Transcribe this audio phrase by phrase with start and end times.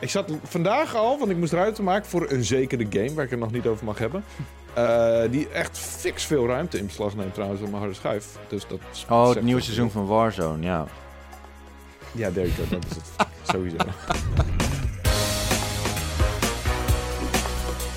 [0.00, 3.30] Ik zat vandaag al, want ik moest ruimte maken voor een zekere game waar ik
[3.30, 4.24] het nog niet over mag hebben.
[4.78, 8.38] Uh, die echt fix veel ruimte in beslag neemt trouwens op mijn harde schijf.
[8.48, 10.86] Dus dat oh, het nieuwe seizoen van Warzone, ja.
[12.12, 12.74] Ja, there you go.
[12.74, 13.26] Dat is het.
[13.52, 13.76] Sowieso.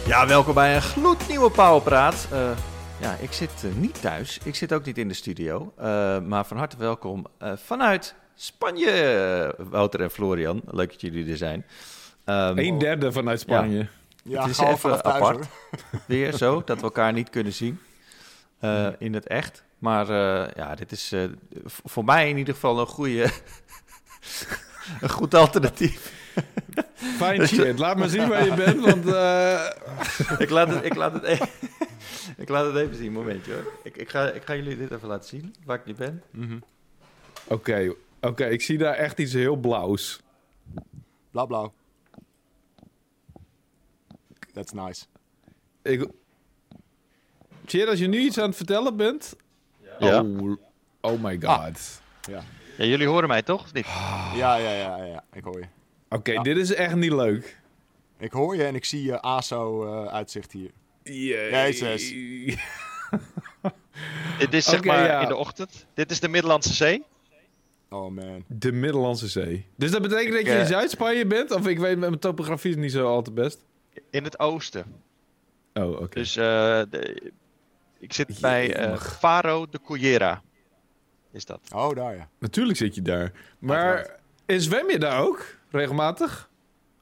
[0.06, 2.28] Ja, welkom bij een gloednieuwe Powerpraat.
[2.34, 2.50] Uh,
[3.00, 4.40] ja, ik zit uh, niet thuis.
[4.44, 5.74] Ik zit ook niet in de studio.
[6.28, 7.26] Maar van harte welkom
[7.56, 9.56] vanuit Spanje.
[9.58, 11.66] Wouter en Florian, leuk dat jullie er zijn.
[12.26, 13.78] Um, een derde vanuit Spanje.
[13.78, 13.88] Ja.
[14.24, 15.48] Ja, het is even thuis, apart.
[16.06, 17.80] Weer zo, dat we elkaar niet kunnen zien
[18.62, 19.64] uh, in het echt.
[19.78, 21.24] Maar uh, ja, dit is uh,
[21.66, 23.24] voor mij in ieder geval een goede,
[25.02, 26.22] een goed alternatief.
[26.94, 29.06] Fijn shit, laat me zien waar je bent, want...
[30.46, 31.48] ik, laat het, ik, laat het even,
[32.44, 33.72] ik laat het even zien, momentje hoor.
[33.84, 36.24] Ik, ik, ga, ik ga jullie dit even laten zien, waar ik nu ben.
[36.32, 36.64] Oké, mm -hmm.
[37.44, 37.96] oké, okay,
[38.32, 40.22] ik zie daar echt iets heel blauws.
[41.32, 41.74] Blauw-blauw.
[44.54, 45.06] That's nice.
[45.82, 46.08] Ik...
[47.66, 49.36] Cheer, als je nu iets aan het vertellen bent...
[50.00, 50.22] Ja.
[50.22, 50.58] Oh,
[51.02, 51.44] oh my god.
[51.44, 51.68] Ah.
[52.22, 52.44] Ja.
[52.78, 52.86] ja.
[52.86, 53.64] Jullie horen mij toch?
[53.64, 53.86] Of niet?
[54.36, 55.24] Ja, ja, ja, ja.
[55.34, 55.66] Ik hoor je.
[56.06, 56.42] Oké, okay, ja.
[56.42, 57.62] dit is echt niet leuk.
[58.18, 60.72] Ik hoor je en ik zie je ASO-uitzicht hier.
[61.04, 62.10] Jezus.
[64.40, 65.22] dit is zeg okay, maar ja.
[65.22, 65.86] in de ochtend.
[65.94, 67.04] Dit is de Middellandse Zee.
[67.94, 68.44] Oh man.
[68.48, 69.66] De Middellandse Zee.
[69.76, 71.52] Dus dat betekent ik, dat je uh, in Zuid-Spanje bent?
[71.52, 73.66] Of ik weet, mijn topografie is niet zo al te best.
[74.10, 74.86] In het oosten.
[75.74, 76.02] Oh, oké.
[76.02, 76.24] Okay.
[76.24, 76.44] Dus uh,
[76.90, 77.32] de,
[78.00, 80.42] ik zit bij uh, Faro de Cullera.
[81.32, 81.60] Is dat?
[81.74, 82.30] Oh, daar ja.
[82.40, 83.32] Natuurlijk zit je daar.
[83.60, 86.50] Maar zwem je daar ook regelmatig?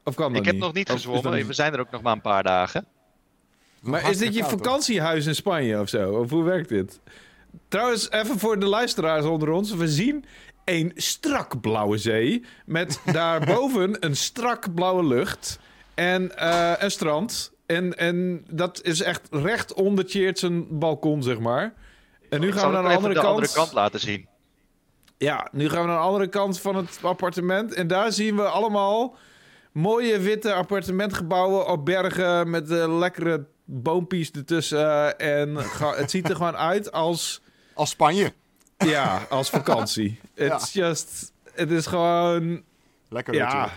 [0.03, 0.63] Of kan dat Ik heb niet?
[0.63, 1.35] nog niet gezwommen.
[1.35, 1.47] Niet...
[1.47, 2.85] We zijn er ook nog maar een paar dagen.
[3.81, 6.11] Maar is dit je vakantiehuis in Spanje of zo?
[6.11, 6.99] Of hoe werkt dit?
[7.67, 9.73] Trouwens, even voor de luisteraars onder ons.
[9.73, 10.25] We zien
[10.65, 12.45] een strak blauwe zee.
[12.65, 15.59] Met daarboven een strak blauwe lucht.
[15.93, 17.51] En uh, een strand.
[17.65, 21.73] En, en dat is echt recht onder Tjeerd balkon, zeg maar.
[22.29, 23.33] En nu gaan we naar de andere de kant.
[23.33, 24.27] andere kant laten zien.
[25.17, 27.73] Ja, nu gaan we naar de andere kant van het appartement.
[27.73, 29.15] En daar zien we allemaal
[29.71, 35.19] mooie witte appartementgebouwen op bergen met uh, lekkere boompjes ertussen.
[35.19, 35.55] En
[35.95, 37.41] het ziet er gewoon uit als...
[37.73, 38.33] Als Spanje.
[38.83, 40.19] Ja, als vakantie.
[40.33, 40.87] It's ja.
[40.87, 41.31] just...
[41.53, 42.63] Het is gewoon...
[43.09, 43.71] Lekker ja.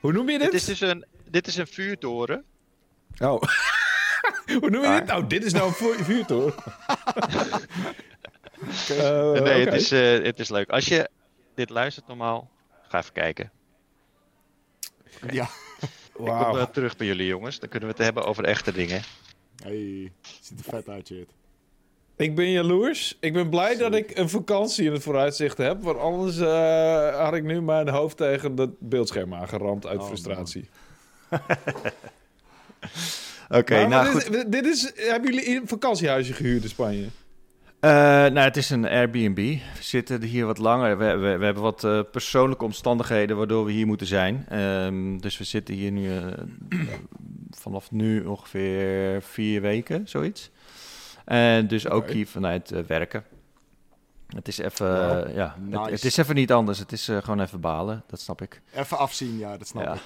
[0.00, 0.50] Hoe noem je dit?
[0.50, 2.44] Dit is dus een, dit is een vuurtoren.
[3.18, 3.42] Oh.
[4.60, 5.26] Hoe noem je dit nou?
[5.26, 6.54] Dit is nou een vuurtoren.
[8.90, 8.96] okay.
[8.96, 9.60] uh, nee, okay.
[9.60, 10.70] het, is, uh, het is leuk.
[10.70, 11.10] Als je
[11.54, 12.50] dit luistert normaal,
[12.88, 13.50] ga even kijken.
[15.22, 15.34] Okay.
[15.34, 15.48] Ja.
[16.12, 16.28] Wow.
[16.40, 17.58] Ik kom uh, terug bij jullie jongens.
[17.58, 19.02] Dan kunnen we het hebben over echte dingen.
[19.62, 21.28] Hey, ziet er vet uit, shit.
[22.18, 23.16] Ik ben jaloers.
[23.20, 25.82] Ik ben blij dat ik een vakantie in het vooruitzicht heb.
[25.82, 30.68] Want anders uh, had ik nu mijn hoofd tegen het beeldscherm aangeramd uit oh, frustratie.
[33.48, 34.34] Oké, okay, nou goed.
[34.34, 37.02] Is, dit is, hebben jullie een vakantiehuisje gehuurd in Spanje?
[37.04, 37.10] Uh,
[37.80, 39.36] nou, het is een Airbnb.
[39.36, 40.98] We zitten hier wat langer.
[40.98, 44.46] We, we, we hebben wat uh, persoonlijke omstandigheden waardoor we hier moeten zijn.
[44.52, 46.26] Um, dus we zitten hier nu uh,
[47.62, 50.50] vanaf nu ongeveer vier weken, zoiets.
[51.28, 51.98] En dus okay.
[51.98, 53.24] ook hier vanuit werken.
[54.26, 55.34] Het is even, wow.
[55.34, 55.80] ja, nice.
[55.80, 56.78] het, het, is even niet anders.
[56.78, 58.60] Het is gewoon even balen, dat snap ik.
[58.74, 59.94] Even afzien, ja, dat snap ja.
[59.94, 60.00] ik.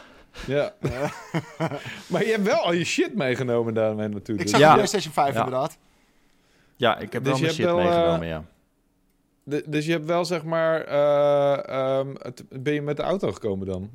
[0.46, 0.72] Ja.
[2.10, 4.40] maar je hebt wel al je shit meegenomen daarmee natuurlijk.
[4.40, 4.68] Ik zag ja.
[4.68, 5.44] de PlayStation 5 ja.
[5.44, 5.78] inderdaad.
[6.76, 8.44] Ja, ik heb dus wel mijn shit wel, meegenomen, ja.
[9.44, 10.88] De, dus je hebt wel zeg maar...
[10.88, 13.90] Uh, um, het, ben je met de auto gekomen dan?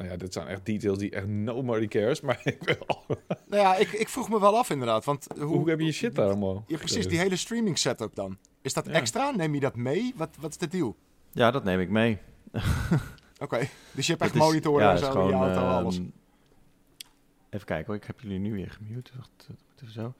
[0.00, 3.04] Nou ja, dit zijn echt details die echt nobody cares, maar ik wel.
[3.46, 5.26] nou ja, ik, ik vroeg me wel af inderdaad, want...
[5.36, 6.64] Hoe, hoe heb je je shit daar allemaal?
[6.66, 8.38] Ja, precies, die hele streaming setup dan.
[8.62, 8.92] Is dat ja.
[8.92, 9.30] extra?
[9.30, 10.12] Neem je dat mee?
[10.16, 10.96] Wat, wat is de deal?
[11.32, 12.18] Ja, dat neem ik mee.
[12.52, 12.62] Oké,
[13.40, 13.70] okay.
[13.92, 16.00] dus je hebt echt monitoren ja, en zo gewoon, je auto, uh, alles.
[17.50, 19.10] Even kijken hoor, ik heb jullie nu weer gemute.
[19.16, 20.14] Wacht, even zo.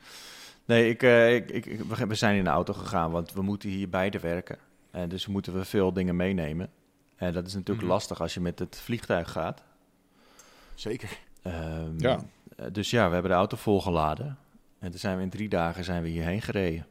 [0.65, 3.89] Nee, ik, uh, ik, ik, we zijn in de auto gegaan, want we moeten hier
[3.89, 4.59] beide werken.
[4.91, 6.71] En dus moeten we veel dingen meenemen.
[7.17, 7.93] En dat is natuurlijk mm.
[7.93, 9.63] lastig als je met het vliegtuig gaat.
[10.81, 11.19] Zeker.
[11.47, 12.21] Um, ja.
[12.73, 14.39] Dus ja, we hebben de auto volgeladen.
[14.79, 16.87] En toen zijn we in drie dagen zijn we hierheen gereden.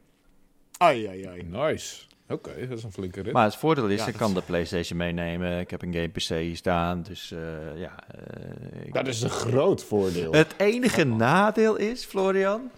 [0.76, 1.42] Ai, ai, ai.
[1.42, 2.02] Nice.
[2.28, 3.32] Oké, okay, dat is een flinke rit.
[3.32, 4.34] Maar het voordeel is, ja, ik kan is...
[4.34, 5.58] de PlayStation meenemen.
[5.58, 7.40] Ik heb een game PC hier staan, dus uh,
[7.80, 8.04] ja.
[8.14, 8.94] Uh, ik...
[8.94, 10.32] Dat is een groot voordeel.
[10.32, 11.16] Het enige oh.
[11.16, 12.70] nadeel is, Florian,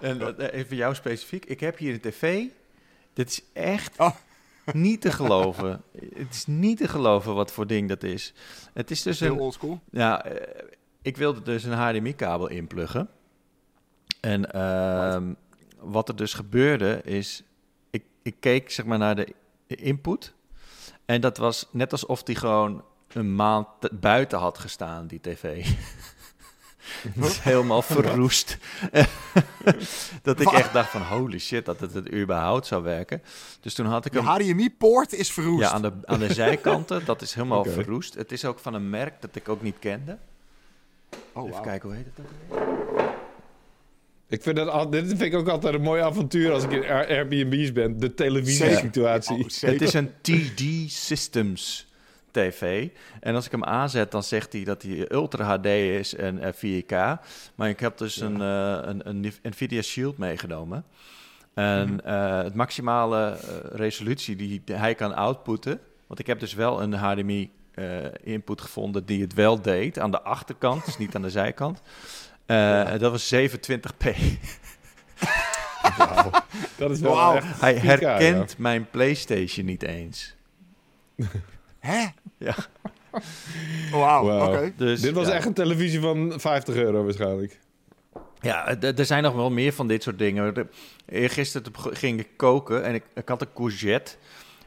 [0.00, 2.44] en uh, even jou specifiek, ik heb hier een tv.
[3.12, 4.14] Dit is echt oh.
[4.72, 5.82] Niet te geloven.
[6.14, 8.32] het is niet te geloven wat voor ding dat is.
[8.72, 9.40] Het is dus Heel een...
[9.40, 9.80] oldschool.
[9.90, 10.26] Ja,
[11.02, 13.08] ik wilde dus een HDMI-kabel inpluggen.
[14.20, 15.34] En uh,
[15.80, 17.42] wat er dus gebeurde is,
[17.90, 19.34] ik, ik keek zeg maar naar de
[19.66, 20.34] input.
[21.04, 23.66] En dat was net alsof die gewoon een maand
[24.00, 25.66] buiten had gestaan, die tv.
[27.14, 28.58] Het is helemaal verroest.
[30.22, 33.22] dat ik echt dacht van holy shit, dat het, het überhaupt zou werken.
[33.60, 34.26] Dus toen had ik De hem...
[34.28, 35.62] HDMI-poort is verroest.
[35.62, 38.14] Ja, aan de, aan de zijkanten, dat is helemaal verroest.
[38.14, 40.18] Het is ook van een merk dat ik ook niet kende.
[41.32, 42.66] oh, Even kijken, hoe heet het ook?
[44.30, 47.06] Ik vind dat, dit vind ik ook altijd een mooi avontuur als ik in Air-
[47.08, 47.98] Airbnb's ben.
[47.98, 49.36] De televisiesituatie.
[49.36, 49.70] Oh.
[49.70, 50.62] Het is een TD
[50.92, 51.86] Systems
[52.40, 52.88] TV.
[53.20, 56.82] En als ik hem aanzet, dan zegt hij dat hij Ultra HD is en eh,
[56.82, 57.20] 4K.
[57.54, 60.84] Maar ik heb dus een, eh, een, een Nvidia Shield meegenomen.
[61.54, 63.38] En eh, het maximale eh,
[63.72, 65.80] resolutie die hij kan outputten...
[66.06, 67.84] Want ik heb dus wel een HDMI eh,
[68.22, 69.98] input gevonden die het wel deed.
[69.98, 71.82] Aan de achterkant, dus niet aan de zijkant.
[72.46, 74.10] Eh, Dat was 27p.
[75.96, 76.30] Wauw.
[76.76, 80.34] Dat is wel Hij 4K, herkent mijn PlayStation niet eens.
[81.78, 82.06] Hè?
[82.38, 82.54] Ja.
[83.90, 84.48] Wauw, Wauw.
[84.48, 84.72] oké.
[84.76, 85.32] Dus, Dit was ja.
[85.32, 87.58] echt een televisie van 50 euro waarschijnlijk.
[88.40, 90.54] Ja, er zijn nog wel meer van dit soort dingen.
[90.54, 90.58] T-
[91.92, 94.12] ging ik koken en ik, ik had een courgette.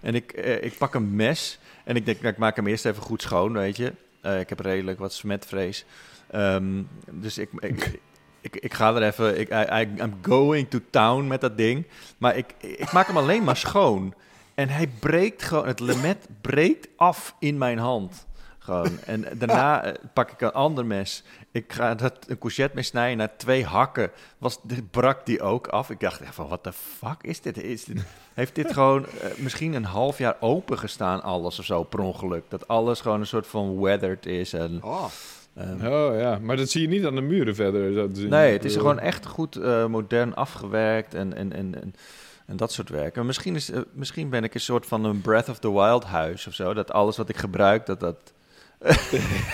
[0.01, 2.85] En ik, eh, ik pak een mes en ik denk, nou, ik maak hem eerst
[2.85, 3.93] even goed schoon, weet je.
[4.21, 5.85] Eh, ik heb redelijk wat smetvrees.
[6.31, 6.81] Ehm,
[7.11, 7.99] dus ik, ik,
[8.41, 11.85] ik, ik ga er even, ik, I- I'm going to town met dat ding.
[12.17, 14.13] Maar ik, ik maak hem alleen maar schoon.
[14.61, 18.25] En hij breekt gewoon, het lemet breekt af in mijn hand.
[18.59, 18.99] Gewoon.
[19.05, 21.23] En daarna eh, pak ik een ander mes.
[21.51, 24.11] Ik ga dat, een courgette mes snijden naar twee hakken.
[24.37, 25.89] Was, dit brak die ook af.
[25.89, 27.57] Ik dacht echt van, wat de fuck is dit?
[27.57, 28.03] Is dit
[28.33, 32.43] heeft dit gewoon eh, misschien een half jaar open gestaan, alles of zo, per ongeluk?
[32.49, 34.53] Dat alles gewoon een soort van weathered is.
[34.53, 35.05] En, Oh,
[35.55, 38.09] ehm, Oh ja, maar dat zie je niet aan de muren verder.
[38.29, 41.95] nee, het is gewoon echt goed eh, modern afgewerkt en, en, en, en,
[42.45, 43.15] en dat soort werk.
[43.17, 46.03] En misschien, is, eh, misschien ben ik een soort van een Breath of the Wild
[46.03, 46.73] huis of zo.
[46.73, 48.33] Dat alles wat ik gebruik, dat dat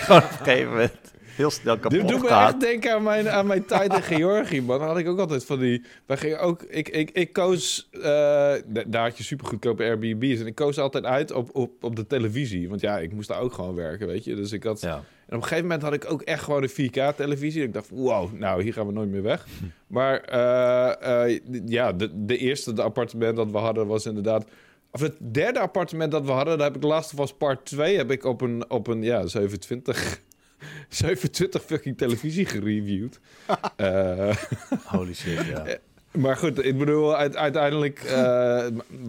[0.04, 3.28] gewoon op een gegeven moment heel snel Dit kapot doet me echt denken aan mijn,
[3.30, 4.78] aan mijn tijd in Georgië, man.
[4.78, 5.84] Dan had ik ook altijd van die...
[6.06, 6.62] Wij gingen ook...
[6.62, 7.88] Ik, ik, ik koos...
[7.92, 10.40] da- daar had je super goedkope Airbnb's.
[10.40, 12.68] En ik koos altijd uit op, op, op de televisie.
[12.68, 14.34] Want ja, ik moest daar ook gewoon werken, weet je.
[14.34, 14.80] Dus ik had...
[14.80, 14.94] Ja.
[14.94, 17.62] En op een gegeven moment had ik ook echt gewoon een 4K-televisie.
[17.62, 19.46] Ik dacht, wow, nou, hier gaan we nooit meer weg.
[19.86, 24.44] Maar eh, eh, ja, de, de eerste de appartement dat we hadden was inderdaad...
[24.90, 27.96] Of het derde appartement dat we hadden, daar heb ik Last of Us Part 2...
[27.96, 30.20] heb ik op een, op een ja, 27...
[30.88, 33.20] 27 fucking televisie gereviewd.
[33.76, 34.36] Eh,
[34.84, 35.66] Holy shit, ja.
[36.22, 38.66] maar goed, ik bedoel, uite- uiteindelijk eh,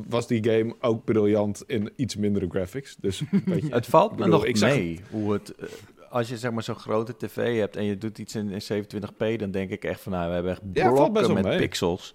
[0.07, 2.95] was die game ook briljant in iets mindere graphics.
[3.01, 5.55] Dus weet je, Het valt Ik me bedoel, nog ik mee hoe het...
[5.55, 5.67] eh,
[6.09, 9.35] als je zeg maar zo'n grote tv hebt en je doet iets in, in 27p,
[9.37, 11.57] dan denk ik echt van nou, we hebben echt blokken met mee.
[11.57, 12.13] pixels.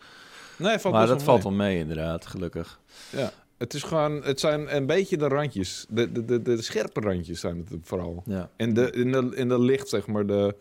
[0.58, 2.80] nee, valt maar dat valt wel mee inderdaad, gelukkig.
[3.10, 5.86] Ja, het is gewoon, het zijn een beetje de randjes.
[5.88, 8.22] De, de, de, de scherpe randjes zijn het vooral.
[8.26, 8.50] Ja.
[8.56, 10.56] En de, in, de, in de licht, zeg maar, de,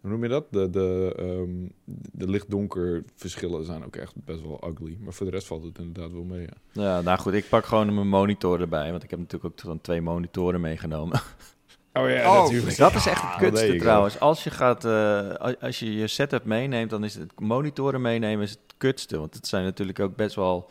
[0.00, 0.44] hoe noem je dat?
[0.50, 1.68] De, de, ehm,
[2.12, 4.96] de licht-donker verschillen zijn ook echt best wel ugly.
[5.00, 6.82] Maar voor de rest valt het inderdaad wel mee, ja.
[6.82, 9.80] ja, nou goed, ik pak gewoon mijn monitor erbij, want ik heb natuurlijk ook dan
[9.80, 11.20] twee monitoren meegenomen.
[11.92, 12.76] Oh ja, Oh, natuurlijk.
[12.76, 14.20] Dat is echt het Ah, kutste trouwens.
[14.20, 18.44] Als je, gaat, eh, als- als je je setup meeneemt, dan is het monitoren meenemen
[18.44, 19.18] is het kutste.
[19.18, 20.70] Want het zijn natuurlijk ook best wel...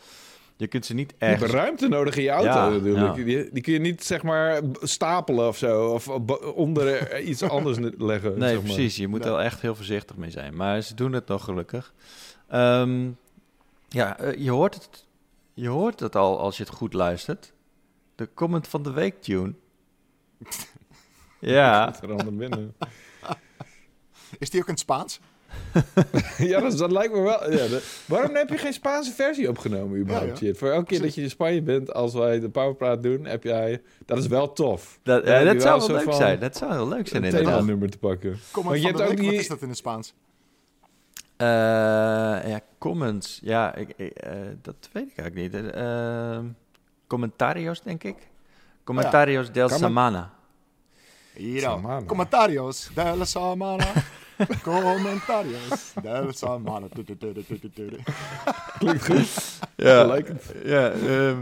[0.60, 1.52] Je kunt ze niet Je hebt echt...
[1.52, 3.16] ruimte nodig in je auto Ja, natuurlijk.
[3.16, 3.24] ja.
[3.24, 5.88] Die, die kun je niet zeg maar stapelen of zo.
[5.88, 6.08] Of
[6.54, 8.38] onder iets anders leggen.
[8.38, 8.74] Nee, zeg maar.
[8.74, 8.96] precies.
[8.96, 10.56] Je moet er echt heel voorzichtig mee zijn.
[10.56, 11.94] Maar ze doen het nog gelukkig.
[12.48, 13.08] Ehm,
[13.88, 15.06] ja, eh, je, hoort het,
[15.54, 17.52] je hoort het al als je het goed luistert.
[18.14, 19.54] De comment van de week, Tune.
[21.38, 22.74] ja, er binnen.
[24.38, 25.20] is die ook in het Spaans?
[26.38, 27.50] Ja, dat, dat lijkt me wel.
[27.50, 30.26] Ja, de- waarom heb je geen Spaanse versie opgenomen überhaupt?
[30.38, 30.52] Ja, ja.
[30.52, 30.58] Shit?
[30.58, 33.82] Voor elke keer dat je in Spanje bent, als wij de Powerpraat doen, heb jij...
[34.06, 34.98] Dat is wel tof.
[35.02, 36.40] dat, Ja, eh, dat zou een wel leuk van zijn.
[36.40, 37.52] Dat zou heel leuk zijn Een inderdaad.
[37.54, 38.38] themanummer te pakken.
[38.50, 40.14] Kom Maar je hebt ook wat is dat in het Spaans?
[41.36, 41.46] Eh,
[42.50, 43.40] ja, comments.
[43.42, 45.72] Ja, ik, ik, eh, dat weet ik eigenlijk niet.
[45.74, 46.44] Eh, ehm,
[47.06, 48.16] commentarios, denk ik.
[48.84, 49.68] Commentarios del?
[49.68, 50.32] Samana.
[51.32, 52.06] Hier Samana.
[52.06, 53.84] Comentarios de la semana.
[56.94, 57.90] Tu, tu, tu, tu.
[58.78, 59.58] Klinkt goed.
[59.76, 60.54] Ja, I like it.
[60.64, 61.38] ja ehm,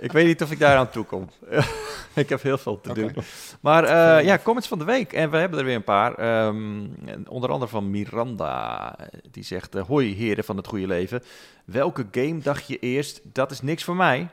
[0.00, 1.30] ik weet niet of ik daar aan toe kom.
[2.14, 3.14] ik heb heel veel te doen.
[3.60, 5.12] Maar eh, ja, comments van de week.
[5.12, 6.14] En we hebben er weer een paar.
[6.14, 6.86] Ehm,
[7.28, 8.96] onder andere van Miranda.
[9.30, 11.22] Die zegt, eh, hoi heren van het goede leven.
[11.64, 14.28] Welke game dacht je eerst, dat is niks voor mij?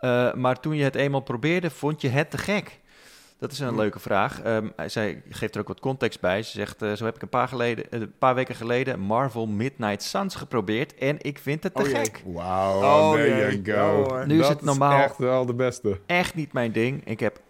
[0.00, 2.79] Eh, maar toen je het eenmaal probeerde, vond je het te gek?
[3.40, 4.42] Dat is een leuke vraag.
[4.42, 6.42] Ehm, zij geeft er ook wat context bij.
[6.42, 9.46] Ze zegt, eh, zo heb ik een paar, geleden, eh, een paar weken geleden Marvel
[9.46, 12.22] Midnight Suns geprobeerd en ik vind het te Oh gek.
[12.26, 14.24] Wauw, Oh, there you go.
[14.24, 15.02] Nu is het normaal.
[15.02, 16.00] echt wel de beste.
[16.06, 17.04] Echt niet mijn ding.
[17.04, 17.40] Ik heb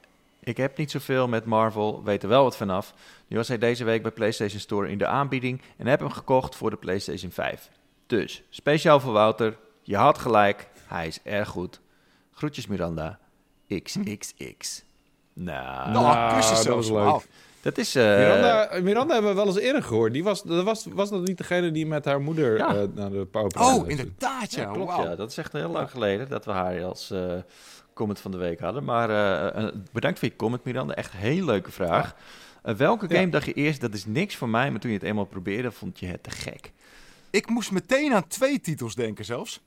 [0.43, 2.95] Ik heb niet zoveel met Marvel, weet er wel wat vanaf.
[3.27, 6.57] Nu was hij deze week bij PlayStation Store in de aanbieding en heb hem gekocht
[6.57, 7.71] voor de PlayStation 5.
[8.07, 11.81] Dus, speciaal voor Wouter, je had gelijk, hij is erg goed.
[12.33, 13.19] Groetjes Miranda,
[13.83, 14.83] XXX.
[15.45, 16.89] Nou, Nou, Nou, kussen dat zelfs.
[16.89, 17.27] was leuk.
[17.63, 17.95] Dat is...
[17.95, 20.13] eh, Miranda, Miranda hebben we wel eens eerder gehoord.
[20.13, 22.75] Die was, dat was, was dat niet degene die met haar moeder Ja.
[22.75, 24.63] eh, naar de PowerPoint Oh, inderdaad, ja.
[24.63, 24.97] Ja, klopt.
[24.97, 27.33] Ja, dat is echt heel lang geleden dat we haar als eh,
[27.95, 28.85] comment van de week hadden.
[28.85, 29.09] Maar
[29.93, 30.95] bedankt voor je comment, Miranda.
[30.95, 32.15] Echt een heel leuke vraag.
[32.63, 33.19] Welke Ja.
[33.19, 35.71] game dacht je eerst, dat is niks voor mij, maar toen je het eenmaal probeerde,
[35.71, 36.73] vond je het te gek?
[37.31, 39.61] Ik moest meteen aan twee titels denken zelfs.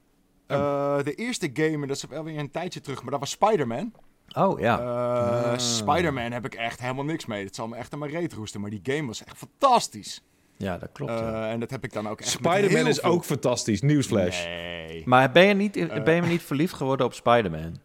[0.48, 3.30] Eh, de eerste game, en dat is wel weer een tijdje terug, maar dat was
[3.30, 3.94] Spider-Man.
[4.36, 4.80] Oh ja.
[4.80, 5.58] Eh, Ah.
[5.60, 7.46] Spider-Man heb ik echt helemaal niks mee.
[7.46, 10.22] Het zal me echt aan mijn reet roesten, maar die game was echt fantastisch.
[10.58, 11.12] ja, dat klopt.
[11.12, 11.44] ja.
[11.46, 13.82] Eh, en dat heb ik dan ook echt Spider-Man is veel- ook fantastisch.
[13.82, 14.46] Nieuwsflash.
[14.46, 15.02] Nee.
[15.06, 16.04] Maar ben je, niet, Eh.
[16.04, 17.76] ben je niet verliefd geworden op Spider-Man?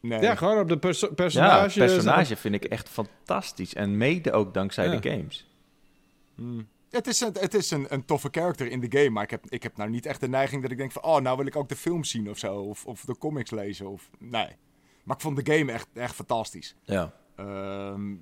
[0.00, 0.20] nee.
[0.20, 1.80] Ja, gewoon op de perso Ja, personage.
[1.82, 3.74] het personage vind ik echt fantastisch.
[3.74, 4.96] En mede ook dankzij Ja.
[5.00, 5.48] de games.
[6.34, 6.66] Hmm.
[6.90, 9.44] Het is, een, het is een, een toffe character in de game, maar ik heb,
[9.48, 11.02] ik heb nou niet echt de neiging dat ik denk van...
[11.02, 13.86] Oh, nou wil ik ook de film zien of zo, of, of de comics lezen,
[13.88, 14.10] of...
[14.18, 14.48] Nee.
[15.04, 16.76] Maar ik vond de game echt, echt fantastisch.
[16.82, 17.12] Ja.
[17.36, 18.14] Ehm,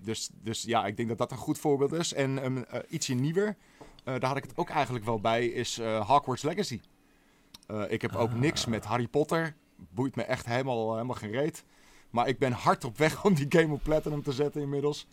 [0.00, 2.12] dus, dus ja, ik denk dat dat een goed voorbeeld is.
[2.12, 5.78] En um, uh, ietsje nieuwer, uh, daar had ik het ook eigenlijk wel bij, is
[5.78, 6.80] uh, Hogwarts Legacy.
[7.70, 9.56] Uh, ik heb ook niks met Harry Potter.
[9.76, 11.64] Boeit me echt helemaal, helemaal geen reet.
[12.10, 15.06] Maar ik ben hard op weg om die game op Platinum te zetten inmiddels.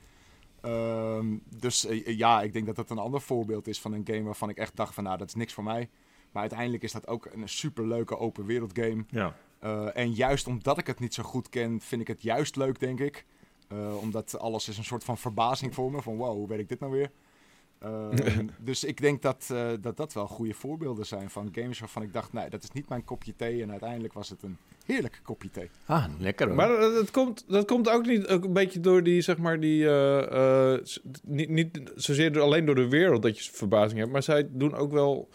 [0.62, 4.24] Um, dus uh, ja, ik denk dat dat een ander voorbeeld is van een game
[4.24, 5.90] waarvan ik echt dacht van nou, dat is niks voor mij.
[6.32, 9.06] Maar uiteindelijk is dat ook een superleuke open wereld game.
[9.10, 9.36] Ja.
[9.66, 12.80] Uh, en juist omdat ik het niet zo goed ken, vind ik het juist leuk,
[12.80, 13.26] denk ik.
[13.74, 16.02] Uh, omdat alles is een soort van verbazing voor me.
[16.02, 17.12] Van wow, hoe weet ik dit nou weer?
[17.84, 22.02] Uh, dus ik denk dat, uh, dat dat wel goede voorbeelden zijn van games waarvan
[22.02, 23.62] ik dacht, nee, dat is niet mijn kopje thee.
[23.62, 25.70] En uiteindelijk was het een heerlijk kopje thee.
[25.86, 26.56] Ah, lekker hoor.
[26.56, 29.60] Maar dat, dat, komt, dat komt ook niet ook een beetje door die, zeg maar,
[29.60, 29.84] die...
[29.84, 30.78] Uh,
[31.24, 34.12] niet, niet zozeer door, alleen door de wereld dat je verbazing hebt.
[34.12, 35.30] Maar zij doen ook wel,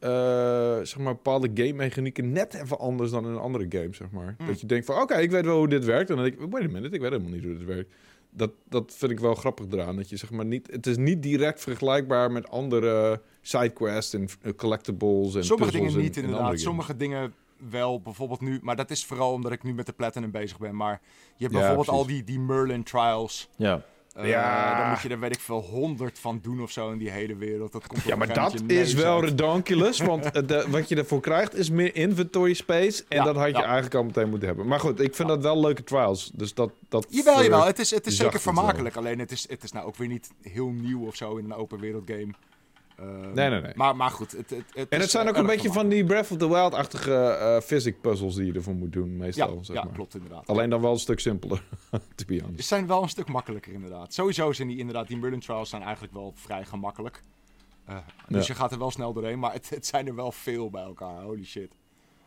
[0.00, 4.10] uh, zeg maar, bepaalde game mechanieken net even anders dan in een andere game, zeg
[4.10, 4.34] maar.
[4.38, 4.46] Mm.
[4.46, 6.10] Dat je denkt van, oké, okay, ik weet wel hoe dit werkt.
[6.10, 7.92] En dan denk ik, wait a minute, ik weet helemaal niet hoe dit werkt.
[8.30, 9.96] Dat, dat vind ik wel grappig eraan.
[9.96, 10.68] Dat je zeg maar niet.
[10.70, 16.16] Het is niet direct vergelijkbaar met andere sidequests en uh, collectibles en Sommige dingen niet
[16.16, 16.60] in, inderdaad.
[16.60, 17.34] Sommige dingen
[17.70, 18.00] wel.
[18.00, 18.58] Bijvoorbeeld nu.
[18.62, 20.76] Maar dat is vooral omdat ik nu met de Platinum bezig ben.
[20.76, 21.00] Maar
[21.36, 22.02] je hebt ja, bijvoorbeeld precies.
[22.02, 23.48] al die, die Merlin trials.
[23.56, 23.84] Ja.
[24.26, 24.78] Ja.
[24.80, 27.36] Dan moet je er, weet ik veel, honderd van doen of zo in die hele
[27.36, 27.72] wereld.
[27.72, 30.00] Dat komt ja, maar dat is wel redonkulous.
[30.00, 33.04] want de, wat je ervoor krijgt is meer inventory space.
[33.08, 33.62] En ja, dat had je ja.
[33.62, 34.66] eigenlijk al meteen moeten hebben.
[34.66, 36.30] Maar goed, ik vind dat wel leuke trials.
[36.34, 37.66] Dus dat, dat jawel, jawel.
[37.66, 38.96] Het is, het is zeker vermakelijk.
[38.96, 41.54] Alleen het is, het is nou ook weer niet heel nieuw of zo in een
[41.54, 42.32] open wereld game.
[43.00, 43.72] Uh, nee, nee, nee.
[43.74, 44.32] Maar, maar goed.
[44.32, 47.38] Het, het, het en het zijn ook een beetje van die Breath of the Wild-achtige
[47.40, 49.54] uh, physics puzzles die je ervoor moet doen, meestal.
[49.54, 49.92] Ja, zeg ja maar.
[49.92, 50.46] klopt inderdaad.
[50.46, 51.62] Alleen dan wel een stuk simpeler,
[52.14, 52.60] to be honest.
[52.60, 54.14] Ze zijn wel een stuk makkelijker inderdaad.
[54.14, 57.22] Sowieso zijn die inderdaad, die Merlin Trials zijn eigenlijk wel vrij gemakkelijk.
[57.88, 57.96] Uh,
[58.28, 58.52] dus ja.
[58.52, 61.22] je gaat er wel snel doorheen, maar het, het, zijn er wel veel bij elkaar.
[61.22, 61.72] Holy shit.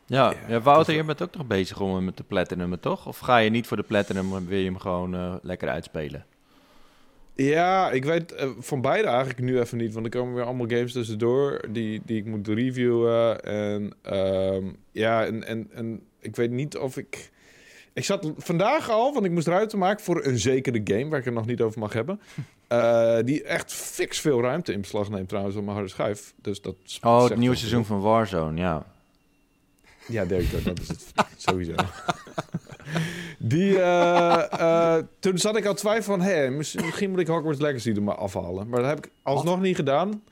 [0.06, 3.06] Ja, ja, ja Wouter, je bent ook nog bezig om hem te platinum, toch?
[3.06, 6.26] Of ga je niet voor de platinum en wil je hem gewoon uh, lekker uitspelen?
[7.36, 9.92] Ja, ik weet uh, van beide eigenlijk nu even niet.
[9.92, 13.42] Want er komen weer allemaal games tussendoor die, die ik moet reviewen.
[13.42, 17.32] En um, ja, en, en, en ik weet niet of ik...
[17.92, 21.08] Ik zat vandaag al, want ik moest ruimte maken voor een zekere game...
[21.08, 22.20] waar ik het nog niet over mag hebben.
[22.68, 26.34] Uh, die echt fix veel ruimte in beslag neemt trouwens op mijn harde schijf.
[26.42, 28.93] Dus dat oh, het nieuwe seizoen van Warzone, ja.
[30.08, 30.60] Ja, go.
[30.64, 31.74] Dat is het sowieso.
[33.38, 36.20] Die, uh, uh, toen zat ik al twijfel van...
[36.20, 38.68] Hey, misschien moet ik Hogwarts Legacy er maar afhalen.
[38.68, 40.22] Maar dat heb ik alsnog niet gedaan.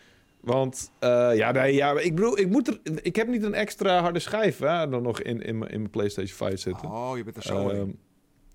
[0.40, 4.00] Want, uh, ja, nee, ja, ik bedoel, ik, moet er, ik heb niet een extra
[4.00, 6.90] harde schijf hè, dan nog in, in, in mijn PlayStation 5 zitten.
[6.90, 7.98] Oh, je bent er zo in.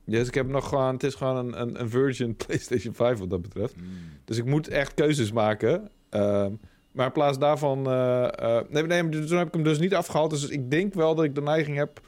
[0.03, 0.93] Ja, dus ik heb nog gewoon...
[0.93, 3.75] Het is gewoon een, een, een version PlayStation 5 wat dat betreft.
[3.75, 3.83] Mm.
[4.25, 5.89] Dus ik moet echt keuzes maken.
[6.09, 6.59] Um,
[6.98, 7.92] maar in plaats daarvan...
[7.92, 10.30] Uh, uh, nee, nee, toen heb ik hem dus niet afgehaald.
[10.30, 12.01] Dus ik denk wel dat ik de neiging heb...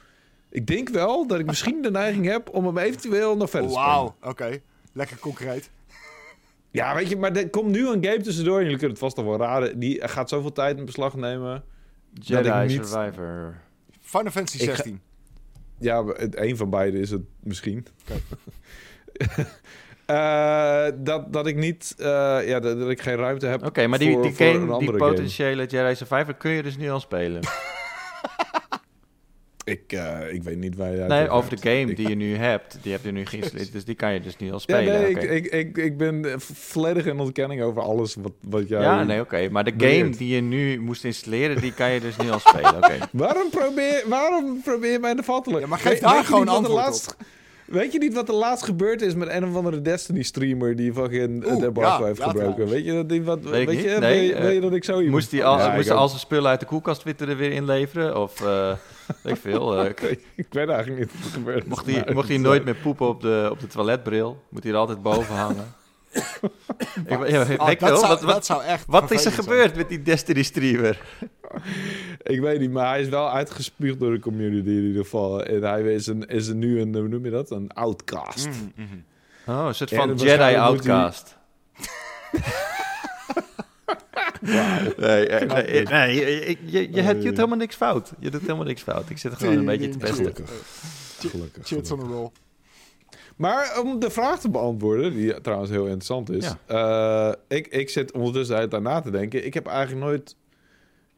[0.50, 3.74] Ik denk wel dat ik misschien de neiging heb om hem eventueel nog verder te
[3.74, 3.92] spelen.
[3.92, 4.28] Wauw, oké.
[4.28, 4.62] Okay.
[4.92, 5.70] Lekker concreet.
[6.70, 8.56] Ja, weet je, maar er komt nu een game tussendoor.
[8.56, 9.78] En jullie kunnen het vast nog wel raden.
[9.78, 11.64] Die gaat zoveel tijd in beslag nemen.
[12.12, 12.86] Jedi niet...
[12.86, 13.56] Survivor.
[14.00, 14.92] Final Fantasy 16.
[14.92, 15.00] Ga...
[15.78, 17.86] Ja, een van beide is het misschien.
[18.02, 18.22] Okay.
[20.10, 22.06] Uh, dat, dat ik niet, uh,
[22.44, 23.58] ja, dat, dat, ik geen ruimte heb.
[23.58, 25.82] Oké, okay, maar die, voor, die, game, die potentiële game.
[25.82, 27.40] Jedi Survivor kun je dus nu al spelen.
[29.64, 31.02] ik, uh, ik weet niet waar je.
[31.02, 33.84] Nee, over de game ik, die je nu hebt, die heb je nu geïnstalleerd, dus
[33.84, 34.84] die kan je dus nu al spelen.
[34.84, 35.24] Ja, nee, okay.
[35.24, 38.80] ik, ik, ik, ik ben volledig in ontkenning over alles wat, wat jij.
[38.80, 39.48] Ja, nee, oké, okay.
[39.48, 40.18] maar de game beheert.
[40.18, 42.76] die je nu moest installeren, die kan je dus nu al spelen.
[42.76, 42.98] Oké.
[43.12, 47.10] waarom probeer, waarom probeer je mij de te Ja, maar geef daar gewoon antwoord laatste...
[47.10, 47.26] op.
[47.70, 51.44] Weet je niet wat er laatst gebeurd is met een of andere Destiny-streamer die fucking
[51.46, 52.68] Oeh, embargo ja, heeft ja, gebroken?
[52.68, 54.84] Weet je, dat die wat, Weet weet, je, Nee, je, wil je eh, dat ik
[54.84, 55.10] zo iemand...
[55.10, 58.20] Moest hij al, Ja, moest al zijn spullen uit de koelkast witte er weer inleveren?
[58.20, 58.72] Of uh,
[59.22, 59.80] weet ik veel.
[59.80, 61.68] Uh, ik, weet, ik weet eigenlijk niet wat er gebeurd is.
[61.68, 64.42] mocht hij, mocht hij nooit eh, meer poepen op de, op de toiletbril?
[64.48, 65.74] Moet hij er altijd boven hangen?
[66.10, 67.96] Ik, ja, weet ik dat, veel.
[67.98, 69.34] zou, Wat, wat, dat zou echt wat is er zijn.
[69.44, 71.00] gebeurd met die Destiny streamer?
[72.22, 75.42] Ik weet niet, maar hij is wel uitgespuugd door de community in ieder geval.
[75.44, 77.50] En hij is, een, is een, nu een, hoe noem je dat?
[77.50, 78.46] Een outcast.
[78.48, 79.58] Mhm, mhm.
[79.60, 81.38] Oh, een soort van Jedi Outcast.
[84.40, 88.12] Nee, eh, nee, nee, je, je, je, hebt- je doet helemaal niks fout.
[88.18, 89.10] Je doet helemaal niks fout.
[89.10, 90.16] Ik zit er gewoon een beetje te pesten.
[90.16, 90.50] Gelukkig.
[91.18, 91.66] Gelukkig.
[91.66, 92.30] Chits on a roll.
[93.40, 96.54] Maar om de vraag te beantwoorden, die trouwens heel interessant is.
[96.66, 99.46] eh, ik, ik zit ondertussen uit daarna te denken.
[99.46, 100.36] Ik heb eigenlijk nooit.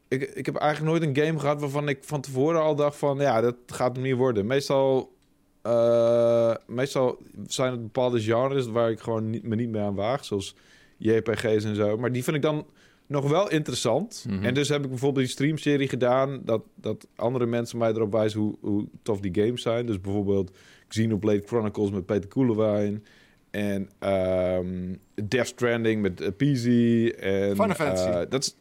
[0.09, 3.19] Ik, ik heb eigenlijk nooit een game gehad waarvan ik van tevoren al dacht van
[3.19, 4.47] ja, dat gaat hem niet worden.
[4.47, 5.13] Meestal,
[5.63, 10.25] eh, meestal zijn het bepaalde genres waar ik gewoon niet, me niet meer aan waag,
[10.25, 10.55] zoals
[10.97, 11.97] JPG's en zo.
[11.97, 12.67] Maar die vind ik dan
[13.07, 14.25] nog wel interessant.
[14.29, 14.45] Mhm.
[14.45, 18.41] En dus heb ik bijvoorbeeld die streamserie gedaan dat, dat andere mensen mij erop wijzen
[18.41, 19.87] hoe, hoe tof die games zijn.
[19.87, 20.51] Dus bijvoorbeeld
[20.93, 23.05] Xenoblade Chronicles met Peter Koelewijn.
[23.51, 24.95] En ehm
[25.29, 26.67] Death Stranding met uh, PZ.
[27.19, 28.09] En, Final Fantasy.
[28.09, 28.57] eh, dat is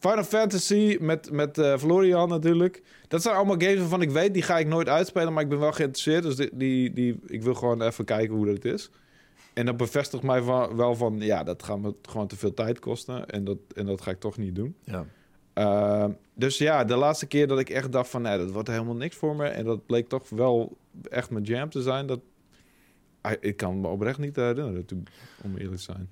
[0.00, 2.82] Final Fantasy met, met eh, Florian natuurlijk.
[3.08, 5.32] Dat zijn allemaal games waarvan ik weet, die ga ik nooit uitspelen.
[5.32, 6.22] Maar ik ben wel geïnteresseerd.
[6.22, 8.90] Dus die, die, die, ik wil gewoon even kijken hoe dat is.
[9.54, 12.78] En dat bevestigt mij van, wel van, ja, dat gaat me gewoon te veel tijd
[12.78, 13.28] kosten.
[13.28, 14.74] En dat, en dat ga ik toch niet doen.
[14.84, 15.06] Ja.
[15.54, 18.22] Uh, dus ja, de laatste keer dat ik echt dacht van...
[18.22, 19.44] nee, dat wordt helemaal niks voor me.
[19.46, 20.76] En dat bleek toch wel
[21.10, 22.06] echt mijn jam te zijn.
[22.06, 22.20] Dat,
[23.40, 24.86] ik kan me oprecht niet herinneren,
[25.42, 26.08] om eerlijk te zijn.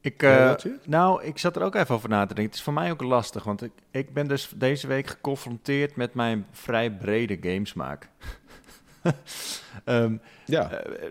[0.00, 2.44] Ik, Ja, eh, nou, ik zat er ook even over na te denken.
[2.44, 6.14] Het is voor mij ook lastig, want ik, ik ben dus deze week geconfronteerd met
[6.14, 8.08] mijn vrij brede gamesmaak.
[9.84, 11.02] Ehm, Ja, eh,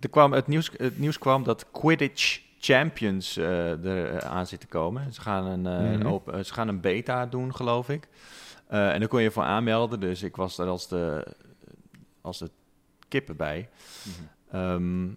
[0.00, 4.66] er kwam het, nieuws, het nieuws kwam dat Quidditch Champions eh, er aan zit te
[4.66, 5.12] komen.
[5.12, 6.06] Ze gaan een, een Mhm.
[6.06, 8.08] open- ze gaan een beta doen, geloof ik.
[8.66, 11.26] Eh, en daar kon je voor aanmelden, dus ik was er als de,
[12.24, 12.50] als de
[13.08, 13.68] kippen bij.
[14.50, 15.08] Ehm,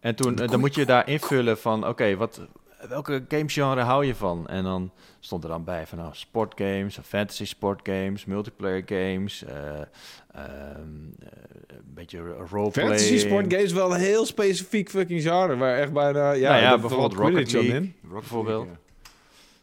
[0.00, 2.40] en toen eh, dan moet je daar invullen van, oké, wat
[2.88, 4.46] welke gamegenre hou je van?
[4.46, 9.84] En dan stond er dan bij van nou, sportgames, fantasy sportgames, multiplayer games, ehm,
[10.32, 10.44] eh,
[10.78, 12.18] een beetje
[12.50, 12.86] roleplay.
[12.86, 15.56] fantasy sport games wel een heel specifiek fucking genre.
[15.56, 16.32] Waar echt bijna...
[16.32, 17.74] Ja, Nou ja, bijvoorbeeld Rocket League.
[17.74, 17.94] in.
[18.00, 18.68] Bijvoorbeeld.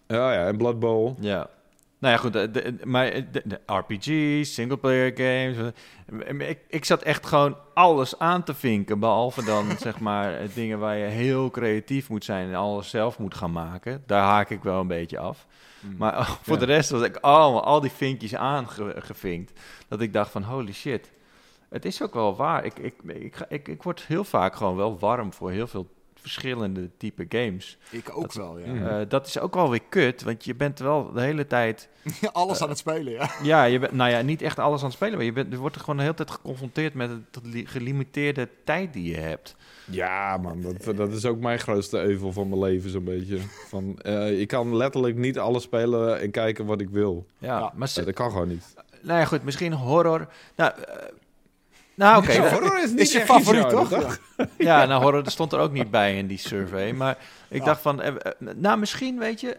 [0.08, 1.14] Ja, ja, en Blood Bowl.
[1.20, 1.50] Ja.
[2.00, 5.74] Nou ja, goed, de, de- maar de, de RPG's, singleplayer games.
[6.28, 9.00] eh, Ik, ik zat echt gewoon alles aan te vinken.
[9.00, 13.20] Behalve dan, zeg maar, eh, dingen waar je heel creatief moet zijn en alles zelf
[13.20, 14.04] moet gaan maken.
[14.06, 15.46] Daar haak ik wel een beetje af.
[15.98, 16.60] Maar oh, voor Ja.
[16.60, 19.60] de rest was ik allemaal al die vinkjes aangevinkt.
[19.88, 21.12] Dat ik dacht van, holy shit.
[21.70, 22.66] Het is ook wel waar.
[22.66, 25.88] Ik, ik, ik, ik, ik word heel vaak gewoon wel warm voor heel veel
[26.32, 27.78] verschillende type games.
[27.90, 28.66] Ik ook Dat- wel, ja.
[28.74, 28.88] Mm.
[28.88, 31.90] Eh, dat is ook wel weer kut, want je bent wel de hele tijd...
[32.32, 33.30] Alles aan het spelen, ja.
[33.44, 35.58] Ja, je bent, nou ja, niet echt alles aan het spelen, maar je, bent, je
[35.58, 39.56] wordt er gewoon de hele tijd geconfronteerd met de li- gelimiteerde tijd die je hebt.
[39.86, 43.38] Ja, man, dat, dat is ook mijn grootste euvel van mijn leven, zo'n beetje.
[43.68, 47.26] Van, eh, ik kan letterlijk niet alles spelen en kijken wat ik wil.
[47.38, 47.72] Ja, Ja.
[47.76, 48.74] maar dat kan gewoon niet.
[49.02, 50.28] nou ja, goed, misschien horror.
[50.56, 50.96] Nou, eh,
[51.98, 52.38] nou oké.
[52.42, 54.20] Dat- horror is niet Is je favoriet, genre, toch?
[54.58, 56.94] Ja, nou horror dat stond er ook niet bij in die survey.
[56.94, 57.18] Maar
[57.50, 57.66] ik Ja.
[57.66, 59.58] dacht van, eh, eh, nou misschien weet je,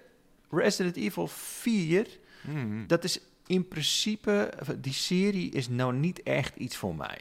[0.50, 2.06] Resident Evil 4,
[2.42, 2.86] Mhm.
[2.86, 7.20] dat is in principe, die serie is nou niet echt iets voor mij.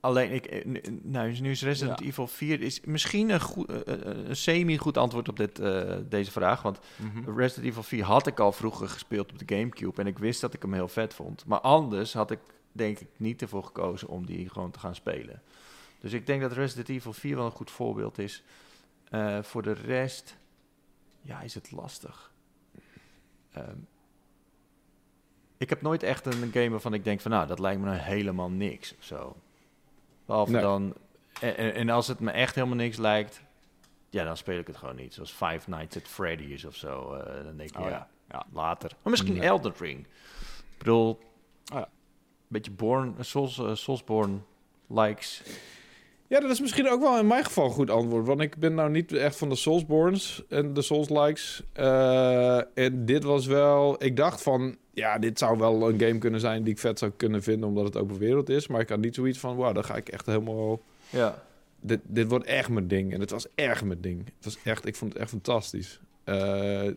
[0.00, 0.64] Alleen, ik, eh,
[1.02, 2.06] nou, nu is Resident Ja.
[2.06, 6.30] Evil 4 is misschien een, goed, eh, eh, een semi-goed antwoord op dit, eh, deze
[6.30, 6.62] vraag.
[6.62, 7.38] Want Mhm.
[7.38, 10.54] Resident Evil 4 had ik al vroeger gespeeld op de Gamecube en ik wist dat
[10.54, 11.44] ik hem heel vet vond.
[11.46, 12.38] Maar anders had ik
[12.74, 15.42] denk ik niet ervoor gekozen om die gewoon te gaan spelen.
[16.00, 18.42] Dus ik denk dat Resident Evil 4 wel een goed voorbeeld is.
[19.10, 20.36] Eh, voor de rest,
[21.22, 22.32] ja, is het lastig.
[23.52, 23.76] Ehm,
[25.56, 27.98] ik heb nooit echt een game waarvan ik denk van, nou, dat lijkt me nou
[27.98, 29.36] helemaal niks of zo.
[30.26, 30.62] Behalve Nee.
[30.62, 30.94] dan,
[31.40, 33.40] en, als het me echt helemaal niks lijkt,
[34.10, 35.14] ja, dan speel ik het gewoon niet.
[35.14, 37.12] Zoals Five Nights at Freddy's of zo.
[37.14, 38.46] eh, dan denk ik, Oh ja, ja, ja.
[38.52, 38.90] later.
[39.02, 39.46] Maar misschien Nee.
[39.46, 40.00] Elden Ring.
[40.70, 41.08] Ik bedoel,
[41.72, 41.88] Oh ja.
[42.48, 44.36] Beetje Born, Souls, eh, Soulsborne
[44.86, 45.42] likes.
[46.26, 48.26] Ja, dat is misschien ook wel in mijn geval een goed antwoord.
[48.26, 51.62] Want ik ben nou niet echt van de Soulsborns en de Souls-likes.
[51.72, 54.04] Eh, en dit was wel...
[54.04, 54.76] Ik dacht van...
[54.92, 57.68] Ja, dit zou wel een game kunnen zijn die ik vet zou kunnen vinden...
[57.68, 58.66] omdat het open wereld is.
[58.66, 59.56] Maar ik had niet zoiets van...
[59.56, 60.80] Wauw, dan ga ik echt helemaal...
[61.10, 61.42] Ja.
[61.80, 63.12] Dit, dit wordt echt mijn ding.
[63.12, 64.24] En het was echt mijn ding.
[64.24, 64.86] Het was echt...
[64.86, 66.00] Ik vond het echt fantastisch.
[66.24, 66.88] Eh,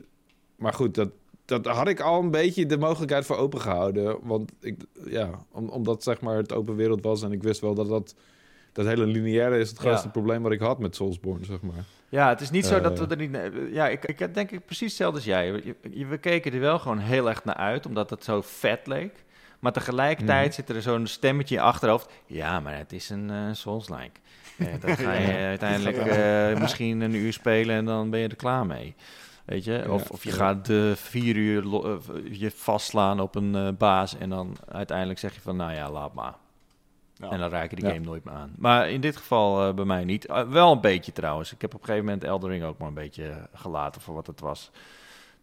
[0.56, 1.10] maar goed, dat,
[1.48, 4.18] dat had ik al een beetje de mogelijkheid voor open gehouden.
[4.22, 7.74] Want ik, ja, om, omdat zeg maar het open wereld was en ik wist wel
[7.74, 8.16] dat dat,
[8.72, 10.12] dat hele lineaire is het grootste Ja.
[10.12, 11.84] probleem wat ik had met Soulsborne, zeg maar.
[12.10, 13.12] Ja, het is niet zo dat we Eh.
[13.12, 13.72] er niet...
[13.74, 15.76] Ja, ik, ik denk ik precies hetzelfde als jij.
[16.10, 19.26] We, keken er wel gewoon heel erg naar uit, omdat het zo vet leek.
[19.60, 20.56] Maar tegelijkertijd Mhm.
[20.56, 22.10] zit er zo'n stemmetje in je achterhoofd.
[22.26, 24.20] Ja, maar het is een eh Souls-like.
[24.58, 28.66] Eh, dat ga je uiteindelijk misschien een uur spelen en dan ben je er klaar
[28.66, 28.96] mee.
[29.48, 29.92] Weet je?
[29.92, 30.08] Of, Ja.
[30.12, 30.36] of je Ja.
[30.36, 31.96] gaat de vier uur eh,
[32.40, 36.14] je vastslaan op een eh, baas en dan uiteindelijk zeg je van, nou ja, laat
[36.14, 36.36] maar.
[37.14, 37.30] Ja.
[37.30, 37.92] En dan raak je die Ja.
[37.92, 38.54] game nooit meer aan.
[38.58, 40.26] Maar in dit geval eh, bij mij niet.
[40.50, 41.54] Wel een beetje trouwens.
[41.54, 44.40] Ik heb op een gegeven moment Eldering ook maar een beetje gelaten voor wat het
[44.40, 44.72] was.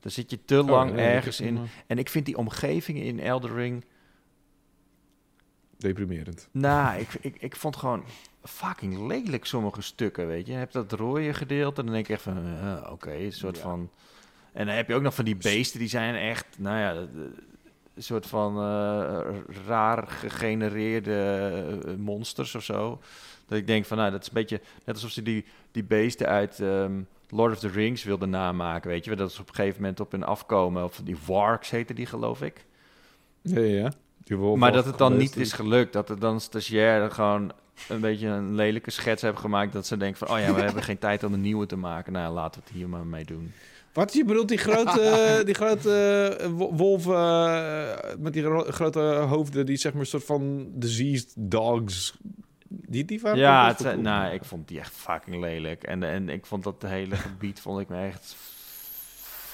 [0.00, 1.58] Dan zit je te lang Oh, nee, ik ergens in.
[1.86, 3.84] En ik vind die omgevingen in Eldering...
[5.85, 6.49] Deprimerend.
[6.51, 8.05] Nou, ik, ik, ik vond gewoon
[8.42, 10.53] fucking lelijk sommige stukken, weet je.
[10.53, 12.37] Je hebt dat rode gedeelte en dan denk ik echt van...
[12.38, 13.62] eh, Oké, een soort Ja.
[13.62, 13.90] van...
[14.53, 16.47] En dan heb je ook nog van die beesten, die zijn echt...
[16.59, 16.90] Nou ja,
[17.94, 19.20] een soort van eh,
[19.66, 23.01] raar gegenereerde eh, monsters of zo.
[23.47, 24.61] Dat ik denk van, nou, dat is een beetje...
[24.85, 29.05] Net alsof ze die, die beesten uit ehm, Lord of the Rings wilden namaken, weet
[29.05, 29.16] je.
[29.16, 30.85] Dat is op een gegeven moment op hun afkomen.
[30.85, 32.64] Of die warks heten die, geloof ik.
[33.42, 33.92] Ja, ja,
[34.56, 35.92] Maar dat het dan geweest, niet is gelukt.
[35.92, 37.52] Dat er dan stagiair gewoon
[37.88, 39.72] een beetje een lelijke schets hebben gemaakt.
[39.72, 42.12] Dat ze denken van, oh ja, we hebben geen tijd om een nieuwe te maken.
[42.12, 43.52] Nou, laten we het hier maar mee doen.
[43.92, 45.90] Wat, je bedoelt die grote, die grote
[46.40, 50.66] eh, wo- wolven eh, met die gro- grote hoofden, die zeg maar een soort van
[50.74, 52.14] diseased dogs.
[52.68, 55.82] Die, die waren Ja, het, nou, ik vond die echt fucking lelijk.
[55.82, 58.37] En, en ik vond dat hele gebied, vond ik me echt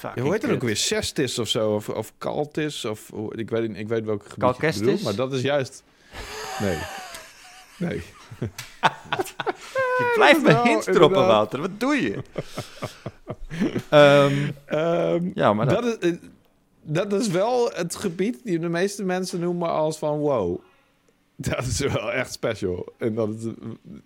[0.01, 0.77] fucking hoe heet dat ook weer?
[0.77, 1.75] Cestis of zo?
[1.75, 2.85] Of, of Caltis?
[2.85, 5.83] Of, ik, weet, ik weet welke gebied je bedoelt, maar dat is juist...
[6.61, 6.79] Nee.
[7.79, 8.03] Nee.
[9.99, 11.27] Je blijft me hints droppen.
[11.27, 11.61] Wouter.
[11.61, 12.19] Wat doe je?
[13.89, 16.17] Ehm, Ehm, ja, maar dat, dat, is, eh,
[16.83, 20.61] dat is wel het gebied die de meeste mensen noemen als van wow.
[21.37, 22.93] Dat is wel echt special.
[22.99, 23.53] En dat is eh,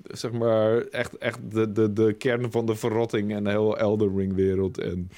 [0.04, 4.16] zeg maar echt, echt de, de, de kern van de verrotting en de hele Elder
[4.16, 4.78] Ring wereld.
[4.78, 5.10] En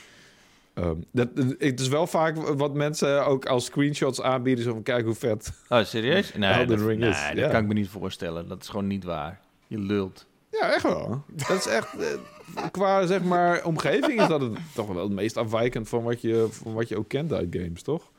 [0.84, 4.64] ehm, dat, het is wel vaak wat mensen ook als screenshots aanbieden.
[4.64, 5.52] Zo van kijk hoe vet.
[5.68, 6.34] oh, serieus?
[6.34, 7.48] Nee, dat, Ring nee, is, dat ja.
[7.48, 8.48] kan ik me niet voorstellen.
[8.48, 9.40] Dat is gewoon niet waar.
[9.66, 10.26] Je lult.
[10.50, 11.22] Ja, echt wel.
[11.46, 15.36] Dat is echt eh, qua zeg maar omgeving is dat het toch wel het meest
[15.36, 18.10] afwijkend van wat je, van wat je ook kent uit games, toch?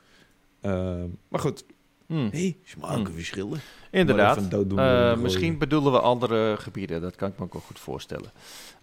[0.60, 1.64] Ehm, maar goed.
[2.06, 2.28] Hm.
[2.32, 3.12] Nee, smaken Hm.
[3.12, 3.60] verschillen.
[3.90, 4.52] Inderdaad.
[4.76, 7.00] Eh, misschien bedoelen we andere gebieden.
[7.00, 8.32] Dat kan ik me ook wel goed voorstellen.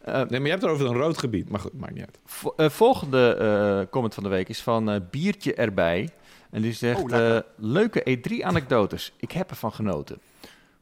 [0.06, 1.50] Eh, Nee, maar je hebt het over een rood gebied.
[1.50, 2.20] Maar goed, maakt niet uit.
[2.26, 6.10] vo- eh, volgende eh, comment van de week is van eh, Biertje erbij.
[6.52, 9.12] En die zegt, Oh, eh, leuke E3-anekdotes.
[9.18, 10.18] Ik heb ervan genoten.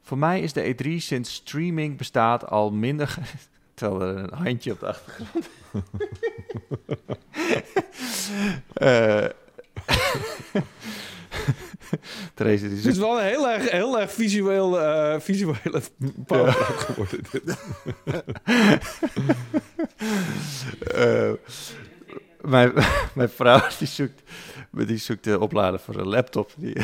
[0.01, 3.15] Voor mij is de E3 sinds streaming bestaat al minder...
[3.73, 5.49] Terwijl er een handje op de achtergrond.
[12.35, 15.81] Therese, die Het is wel een heel erg, heel erg visueel, eh visuele
[16.27, 17.19] powerplay geworden.
[17.31, 17.55] Dit.
[20.93, 21.31] Eh,
[22.41, 22.73] mijn,
[23.13, 24.21] mijn vrouw die zoekt,
[24.71, 26.51] die zoekt de oplader voor een laptop.
[26.57, 26.75] Die,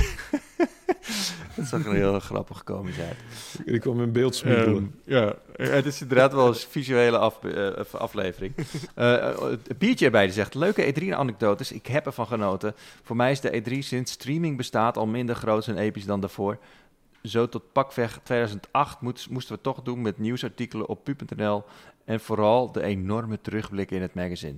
[1.60, 3.18] dat zag er heel grappig komisch uit.
[3.66, 4.94] Die kwam in beeld smikkelen.
[5.06, 8.54] Ehm, ja, het is inderdaad wel een visuele af, eh, aflevering.
[8.96, 12.74] Eh, eh, het biertje erbij die zegt, leuke E3-anekdotes, ik heb ervan genoten.
[13.04, 16.58] Voor mij is de E3 sinds streaming bestaat al minder groot en episch dan daarvoor.
[17.24, 21.64] Zo tot pakweg 2008 moest- moesten we toch doen met nieuwsartikelen op pu.nl
[22.06, 24.58] en vooral de enorme terugblik in het magazine.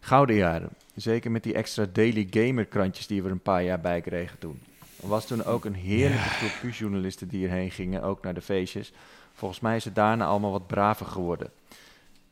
[0.00, 3.80] Gouden jaren, zeker met die extra daily gamer krantjes die we er een paar jaar
[3.80, 4.60] bij kregen toen.
[5.02, 8.92] Er was toen ook een heerlijke groep pu-journalisten die erheen gingen, ook naar de feestjes.
[9.32, 11.50] Volgens mij is het daarna allemaal wat braver geworden.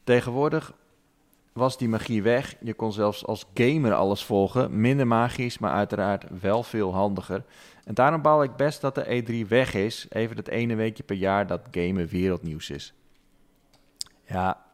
[0.04, 0.72] Tegenwoordig
[1.52, 2.54] was die magie weg.
[2.61, 4.81] Je kon zelfs als gamer alles volgen.
[4.81, 7.44] Minder magisch, maar uiteraard wel veel handiger.
[7.85, 10.07] En daarom bouw ik best dat de E3 weg is.
[10.09, 12.94] Even dat ene weekje per jaar dat gamen wereldnieuws is.
[14.24, 14.66] Ja.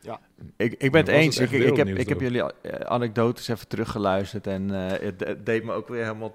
[0.00, 0.20] Ja.
[0.56, 1.36] Ik, ik ben het eens.
[1.36, 4.46] het Ik, ik, heb, ik heb jullie eh, anekdotes even teruggeluisterd.
[4.46, 6.34] En eh, het, het deed me ook weer helemaal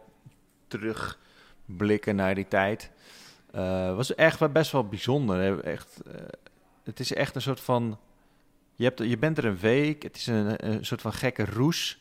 [0.70, 2.92] terugblikken naar die tijd.
[3.52, 5.64] Het was echt best wel bijzonder.
[5.64, 6.14] Echt, eh,
[6.84, 8.00] het is echt een soort van...
[8.76, 12.00] Je, hebt, je bent er een week, het is een, soort van gekke roes.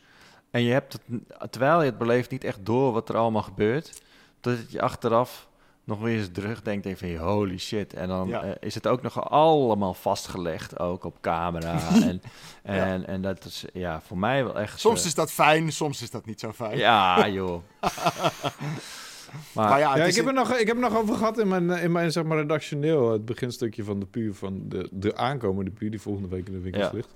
[0.51, 4.01] En je hebt het, terwijl je het beleeft, niet echt door wat er allemaal gebeurt.
[4.39, 5.48] Totdat je achteraf
[5.89, 7.93] nog weer eens terugdenkt en van holy shit.
[7.93, 8.43] En dan Ja.
[8.43, 11.79] eh, is het ook nog allemaal vastgelegd, ook op camera.
[12.09, 12.21] en,
[12.63, 14.79] en, en dat is ja, voor mij wel echt...
[14.79, 16.77] Soms eh, is dat fijn, soms is dat niet zo fijn.
[16.77, 17.61] Ja, joh.
[17.79, 21.71] maar Maar ja, ik heb, er nog, ik heb er nog over gehad in mijn,
[21.71, 25.71] eh, in mijn zeg maar, redactioneel, het beginstukje van de puur van de, de aankomende
[25.71, 26.91] puur die volgende week in de winkels Ja.
[26.93, 27.13] ligt.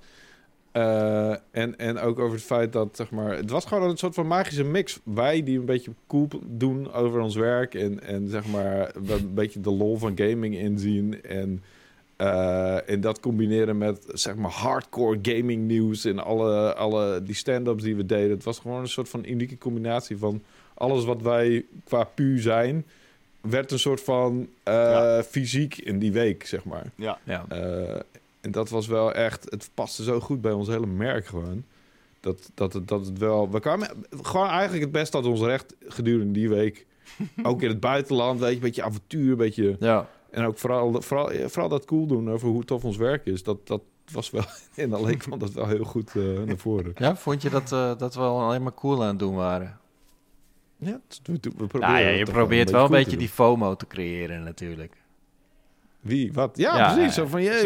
[0.74, 3.36] Eh, en, en ook over het feit dat, zeg maar...
[3.36, 5.00] Het was gewoon een soort van magische mix.
[5.04, 7.74] Wij die een beetje cool doen over ons werk...
[7.74, 11.22] en, en zeg maar een beetje de lol van gaming inzien...
[11.22, 11.62] en,
[12.18, 16.04] uh, en dat combineren met, zeg maar, hardcore gaming nieuws...
[16.04, 18.30] en alle, alle die stand-ups die we deden.
[18.30, 20.42] Het was gewoon een soort van unieke combinatie van...
[20.74, 22.84] alles wat wij qua pu zijn...
[23.40, 25.22] werd een soort van uh, ja.
[25.22, 26.90] fysiek in die week, zeg maar.
[26.94, 27.18] Ja.
[27.24, 27.44] Ja.
[27.52, 28.00] Uh,
[28.44, 31.64] en dat was wel echt, het paste zo goed bij ons hele merk gewoon.
[32.20, 33.88] Dat, dat, het, dat het wel, we kwamen
[34.22, 36.86] gewoon eigenlijk het beste uit ons recht gedurende die week.
[37.42, 39.76] ook in het buitenland, weet je, een beetje avontuur, een beetje...
[39.80, 40.08] Ja.
[40.30, 43.42] En ook vooral, vooral, vooral dat cool doen over hoe tof ons werk is.
[43.42, 46.92] Dat, dat was wel, en alleen kwam dat wel heel goed uh, naar voren.
[46.96, 49.78] Ja, vond je dat, uh, dat we alleen maar cool aan het doen waren?
[50.76, 53.86] Ja, we, we proberen nou ja, je probeert wel een beetje, cool die FOMO te
[53.86, 54.96] creëren natuurlijk.
[56.04, 56.32] Wie?
[56.32, 56.56] Wat?
[56.56, 57.14] Ja, ja precies.
[57.14, 57.64] Zo van, yeah,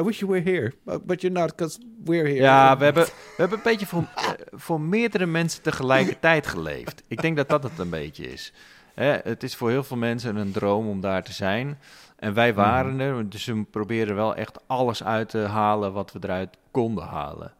[0.00, 0.72] I wish you were here,
[1.04, 2.34] but you're not, because we're here.
[2.34, 7.02] Ja, we hebben, we hebben een beetje voor, uh, voor meerdere mensen tegelijkertijd geleefd.
[7.08, 8.52] Ik denk dat dat het een beetje is.
[8.94, 11.78] Hè, het is voor heel veel mensen een droom om daar te zijn.
[12.16, 13.00] En wij waren mm.
[13.00, 17.52] er, dus we proberen wel echt alles uit te halen wat we eruit konden halen.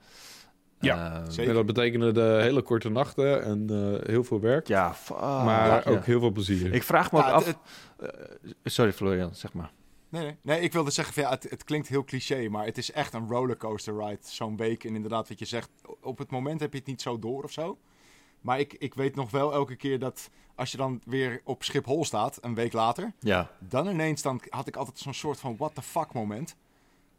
[0.80, 4.66] Ja, uh, en dat betekende de hele korte nachten en uh, heel veel werk.
[4.66, 6.74] Ja, maar ja, ook heel veel plezier.
[6.74, 7.48] Ik vraag me ook ja, af...
[8.02, 8.08] Uh,
[8.64, 9.70] sorry Florian, zeg maar.
[10.08, 10.36] Nee, nee.
[10.42, 13.28] nee ik wilde zeggen, ja, het, het, klinkt heel cliché, maar het is echt een
[13.28, 14.84] rollercoaster ride zo'n week.
[14.84, 17.52] En inderdaad, wat je zegt, op het moment heb je het niet zo door of
[17.52, 17.78] zo.
[18.40, 22.04] Maar ik, ik weet nog wel elke keer dat als je dan weer op Schiphol
[22.04, 23.50] staat, een week later, ja.
[23.58, 26.56] dan ineens dan had ik altijd zo'n soort van what the fuck moment.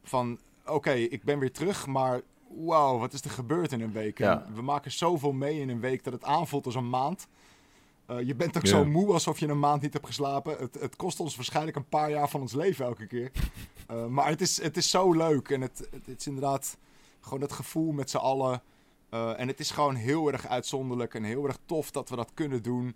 [0.03, 3.91] Van oké, okay, ik ben weer terug, maar wow, wat is er gebeurd in een
[3.91, 4.17] week?
[4.17, 4.45] Ja.
[4.53, 7.27] we maken zoveel mee in een week dat het aanvoelt als een maand.
[8.09, 10.57] Uh, je bent ook zo moe alsof je een maand niet hebt geslapen.
[10.57, 13.31] Het, het, kost ons waarschijnlijk een paar jaar van ons leven elke keer.
[13.91, 15.49] Uh, maar het is, het is zo leuk.
[15.49, 16.77] En het, het, het is inderdaad
[17.19, 18.61] gewoon het gevoel met z'n allen.
[19.13, 22.31] Uh, en het is gewoon heel erg uitzonderlijk en heel erg tof dat we dat
[22.33, 22.95] kunnen doen.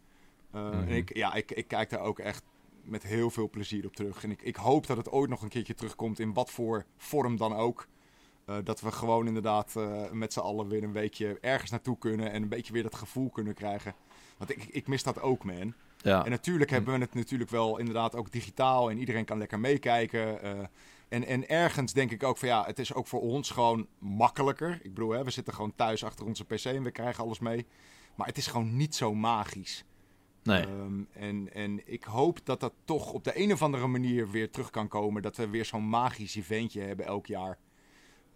[0.51, 2.43] En ik, ja, ik, ik kijk daar ook echt
[2.83, 4.23] met heel veel plezier op terug.
[4.23, 7.37] En ik, ik hoop dat het ooit nog een keertje terugkomt in wat voor vorm
[7.37, 7.87] dan ook.
[8.49, 12.31] Uh, dat we gewoon inderdaad uh, met z'n allen weer een weekje ergens naartoe kunnen
[12.31, 13.95] en een beetje weer dat gevoel kunnen krijgen.
[14.37, 15.73] Want ik, ik mis dat ook, man.
[15.97, 16.25] Ja.
[16.25, 20.45] En natuurlijk hebben we het natuurlijk wel inderdaad ook digitaal en iedereen kan lekker meekijken.
[20.45, 20.65] Uh,
[21.09, 24.79] en, en ergens denk ik ook van ja, het is ook voor ons gewoon makkelijker.
[24.81, 27.65] Ik bedoel, hè, we zitten gewoon thuis achter onze pc en we krijgen alles mee.
[28.15, 29.85] Maar het is gewoon niet zo magisch.
[30.43, 30.65] Nee.
[30.65, 34.51] Um, en, en ik hoop dat dat toch op de een of andere manier weer
[34.51, 35.21] terug kan komen.
[35.21, 37.57] Dat we weer zo'n magisch eventje hebben elk jaar.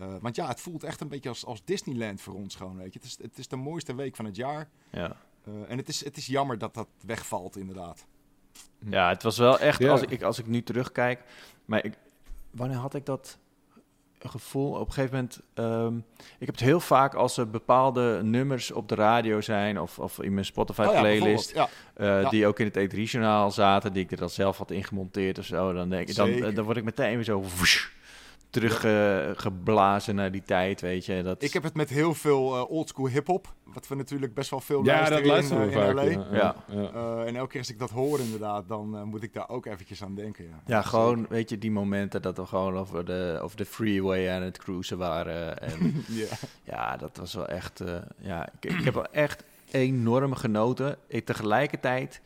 [0.01, 2.93] Uh, want ja, het voelt echt een beetje als, als Disneyland voor ons gewoon, weet
[2.93, 2.99] je.
[2.99, 4.69] Het is, het is de mooiste week van het jaar.
[4.91, 5.17] Ja.
[5.47, 8.05] Uh, en het is, het is jammer dat dat wegvalt, inderdaad.
[8.79, 9.91] Ja, het was wel echt, ja.
[9.91, 11.21] als, ik, als ik nu terugkijk...
[11.65, 11.93] Maar ik,
[12.51, 13.37] wanneer had ik dat
[14.19, 14.71] gevoel?
[14.71, 15.41] Op een gegeven moment...
[15.53, 16.05] Um,
[16.39, 19.79] ik heb het heel vaak als er bepaalde nummers op de radio zijn...
[19.79, 21.49] of, of in mijn Spotify-playlist...
[21.49, 22.29] Oh ja, uh, ja.
[22.29, 23.93] die ook in het E3-journaal zaten...
[23.93, 25.73] die ik er dan zelf had ingemonteerd of zo...
[25.73, 27.43] dan, denk ik, dan, dan word ik meteen weer zo...
[27.57, 27.87] Woesh,
[28.59, 31.23] teruggeblazen uh, naar die tijd, weet je.
[31.23, 31.43] Dat...
[31.43, 34.85] Ik heb het met heel veel uh, oldschool hip-hop, wat we natuurlijk best wel veel
[34.85, 36.37] ja, luisteren dat luisteren in, we vaak, in LA.
[36.37, 36.55] Ja.
[36.67, 36.91] ja.
[36.93, 40.03] Uh, en elke keer als ik dat hoor inderdaad, dan moet ik daar ook eventjes
[40.03, 40.43] aan denken.
[40.43, 44.29] Ja, ja gewoon, weet je, die momenten dat we gewoon over de, over de freeway
[44.29, 45.61] aan het cruisen waren.
[45.61, 46.35] En ja.
[46.63, 47.83] ja, dat was wel echt,
[48.17, 50.97] ja, ik, ik heb wel echt enorm genoten.
[51.07, 52.21] Ik, tegelijkertijd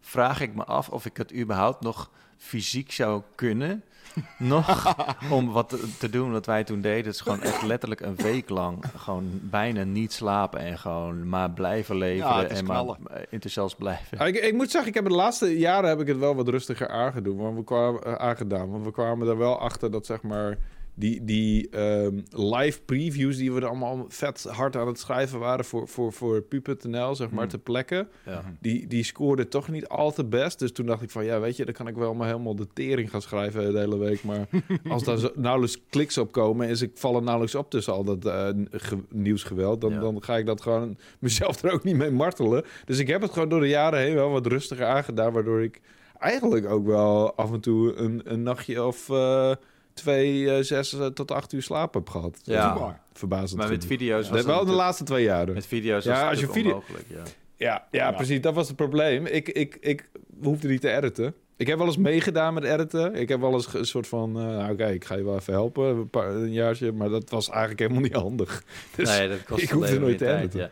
[0.00, 3.84] vraag ik me af of ik het überhaupt nog fysiek zou kunnen
[4.38, 4.94] nog
[5.30, 7.04] om wat te doen wat wij toen deden.
[7.04, 11.50] Het is gewoon echt letterlijk een week lang gewoon bijna niet slapen en gewoon maar
[11.50, 12.96] blijven leveren ja, en knallen.
[13.00, 14.26] maar enthousiast blijven.
[14.26, 16.88] Ik, ik, moet zeggen, ik heb de laatste jaren heb ik het wel wat rustiger
[16.88, 20.58] aangedaan, want we kwamen, aangedaan, want we kwamen er wel achter dat zeg maar
[20.98, 25.64] die, die um, live previews die we er allemaal vet hard aan het schrijven waren
[25.64, 27.48] voor, voor, voor pu.nl, zeg maar, Hmm.
[27.48, 28.06] ter plekke.
[28.24, 28.42] Ja.
[28.60, 30.58] Die, die scoorde toch niet al te best.
[30.58, 32.66] Dus toen dacht ik van, ja, weet je, dan kan ik wel maar helemaal de
[32.72, 34.22] tering gaan schrijven de hele week.
[34.24, 34.46] Maar
[34.88, 38.04] als daar zo, nauwelijks kliks op komen, is ik val er nauwelijks op tussen al
[38.04, 39.80] dat uh, ge, nieuwsgeweld.
[39.80, 40.00] Dan, Ja.
[40.00, 42.64] dan ga ik dat gewoon mezelf er ook niet mee martelen.
[42.84, 45.80] Dus ik heb het gewoon door de jaren heen wel wat rustiger aangedaan, waardoor ik
[46.18, 49.08] eigenlijk ook wel af en toe een, een nachtje of...
[49.08, 49.52] Uh,
[49.96, 52.40] twee, eh, zes eh, tot acht uur slaap heb gehad.
[52.42, 53.00] Ja.
[53.12, 53.60] Verbazend.
[53.60, 55.54] Maar met video's was wel de laatste twee jaren.
[55.54, 57.22] met video's Ja, als je video- ja.
[57.56, 58.40] Ja, ja, precies.
[58.40, 59.26] Dat was het probleem.
[59.26, 60.08] Ik, ik, ik
[60.42, 61.34] hoefde niet te editen.
[61.56, 63.14] Ik heb wel eens meegedaan met editen.
[63.14, 64.32] Ik heb wel eens een soort van...
[64.32, 65.84] nou, oké, ik ga je wel even helpen.
[65.84, 66.92] Een, paar, een jaartje.
[66.92, 68.62] Maar dat was eigenlijk helemaal niet handig.
[68.96, 70.70] Dus nee, dat kost ik hoefde nooit te tijd, editen.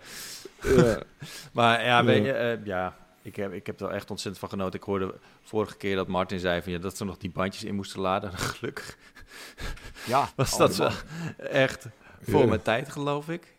[0.63, 0.99] ja.
[1.53, 4.79] Maar ja, weet je, ja, ik heb, ik heb er wel echt ontzettend van genoten.
[4.81, 7.75] Ik hoorde vorige keer dat Martin zei van, ja, dat ze nog die bandjes in
[7.75, 8.33] moesten laden.
[8.39, 8.99] Gelukkig
[10.07, 10.91] Ja, was oh, dat wel
[11.37, 11.87] echt
[12.23, 12.47] Voor Ja.
[12.47, 13.55] mijn tijd, geloof ik.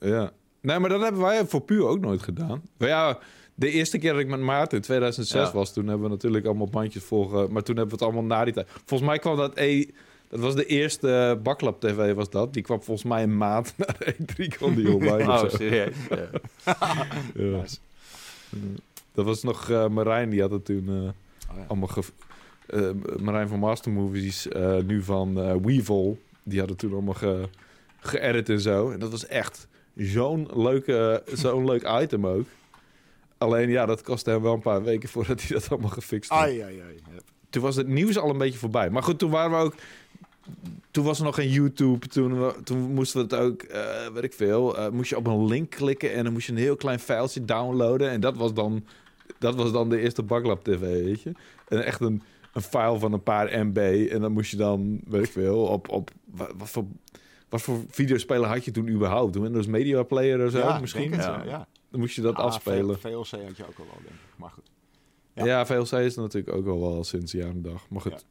[0.00, 0.30] Ja.
[0.60, 2.62] Nee, maar dat hebben wij voor puur ook nooit gedaan.
[2.76, 3.18] Maar ja,
[3.54, 5.52] de eerste keer dat ik met Maarten in 2006 Ja.
[5.52, 7.52] was, toen hebben we natuurlijk allemaal bandjes volgen.
[7.52, 8.68] Maar toen hebben we het allemaal na die tijd.
[8.84, 9.86] Volgens mij kwam dat E.
[10.28, 12.52] Dat was de eerste Baklap TV, was dat.
[12.52, 15.32] Die kwam volgens mij een maand na de E3 kwam die online.
[15.42, 15.96] Oh, serieus?
[16.10, 16.28] Ja.
[17.34, 17.64] Ja.
[19.18, 20.94] Dat was nog eh, Marijn, die had het toen eh,
[21.50, 21.64] Oh, ja.
[21.68, 21.88] allemaal...
[21.88, 22.02] ge-
[22.66, 24.48] eh, Marijn van Master Movies,
[24.86, 26.18] nu van Weevil.
[26.42, 27.48] Die hadden toen allemaal ge
[28.00, 28.90] geëdit en zo.
[28.90, 32.46] En dat was echt zo'n leuke, zo'n leuk item ook.
[33.38, 36.38] Alleen ja, dat kostte hem wel een paar weken voordat hij dat allemaal gefixt had.
[36.38, 37.00] Ai, ai, ai.
[37.50, 38.90] Toen was het nieuws al een beetje voorbij.
[38.90, 39.74] Maar goed, toen waren we ook...
[40.90, 42.06] Toen was er nog geen YouTube.
[42.08, 44.76] Toen, we- toen moesten we het ook, eh weet ik veel...
[44.92, 48.10] moest je op een link klikken en dan moest je een heel klein filetje downloaden.
[48.10, 48.84] En dat was dan,
[49.38, 51.32] dat was dan de eerste Baklap TV, weet je.
[51.68, 54.08] En echt een, een file van een paar MB.
[54.10, 55.88] En dan moest je dan, weet ik veel, op...
[55.88, 56.84] op wat, wat voor...
[57.48, 59.36] Wat voor videospeler had je toen überhaupt?
[59.36, 61.10] Een Windows Media Player of zo Ja, misschien?
[61.10, 61.66] denk het, Ja.
[61.90, 62.98] Dan moest je dat Ah, afspelen.
[62.98, 64.36] VLC had je ook al wel, denk ik.
[64.36, 64.70] Maar goed.
[65.32, 65.44] Ja.
[65.44, 67.88] Ja, VLC is natuurlijk ook al wel sinds jaar en dag.
[67.90, 68.24] Maar goed.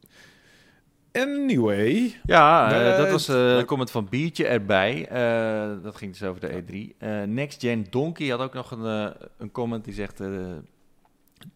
[1.11, 2.15] Anyway.
[2.25, 5.07] Ja, eh, dat was eh, een comment van Biertje erbij.
[5.07, 6.95] Eh, dat ging dus over de E3.
[6.97, 10.19] Eh, Next Gen Donkey had ook nog een, eh, een comment die zegt...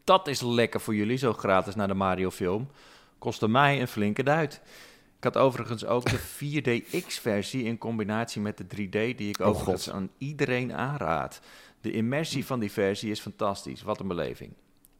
[0.03, 2.67] dat is lekker voor jullie, zo gratis naar de Mario film.
[3.17, 4.61] Kostte mij een flinke duit.
[5.17, 8.89] Ik had overigens ook de 4DX-versie in combinatie met de 3D...
[8.89, 9.93] die ik Oh, overigens God.
[9.93, 11.41] aan iedereen aanraad.
[11.81, 13.81] De immersie van die versie is fantastisch.
[13.81, 14.53] Wat een beleving.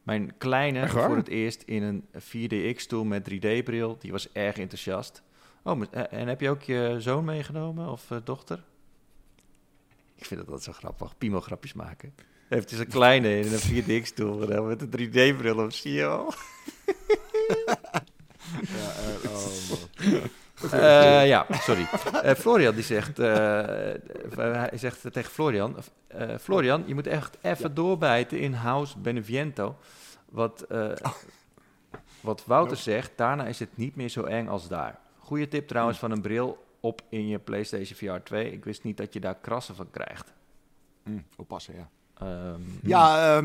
[0.04, 3.98] Mijn kleine voor het eerst in een 4DX-stoel met 3D-bril.
[4.00, 5.24] Die was erg enthousiast.
[5.64, 8.64] Oh, eh, en heb je ook je zoon meegenomen of eh, dochter?
[10.16, 11.18] Ik vind dat altijd zo grappig.
[11.18, 12.14] Piemel-grapjes maken.
[12.52, 16.34] Heeft hij zijn kleine in een 4DX-stoel gedaan met een 3D-bril op, zie je wel?
[18.62, 18.92] Ja,
[19.24, 20.30] eh, oh, man.
[20.72, 21.88] Eh, ja, sorry.
[22.24, 25.76] Eh, Florian die zegt, hij zegt tegen Florian,
[26.08, 29.78] eh, Florian, je moet echt even doorbijten in House Beneviento.
[30.30, 30.92] Wat, eh,
[32.22, 35.00] wat Wouter zegt, daarna is het niet meer zo eng als daar.
[35.18, 38.52] Goeie tip trouwens van een bril op in je PlayStation VR 2.
[38.52, 40.34] Ik wist niet dat je daar krassen van krijgt.
[41.04, 41.90] Hm, oppassen, ja.
[42.22, 43.42] Ehm, Ja,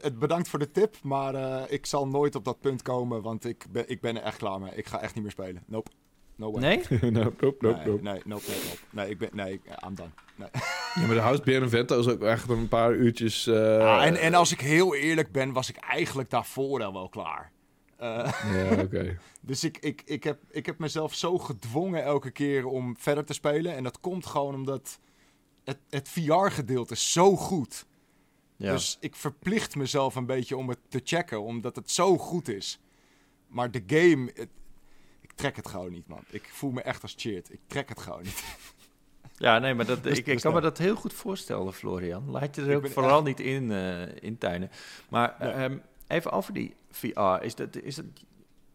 [0.00, 3.44] het bedankt voor de tip, maar eh, ik zal nooit op dat punt komen, want
[3.44, 4.72] ik ben, ik ben er echt klaar mee.
[4.74, 5.62] Ik ga echt niet meer spelen.
[5.66, 5.90] Nope.
[6.36, 6.60] No way.
[6.62, 6.78] Nee?
[7.10, 8.02] nope, nope, nope, nee, nope.
[8.02, 8.78] nee, nope, nope, nope.
[8.90, 10.10] Nee, ik ben, nee, ik- I'm done.
[10.36, 10.48] Nee.
[10.94, 13.46] Ja, maar de House Benevento is ook echt een paar uurtjes...
[13.46, 17.08] eh, Ah, en, en als ik heel eerlijk ben, was ik eigenlijk daarvoor al wel
[17.08, 17.52] klaar.
[17.96, 19.18] Eh, Ja, oké.
[19.40, 23.32] dus ik, ik, ik, heb, ik heb mezelf zo gedwongen elke keer om verder te
[23.32, 23.76] spelen.
[23.76, 24.98] En dat komt gewoon omdat
[25.64, 27.86] het, het VR-gedeelte is zo goed.
[28.62, 28.72] Ja.
[28.72, 32.80] Dus ik verplicht mezelf een beetje om het te checken, omdat het zo goed is.
[33.46, 34.48] Maar de game, het-
[35.20, 36.24] ik trek het gewoon niet, man.
[36.30, 37.52] Ik voel me echt als cheered.
[37.52, 38.44] Ik trek het gewoon niet.
[39.36, 40.78] Ja, nee, maar dat, Dus- ik, ik dus kan me dat.
[40.78, 42.30] heel goed voorstellen, Florian.
[42.30, 44.70] Laat je er Ik ook vooral echt- niet in, eh intuinen.
[45.08, 45.50] Maar Nee.
[45.50, 47.42] ehm, even over die VR.
[47.42, 48.04] Is dat, is dat,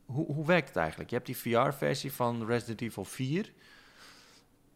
[0.05, 1.09] hoe, hoe werkt het eigenlijk?
[1.09, 3.51] Je hebt die VR-versie van Resident Evil 4.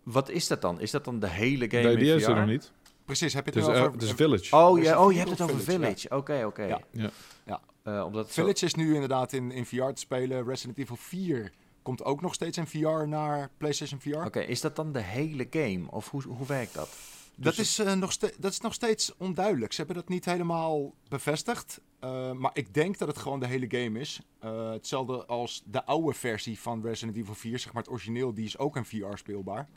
[0.04, 0.80] Wat is dat dan?
[0.80, 2.16] Is dat dan de hele game Nee, in die VR?
[2.18, 2.72] is er nog niet.
[3.18, 4.02] Precies, heb je Het nu eh, over...
[4.04, 4.56] is Village.
[4.56, 6.16] Oh, ja, Resident oh, je hebt het over Village, Village.
[6.16, 6.64] Oké, oké.
[6.92, 7.10] Ja.
[7.46, 7.62] Ja.
[7.84, 10.46] Eh, omdat zo- Village is nu inderdaad in, in VR te spelen.
[10.46, 14.26] Resident Evil 4 komt ook nog steeds in VR naar PlayStation VR.
[14.26, 15.84] Oké, is dat dan de hele game?
[15.90, 16.90] Of hoe, hoe werkt dat?
[17.36, 19.72] Dat, Dus- is, eh, nog ste- dat is nog steeds onduidelijk.
[19.72, 21.82] Ze hebben dat niet helemaal bevestigd.
[22.00, 24.22] Eh, maar ik denk dat het gewoon de hele game is.
[24.40, 28.46] Eh, hetzelfde als de oude versie van Resident Evil 4, zeg maar het origineel, die
[28.46, 29.68] is ook in VR speelbaar.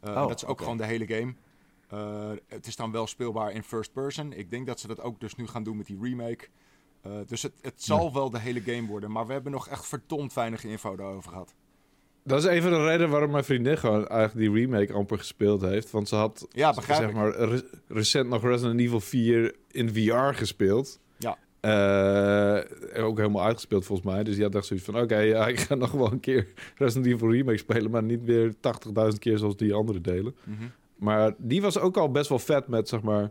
[0.00, 1.34] Eh, Oh, dat is ook gewoon de hele game.
[1.88, 4.32] Eh, het is dan wel speelbaar in first person.
[4.32, 6.46] Ik denk dat ze dat ook dus nu gaan doen met die remake.
[7.02, 9.10] Eh, dus het, het zal wel de hele game worden.
[9.10, 11.54] Maar we hebben nog echt verdomd weinig info daarover gehad.
[12.24, 15.90] Dat is even de reden waarom mijn vriendin gewoon eigenlijk die remake amper gespeeld heeft.
[15.90, 17.14] Want ze had Ja, begrijp zeg ik.
[17.14, 21.00] maar, re- recent nog Resident Evil 4 in VR gespeeld.
[21.18, 21.38] Ja.
[21.60, 24.24] Eh, ook helemaal uitgespeeld volgens mij.
[24.24, 25.00] Dus die had echt zoiets van...
[25.00, 27.90] Oké, ja, ik ga nog wel een keer Resident Evil remake spelen...
[27.90, 30.34] maar niet weer 80.000 keer zoals die andere delen.
[30.44, 30.64] Mhm.
[30.96, 33.30] Maar die was ook al best wel vet met, zeg maar...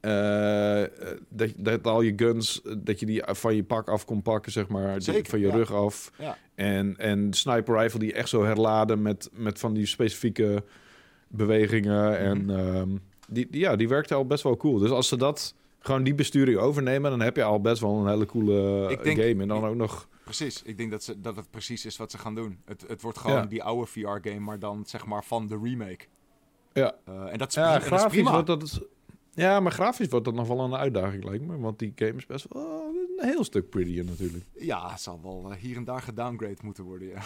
[0.00, 0.82] eh,
[1.28, 4.52] dat, dat al je guns, eh, dat je die van je pak af kon pakken,
[4.52, 5.02] zeg maar.
[5.02, 5.52] Zeker, van je ja.
[5.54, 6.10] rug af.
[6.18, 6.36] Ja.
[6.54, 10.64] En, en sniper rifle die echt zo herladen met, met van die specifieke
[11.28, 12.18] bewegingen.
[12.18, 12.50] En Mhm.
[12.58, 12.88] ehm,
[13.28, 14.78] die, die- ja, die werkte al best wel cool.
[14.78, 18.08] Dus als ze dat gewoon die besturing overnemen, dan heb je al best wel een
[18.08, 19.42] hele coole denk- game.
[19.42, 20.08] En dan ook nog.
[20.24, 22.58] Precies, ik denk dat, ze, dat het precies is wat ze gaan doen.
[22.64, 23.46] Het, het wordt gewoon Ja.
[23.46, 26.04] die oude VR-game, maar dan zeg maar van de remake.
[26.72, 28.30] Ja, Eh, en dat is, ja pri- en dat is grafisch prima.
[28.30, 28.80] wordt dat.
[29.34, 31.58] Ja, maar grafisch wordt dat nog wel een uitdaging, lijkt me.
[31.58, 32.62] Want die game is best wel.
[32.62, 34.44] oh, heel stuk prettier natuurlijk.
[34.54, 37.20] Ja, het zal wel eh, hier en daar gedowngrade moeten worden, ja.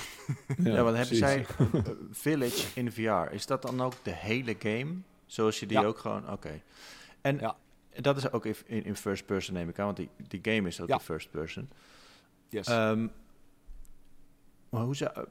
[0.56, 1.18] Ja, wat hebben precies.
[1.18, 1.46] zij?
[1.58, 1.80] eh,
[2.10, 3.32] Village in VR.
[3.32, 4.94] Is dat dan ook de hele game?
[5.26, 5.84] Zoals je die Ja.
[5.84, 6.30] ook gewoon...
[6.32, 6.60] Oké.
[7.20, 7.56] En Ja.
[8.00, 10.80] dat is ook in, in first person neem ik aan, want die, die game is
[10.80, 10.94] ook Ja.
[10.94, 11.68] in first person.
[12.48, 12.66] Yes.
[12.66, 13.06] Ehm,
[14.68, 15.26] maar hoe zou,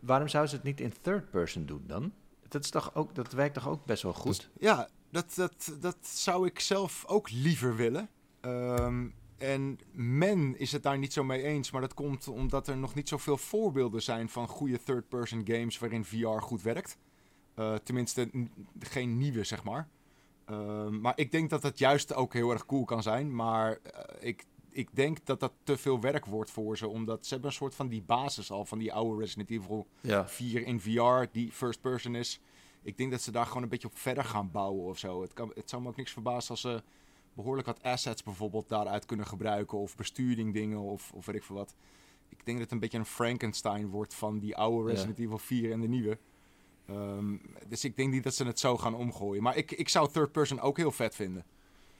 [0.00, 2.12] waarom zouden ze het niet in third person doen dan?
[2.52, 4.50] Dat, is toch ook, dat werkt toch ook best wel goed?
[4.58, 8.08] Ja, dat, dat, dat zou ik zelf ook liever willen.
[8.40, 9.06] Ehm,
[9.38, 12.94] en men is het daar niet zo mee eens, maar dat komt omdat er nog
[12.94, 16.98] niet zoveel voorbeelden zijn van goede third-person games waarin VR goed werkt.
[17.54, 18.30] Eh, tenminste,
[18.78, 19.88] geen nieuwe, zeg maar.
[20.44, 23.34] Ehm, maar ik denk dat het juist ook heel erg cool kan zijn.
[23.34, 26.88] Maar eh, ik, ik denk dat dat te veel werk wordt voor ze.
[26.88, 30.28] Omdat ze hebben een soort van die basis al van die oude Resident Evil Ja.
[30.28, 32.40] 4 in VR, die first person is.
[32.82, 35.22] Ik denk dat ze daar gewoon een beetje op verder gaan bouwen of zo.
[35.22, 36.82] Het, kan, het zou me ook niks verbazen als ze
[37.34, 39.78] behoorlijk wat assets bijvoorbeeld daaruit kunnen gebruiken.
[39.78, 41.74] Of besturing dingen of, of weet ik veel wat.
[42.28, 44.94] Ik denk dat het een beetje een Frankenstein wordt van die oude Ja.
[44.94, 46.18] Resident Evil 4 en de nieuwe.
[46.86, 47.36] Ehm,
[47.68, 49.42] dus ik denk niet dat ze het zo gaan omgooien.
[49.42, 51.44] Maar ik, ik zou third person ook heel vet vinden.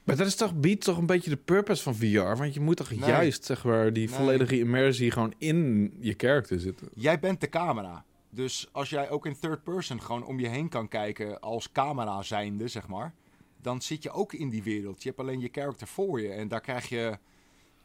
[0.03, 2.37] Maar dat is toch, biedt toch een beetje de purpose van VR?
[2.37, 2.99] Want je moet toch Nee.
[2.99, 4.15] juist, zeg maar, die Nee.
[4.17, 6.87] volledige immersie gewoon in je character zitten.
[6.93, 8.05] Jij bent de camera.
[8.29, 12.21] Dus als jij ook in third person gewoon om je heen kan kijken als camera
[12.21, 13.13] zijnde, zeg maar.
[13.61, 15.03] Dan zit je ook in die wereld.
[15.03, 16.29] Je hebt alleen je character voor je.
[16.29, 17.17] En daar krijg je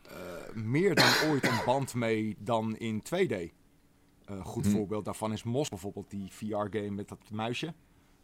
[0.03, 0.15] eh,
[0.55, 3.35] meer dan ooit een band mee dan in 2D.
[4.25, 4.71] Een goed Hm.
[4.71, 7.75] voorbeeld daarvan is Mos bijvoorbeeld, die VR-game met dat muisje.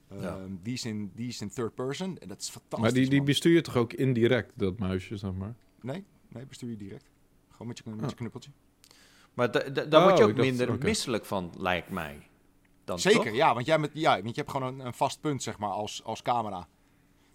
[0.09, 2.18] Ehm, die, is in, die is in third person.
[2.18, 2.78] En dat is fantastisch.
[2.80, 3.24] maar die, die man.
[3.26, 5.55] bestuur je toch ook indirect, dat muisje, zeg maar?
[5.80, 7.11] Nee, nee, bestuur je direct.
[7.50, 8.09] Gewoon met je, met Oh.
[8.09, 8.50] je knuppeltje.
[9.34, 12.28] Maar da- da- daar word je Oh, ook dacht- minder misselijk van, lijkt mij.
[12.84, 13.34] Dan, Zeker, toch?
[13.34, 15.70] ja, want, jij met, ja, want je hebt gewoon een, een vast punt, zeg maar,
[15.70, 16.68] als, als camera.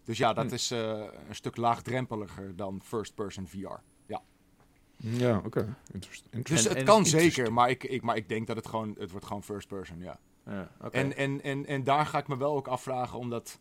[0.04, 0.54] Dus ja, dat Hm.
[0.54, 3.58] is eh, een stuk laagdrempeliger dan first-person VR.
[4.06, 4.22] Ja.
[4.98, 5.76] Ja, oké.
[5.94, 8.96] Interest- Dus het en kan zeker, maar ik, ik, maar ik denk dat het gewoon,
[9.00, 10.20] het wordt gewoon first-person, ja.
[10.46, 10.98] Ja, oké.
[10.98, 13.60] En, en, en, en daar ga ik me wel ook afvragen, omdat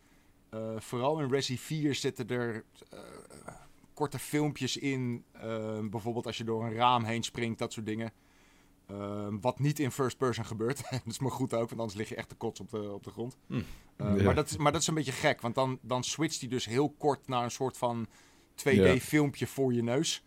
[0.51, 2.99] eh, vooral in Resi 4 zitten er eh,
[3.95, 5.25] korte filmpjes in.
[5.33, 8.13] eh, bijvoorbeeld als je door een raam heen springt, dat soort dingen.
[8.87, 10.83] Eh, wat niet in first person gebeurt.
[10.91, 13.05] dat is maar goed ook, want anders lig je echt te kots op de, op
[13.05, 13.37] de grond.
[13.47, 13.55] Hm.
[13.97, 14.23] Eh, Ja.
[14.23, 16.65] maar, dat, is- maar dat is een beetje gek, want dan, dan switcht hij dus
[16.65, 18.07] heel kort naar een soort van
[18.55, 18.97] 2D Ja.
[18.97, 20.25] filmpje voor je neus.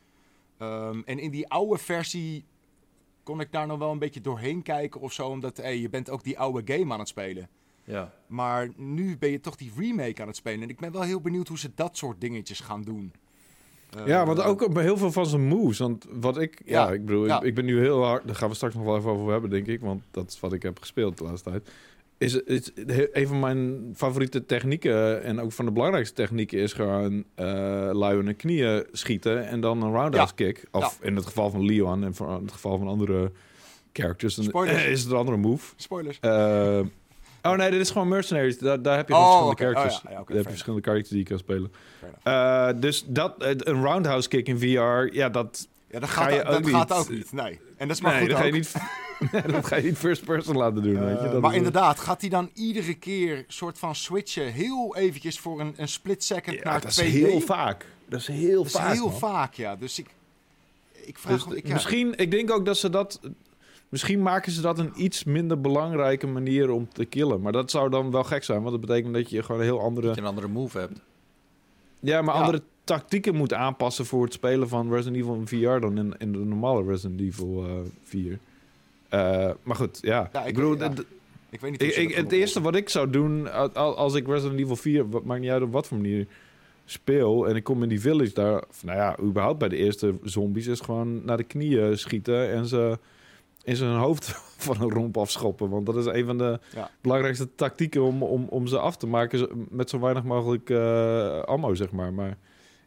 [0.58, 2.46] Ehm, en in die oude versie
[3.24, 6.10] kon ik daar nog wel een beetje doorheen kijken of zo, omdat hey, je bent
[6.10, 7.50] ook die oude game aan het spelen.
[7.84, 8.14] ja.
[8.28, 10.62] Maar nu ben je toch die remake aan het spelen.
[10.62, 13.14] En ik ben wel heel benieuwd hoe ze dat soort dingetjes gaan doen.
[13.98, 15.78] Eh, ja, want ook op heel veel van zijn moves.
[15.78, 16.62] Want wat ik...
[16.66, 17.38] Ja, Ja, ik bedoel, ja.
[17.38, 18.28] ik, ik ben nu heel hard...
[18.28, 19.82] Daar gaan we straks nog wel even over hebben, denk ik.
[19.82, 21.70] Want dat is wat ik heb gespeeld de laatste tijd.
[22.22, 22.72] Is, is
[23.12, 25.24] een van mijn favoriete technieken...
[25.24, 26.60] en ook van de belangrijkste technieken...
[26.60, 27.46] is gewoon eh
[27.92, 29.48] lui in de knieën schieten...
[29.48, 30.64] en dan een roundhouse kick.
[30.72, 32.04] Of in het geval van Leon...
[32.04, 33.32] en voor- in het geval van andere
[33.94, 34.36] characters...
[34.36, 35.74] dan is het een andere move.
[35.76, 36.20] Spoilers.
[36.20, 36.80] Eh,
[37.42, 38.58] oh nee, dit is gewoon Mercenaries.
[38.58, 39.52] Daar, daar heb je Oh, verschillende.
[39.52, 40.02] Oh, characters.
[40.04, 41.72] ja, daar heb je verschillende characters die je kan spelen.
[42.24, 46.38] Eh, dus dat, een roundhouse kick in VR, ja, dat, Ja, dat ga gaat, je
[46.44, 47.32] dat ook gaat niet- ook niet.
[47.32, 47.60] Nee.
[47.78, 48.74] En dat is maar nee, goed dat ga, je niet,
[49.54, 51.06] dat ga je niet first person laten doen.
[51.06, 51.26] weet je?
[51.26, 55.40] Eh, Dat maar is- inderdaad, gaat hij dan iedere keer soort van switchen heel eventjes
[55.40, 57.06] voor een, een split second ja, naar dat 2D?
[57.06, 57.86] is heel vaak.
[58.10, 58.94] Dat is heel Dat is vaak.
[58.94, 59.18] heel man.
[59.20, 59.76] vaak, ja.
[59.76, 60.08] Dus ik,
[60.92, 61.56] ik vraag Dus me...
[61.58, 63.20] Ik, ja, misschien, ik denk ook dat ze dat.
[63.90, 67.42] Misschien maken ze dat een iets minder belangrijke manier om te killen.
[67.42, 69.82] Maar dat zou dan wel gek zijn, want dat betekent dat je gewoon een heel
[69.82, 70.08] andere.
[70.08, 71.00] Dat je een andere move hebt.
[72.00, 72.42] Ja, maar Ja.
[72.42, 76.38] andere tactieken moet aanpassen voor het spelen van Resident Evil VR dan in, in de
[76.40, 77.74] normale Resident Evil eh
[78.04, 78.40] 4.
[79.10, 80.30] Eh, maar goed, ja.
[80.34, 80.92] Ja, ik- ik bedoel, ja.
[81.50, 84.76] ik weet niet ik, het gaan eerste wat ik zou doen als ik Resident Evil
[84.76, 86.28] 4, wat, maakt niet uit op wat voor manier,
[86.86, 90.68] speel en ik kom in die village daar, nou ja, überhaupt bij de eerste zombies,
[90.68, 92.98] is gewoon naar de knieën schieten en ze
[93.64, 94.26] in zijn hoofd
[94.66, 95.70] van een romp afschoppen.
[95.70, 96.90] Want dat is een van de Ja.
[97.02, 101.74] belangrijkste tactieken om, om, om ze af te maken met zo weinig mogelijk eh, ammo,
[101.76, 102.14] zeg maar.
[102.14, 102.38] Maar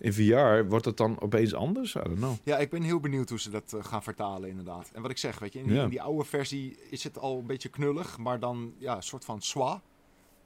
[0.05, 1.95] in VR wordt het dan opeens anders?
[1.95, 2.35] I don't know.
[2.43, 4.91] Ja, ik ben heel benieuwd hoe ze dat eh, gaan vertalen, inderdaad.
[4.93, 5.83] En wat ik zeg, weet je, in die, Ja.
[5.83, 9.25] in die oude versie is het al een beetje knullig, maar dan ja, een soort
[9.25, 9.83] van swa.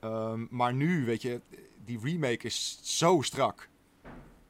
[0.00, 1.40] Ehm, maar nu, weet je,
[1.84, 3.68] die remake is zo strak.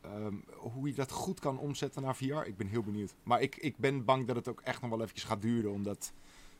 [0.00, 3.14] Ehm, hoe je dat goed kan omzetten naar VR, ik ben heel benieuwd.
[3.22, 6.12] Maar ik, ik ben bang dat het ook echt nog wel eventjes gaat duren, omdat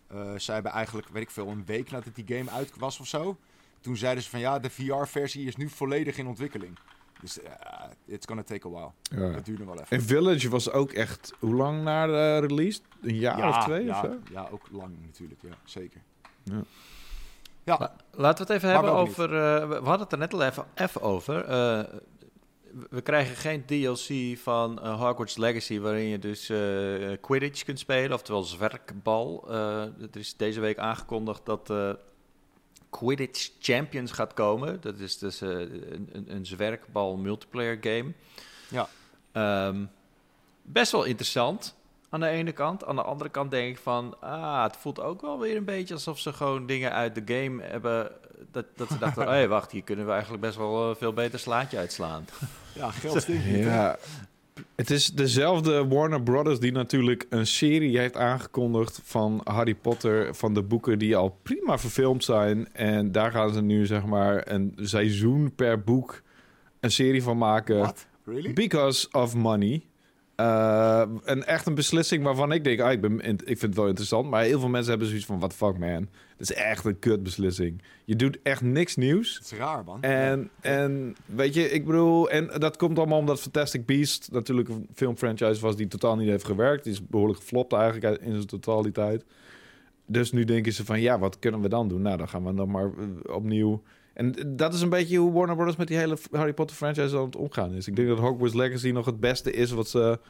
[0.06, 3.06] eh, zij hebben eigenlijk, weet ik veel, een week nadat die game uit was of
[3.06, 3.36] zo.
[3.80, 6.78] Toen zeiden ze van ja, de VR-versie is nu volledig in ontwikkeling.
[7.20, 7.52] Dus eh,
[8.06, 8.90] it's gonna take a while.
[9.02, 9.32] Ja.
[9.32, 9.96] Dat duurt nog wel even.
[9.96, 12.80] En Village was ook echt, hoe lang na de release?
[13.02, 14.16] Een jaar of twee ja, of zo?
[14.32, 16.00] Ja, ook lang natuurlijk, ja, zeker.
[16.44, 16.62] Ja.
[17.64, 19.24] Ja, La- laten we het even Maar hebben over...
[19.24, 21.44] eh, we hadden het er net al even, even over.
[21.44, 21.80] eh,
[22.90, 28.12] we krijgen geen DLC van uh, Hogwarts Legacy, waarin je dus uh, Quidditch kunt spelen,
[28.12, 29.44] oftewel zwerkbal.
[29.50, 31.70] Uh, het is deze week aangekondigd dat
[32.90, 34.80] Quidditch Champions gaat komen.
[34.80, 38.12] Dat is dus een, een, een zwerkbal multiplayer game.
[38.68, 38.88] Ja.
[39.66, 39.90] Um,
[40.62, 41.74] best wel interessant
[42.08, 42.84] aan de ene kant.
[42.84, 45.94] Aan de andere kant denk ik van, ah, het voelt ook wel weer een beetje
[45.94, 48.10] alsof ze gewoon dingen uit de game hebben.
[48.50, 51.38] Dat, dat ze dachten, hé, hey, wacht, hier kunnen we eigenlijk best wel veel beter
[51.38, 52.26] slaatje uitslaan.
[52.74, 53.98] Ja, geld stinkt Ja.
[54.76, 60.54] Het is dezelfde Warner Brothers die natuurlijk een serie heeft aangekondigd van Harry Potter, van
[60.54, 62.72] de boeken die al prima verfilmd zijn.
[62.72, 66.22] En daar gaan ze nu zeg maar een seizoen per boek
[66.80, 67.78] een serie van maken.
[67.78, 68.06] What?
[68.24, 68.52] Really?
[68.52, 69.82] Because of money.
[70.36, 73.86] Uh, en echt een beslissing waarvan ik denk, ah, ik, ben, ik vind het wel
[73.86, 74.30] interessant.
[74.30, 76.08] Maar heel veel mensen hebben zoiets van, what the fuck man.
[76.38, 77.82] Dat is echt een kut beslissing.
[78.04, 79.34] Je doet echt niks nieuws.
[79.34, 80.02] Het is raar man.
[80.02, 84.88] En, en weet je, ik bedoel, en dat komt allemaal omdat Fantastic Beast natuurlijk een
[84.94, 86.84] filmfranchise was die totaal niet heeft gewerkt.
[86.84, 89.24] Die is behoorlijk geflopt eigenlijk in zijn totaliteit.
[90.06, 92.02] Dus nu denken ze van, ja, wat kunnen we dan doen?
[92.02, 93.82] Nou, dan gaan we dan maar eh, opnieuw
[94.18, 97.24] en dat is een beetje hoe Warner Brothers met die hele Harry Potter franchise aan
[97.24, 97.86] het omgaan is.
[97.86, 100.20] Ik denk dat Hogwarts Legacy nog het beste is wat ze,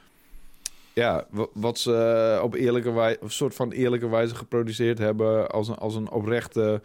[0.98, 5.76] ja, wat ze op eerlijke wijze, of soort van eerlijke wijze geproduceerd hebben als een,
[5.76, 6.80] als een oprechte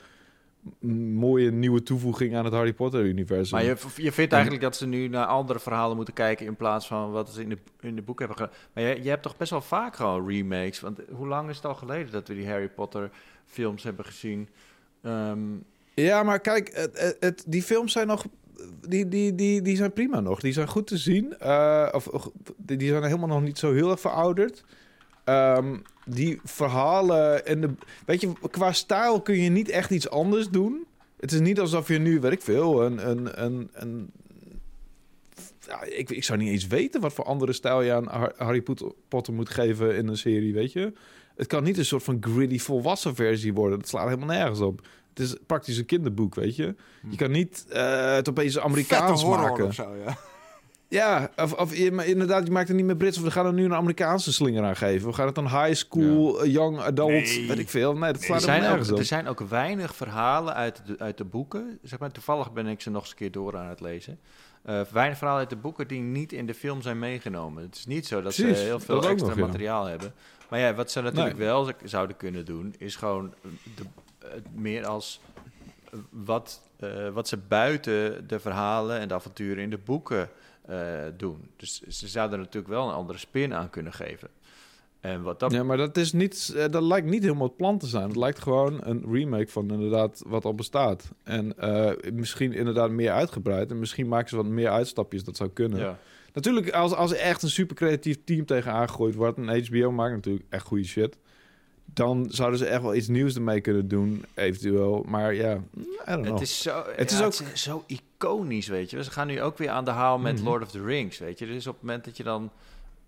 [1.14, 3.58] mooie nieuwe toevoeging aan het Harry Potter-universum.
[3.58, 6.46] Maar je, je vindt eigenlijk dat ze nu naar andere verhalen moeten kijken...
[6.46, 8.54] in plaats van wat ze in de, in de boek hebben gedaan.
[8.74, 10.80] Maar je, je hebt toch best wel vaak gewoon remakes?
[10.80, 14.50] Want hoe lang is het al geleden dat we die Harry Potter-films hebben gezien?
[15.06, 18.26] Um, ja, maar kijk, het, het, die films zijn nog.
[18.88, 20.40] Die, die, die, die zijn prima nog.
[20.40, 21.34] Die zijn goed te zien.
[21.44, 22.10] Uh, of,
[22.58, 24.64] die zijn helemaal nog niet zo heel erg verouderd.
[25.26, 27.70] Um, die verhalen en de.
[28.06, 30.86] Weet je, qua stijl kun je niet echt iets anders doen.
[31.20, 33.10] Het is niet alsof je nu, weet ik veel, een.
[33.10, 34.12] een, een, een
[35.68, 38.64] ja, ik, ik zou niet eens weten wat voor andere stijl je aan Harry
[39.08, 40.94] Potter moet geven in een serie, weet je.
[41.36, 43.80] Het kan niet een soort van gritty volwassen versie worden.
[43.80, 44.88] Dat slaat helemaal nergens op.
[45.14, 46.76] Het is praktisch een kinderboek, weet je.
[47.10, 49.66] Je kan niet uh, het opeens Amerikaans maken.
[49.66, 50.18] Of zo, ja.
[50.94, 53.18] Ja, of, of inderdaad, je maakt het niet meer Brits.
[53.18, 55.08] Of we gaan er nu een Amerikaanse slinger aan geven.
[55.08, 57.48] We gaan het dan high school, young adult, nee.
[57.48, 57.94] weet ik veel.
[57.94, 61.18] Nee, dat nee, slaat er, nergens ook, er zijn ook weinig verhalen uit de, uit
[61.18, 61.80] de boeken.
[61.84, 64.20] Zeg maar, toevallig ben ik ze nog eens een keer door aan het lezen.
[64.66, 67.64] Uh, weinig verhalen uit de boeken die niet in de film zijn meegenomen.
[67.64, 70.14] Het is niet zo dat Precies, ze heel veel extra materiaal hebben.
[70.50, 73.34] Maar ja, wat ze natuurlijk wel zouden kunnen doen, is gewoon
[73.76, 73.84] de,
[74.54, 75.22] meer als
[76.10, 80.30] wat, uh, wat ze buiten de verhalen en de avonturen in de boeken
[80.70, 80.78] uh,
[81.18, 81.50] doen.
[81.58, 84.30] Dus ze zouden natuurlijk wel een andere spin aan kunnen geven.
[85.00, 85.52] En wat dat...
[85.52, 88.08] Ja, maar dat, is niet, dat lijkt niet helemaal het plan te zijn.
[88.08, 91.12] Het lijkt gewoon een remake van inderdaad wat al bestaat.
[91.24, 91.56] En
[92.14, 93.72] misschien inderdaad meer uitgebreid.
[93.72, 95.80] En misschien maken ze wat meer uitstapjes, dat zou kunnen.
[95.80, 96.00] Ja.
[96.34, 99.38] Natuurlijk, als, als er echt een super creatief team tegen aangegooid wordt...
[99.38, 101.18] en HBO maakt natuurlijk echt goede shit
[101.94, 105.06] dan zouden ze echt wel iets nieuws ermee kunnen doen, eventueel.
[105.08, 105.60] Maar ja,
[106.06, 109.04] Het is zo, het is ook zo iconisch, weet je.
[109.04, 110.44] Ze gaan nu ook weer aan de haal met mhm.
[110.44, 111.46] Lord of the Rings, weet je.
[111.46, 112.52] Dus op het moment dat je dan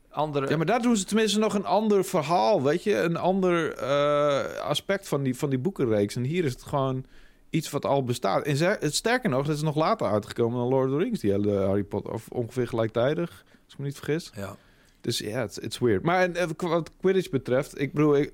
[0.10, 0.50] andere...
[0.50, 2.96] Ja, maar daar doen ze tenminste nog een ander verhaal, weet je.
[2.96, 6.16] Een ander uh, aspect van die, van die boekenreeks.
[6.16, 7.06] En hier is het gewoon
[7.50, 8.46] iets wat al bestaat.
[8.46, 11.32] En het sterker nog, dat is nog later uitgekomen dan Lord of the Rings, die
[11.32, 12.14] hele Harry Potter.
[12.14, 13.30] Of ongeveer gelijktijdig,
[13.64, 14.32] als ik me niet vergis.
[14.36, 14.56] Ja.
[15.02, 16.04] Dus ja, het is weird.
[16.04, 18.18] Maar uh, wat Quidditch betreft, ik bedoel...
[18.18, 18.32] Ik,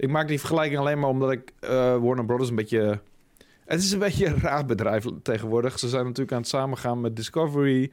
[0.00, 3.00] ik maak die vergelijking alleen maar omdat ik uh, Warner Brothers een beetje...
[3.64, 5.78] Het is een beetje een raar bedrijf tegenwoordig.
[5.78, 7.90] Ze zijn natuurlijk aan het samengaan met Discovery.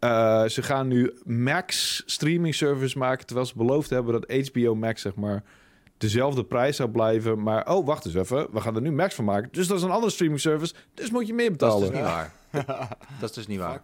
[0.00, 3.26] Uh, ze gaan nu Max streaming service maken...
[3.26, 5.42] terwijl ze beloofd hebben dat HBO Max, zeg maar...
[5.98, 7.42] dezelfde prijs zou blijven.
[7.42, 8.46] Maar, oh, wacht eens even.
[8.52, 9.48] We gaan er nu Max van maken.
[9.52, 10.74] Dus dat is een andere streaming service.
[10.94, 11.80] Dus moet je meer betalen.
[11.80, 12.88] Dat is dus niet waar.
[13.20, 13.80] dat is dus niet waar.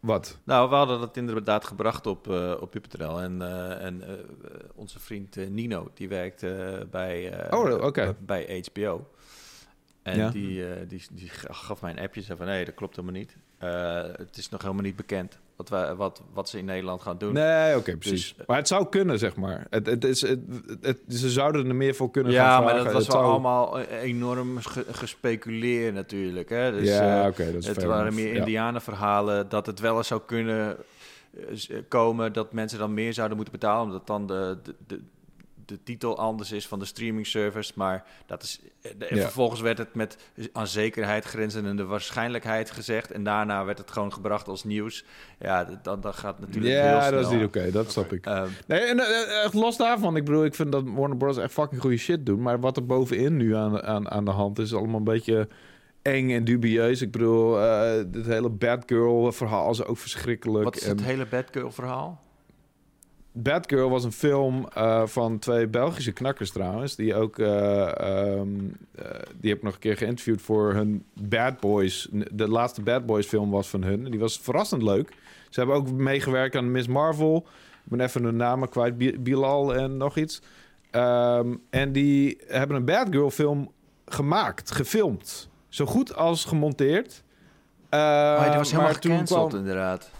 [0.00, 0.38] Wat?
[0.44, 2.74] Nou, we hadden dat inderdaad gebracht op, uh, op.
[2.74, 4.12] En, uh, en uh,
[4.74, 6.40] onze vriend Nino, die werkt
[6.90, 8.14] bij, oh, okay.
[8.18, 9.10] bij HBO.
[10.02, 10.30] En ja.
[10.30, 12.22] die, die, die gaf mij een appje.
[12.22, 13.36] Zei van, nee, dat klopt helemaal niet.
[14.18, 17.32] het is nog helemaal niet bekend wat, wij, wat, wat ze in Nederland gaan doen.
[17.32, 18.34] Nee, oké, precies.
[18.36, 19.66] Dus, maar het zou kunnen, zeg maar.
[19.70, 20.40] Het, het is, het,
[20.80, 22.76] het, ze zouden er meer voor kunnen ja, gaan vragen.
[22.76, 24.58] Ja, maar dat was wel allemaal enorm
[24.90, 26.48] gespeculeerd natuurlijk.
[26.48, 26.72] Hè?
[26.72, 27.52] Dus, ja, oké.
[27.52, 30.76] dat is Het waren meer indianenverhalen dat het wel eens zou kunnen
[31.32, 32.32] eh, komen...
[32.32, 33.84] dat mensen dan meer zouden moeten betalen...
[33.84, 35.00] omdat dan de, de de
[35.82, 37.72] titel anders is van de streaming service.
[37.74, 38.60] Maar dat is.
[38.98, 40.16] En vervolgens werd het met
[40.52, 43.10] aan zekerheid grenzende waarschijnlijkheid gezegd.
[43.10, 45.04] En daarna werd het gewoon gebracht als nieuws.
[45.38, 46.74] Ja, dan, dan gaat natuurlijk.
[46.74, 48.26] Ja, heel dat is niet oké, dat snap ik.
[48.26, 48.98] Um, nee, en
[49.42, 50.16] echt los daarvan.
[50.16, 51.38] Ik bedoel, ik vind dat Warner Bros.
[51.38, 52.42] echt fucking goede shit doen.
[52.42, 55.48] Maar wat er bovenin nu aan, aan, aan de hand is, allemaal een beetje
[56.02, 57.02] eng en dubieus.
[57.02, 57.80] Ik bedoel, uh,
[58.12, 60.64] het hele Bad Girl verhaal is ook verschrikkelijk.
[60.64, 62.28] Wat is het hele Bad Girl verhaal?
[63.32, 66.96] Bad Girl was een film uh, van twee Belgische knakkers trouwens.
[66.96, 67.90] Die ook, uh,
[68.38, 68.76] um,
[69.40, 72.08] die heb ik nog een keer geïnterviewd voor hun Bad Boys.
[72.32, 74.04] De laatste Bad Boys film was van hun.
[74.04, 75.08] Die was verrassend leuk.
[75.48, 77.46] Ze hebben ook meegewerkt aan Miss Marvel.
[77.84, 79.22] Ik ben even hun namen kwijt.
[79.22, 80.42] Bilal en nog iets.
[80.92, 83.72] Um, en die hebben een Bad Girl film
[84.06, 85.48] gemaakt, gefilmd.
[85.68, 87.22] Zo goed als gemonteerd.
[87.90, 89.60] Uh, die was helemaal gecanceld kwam...
[89.60, 90.10] inderdaad.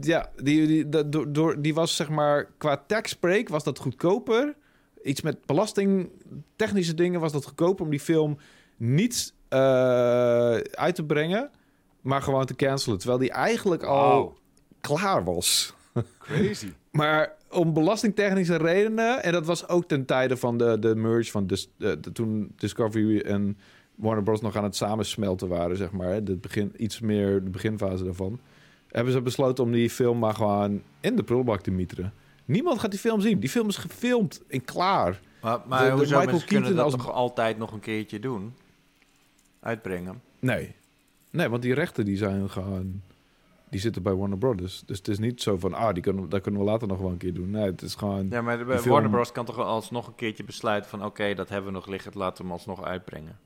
[0.00, 4.54] Ja, die, die, door, door, die was zeg maar qua tax break was dat goedkoper.
[5.02, 8.38] Iets met belastingtechnische dingen was dat goedkoper om die film
[8.76, 9.58] niet uh,
[10.56, 11.50] uit te brengen,
[12.00, 12.98] maar gewoon te cancelen.
[12.98, 14.38] Terwijl die eigenlijk al
[14.80, 15.74] klaar was.
[16.18, 16.72] Crazy.
[16.90, 21.46] maar om belastingtechnische redenen, en dat was ook ten tijde van de, de merge van
[21.46, 23.58] de, de, toen Discovery en
[23.94, 24.40] Warner Bros.
[24.40, 26.12] nog aan het samensmelten waren, zeg maar.
[26.12, 28.40] Het begin, iets meer de beginfase daarvan
[28.88, 32.12] hebben ze besloten om die film maar gewoon in de prullenbak te mieteren.
[32.44, 33.40] Niemand gaat die film zien.
[33.40, 35.20] Die film is gefilmd en klaar.
[35.42, 36.94] Maar, maar de, de hoezo Michael kunnen dat als...
[36.94, 38.54] toch altijd nog een keertje doen?
[39.60, 40.22] Uitbrengen?
[40.38, 40.74] Nee.
[41.30, 43.02] Nee, want die rechten die zijn gewoon...
[43.70, 44.82] Die zitten bij Warner Brothers.
[44.86, 45.74] Dus het is niet zo van...
[45.74, 47.50] Ah, die kunnen, dat kunnen we later nog wel een keer doen.
[47.50, 48.28] Nee, het is gewoon...
[48.30, 48.92] Ja, maar de, film...
[48.92, 49.32] Warner Bros.
[49.32, 51.04] kan toch alsnog een keertje besluiten van...
[51.04, 52.12] Oké, dat hebben we nog liggen.
[52.14, 53.38] Laten we hem alsnog uitbrengen.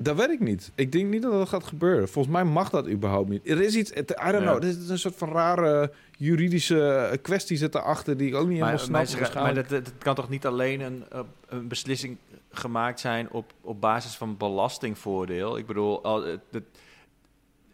[0.00, 0.72] Dat weet ik niet.
[0.74, 2.08] Ik denk niet dat dat gaat gebeuren.
[2.08, 3.48] Volgens mij mag dat überhaupt niet.
[3.48, 7.74] Er is iets, I don't know, er is een soort van rare juridische kwestie zit
[7.74, 9.20] erachter die ik ook niet helemaal snap.
[9.20, 11.04] Maar, maar dat, dat, kan toch niet alleen een,
[11.48, 12.16] een beslissing
[12.50, 15.58] gemaakt zijn op, op basis van belastingvoordeel?
[15.58, 16.02] Ik bedoel,
[16.50, 16.62] dat,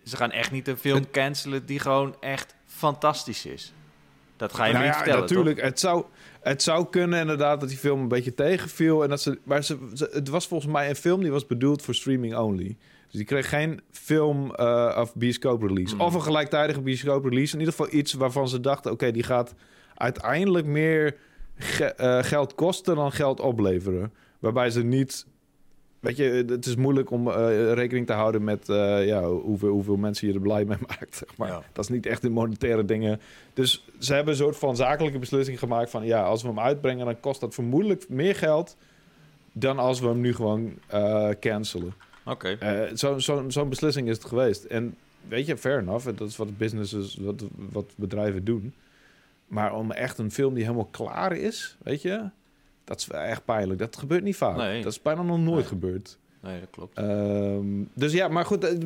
[0.05, 3.73] ze gaan echt niet een film cancelen die gewoon echt fantastisch is.
[4.37, 6.05] Dat ga je nou niet ja, vertellen, Natuurlijk, het zou,
[6.45, 9.03] het zou kunnen inderdaad dat die film een beetje tegenviel.
[9.03, 9.79] En dat ze, maar ze,
[10.13, 12.77] het was volgens mij een film die was bedoeld voor streaming only.
[13.07, 15.95] Dus die kreeg geen film uh, of bioscoop release.
[15.95, 16.05] Hmm.
[16.05, 17.53] Of een gelijktijdige bioscoop release.
[17.53, 18.93] In ieder geval iets waarvan ze dachten...
[18.93, 19.55] oké, die gaat
[19.95, 21.17] uiteindelijk meer
[21.81, 24.13] uh, geld kosten dan geld opleveren.
[24.39, 25.27] Waarbij ze niet
[26.01, 28.67] Weet je, het is moeilijk om uh, rekening te houden met
[29.07, 31.17] ja, hoeveel, hoeveel mensen je er blij mee maakt.
[31.17, 31.71] Zeg maar.
[31.73, 33.21] Dat is niet echt in monetaire dingen.
[33.55, 36.05] Dus ze hebben een soort van zakelijke beslissing gemaakt van...
[36.05, 38.77] ja, als we hem uitbrengen, dan kost dat vermoedelijk meer geld...
[39.53, 41.95] dan als we hem nu gewoon uh, cancelen.
[42.25, 42.51] Oké.
[42.51, 42.97] Okay.
[42.97, 44.65] Zo'n zo, zo beslissing is het geweest.
[44.65, 44.97] En
[45.29, 46.09] weet je, fair enough.
[46.17, 48.75] Dat is wat businesses, wat, wat bedrijven doen.
[49.47, 52.31] Maar om echt een film die helemaal klaar is, weet je...
[52.85, 53.79] Dat is echt pijnlijk.
[53.79, 54.57] Dat gebeurt niet vaak.
[54.57, 54.83] Nee.
[54.83, 56.19] Dat is bijna nog nooit gebeurd.
[56.41, 56.99] Nee, dat klopt.
[56.99, 58.77] Um, dus ja, maar goed.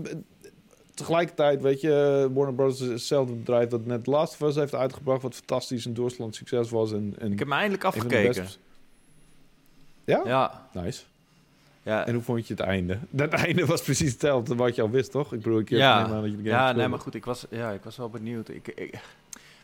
[0.98, 2.80] Tegelijkertijd, weet je, Warner Bros.
[2.80, 6.70] is hetzelfde bedrijf dat net Last of Us heeft uitgebracht, wat fantastisch en doorslaand succes
[6.70, 6.92] was.
[6.92, 8.46] En, en ik heb me eindelijk afgekeken.
[10.04, 10.22] Ja?
[10.24, 10.68] Ja.
[10.72, 11.02] Nice.
[11.82, 12.06] Ja.
[12.06, 12.98] En hoe vond je het einde?
[13.10, 15.32] Dat einde was precies hetzelfde wat je al wist, toch?
[15.32, 16.02] Ik bedoel, ik heb ja.
[16.02, 18.08] aan dat je de game Ja, nee, maar goed, ik was, ja, ik was wel
[18.08, 18.48] benieuwd.
[18.48, 19.00] Ik, ik,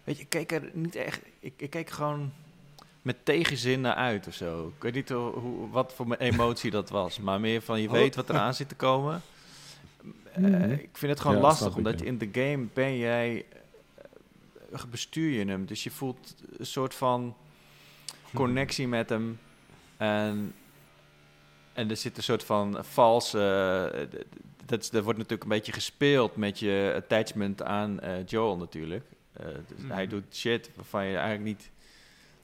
[0.05, 1.21] weet je, ik keek er niet echt...
[1.41, 2.33] Ik, ik keek gewoon
[3.03, 4.73] met tegenzin naar uit of zo.
[4.77, 7.93] Ik weet niet hoe, wat voor emotie dat was, maar meer van je oh.
[7.93, 9.23] weet wat er aan zit te komen.
[10.39, 13.45] Uh, ik vind het gewoon lastig, omdat in de game ben jij
[14.73, 17.37] uh, bestuur je hem, dus je voelt een soort van
[18.35, 19.39] connectie met hem
[19.97, 20.55] en
[21.73, 23.39] en er zit een soort van valse.
[23.95, 24.21] Uh,
[24.67, 29.05] dat, dat wordt natuurlijk een beetje gespeeld met je attachment aan Joel natuurlijk.
[29.67, 30.15] Dus hij mhm.
[30.15, 31.71] doet shit waarvan je eigenlijk niet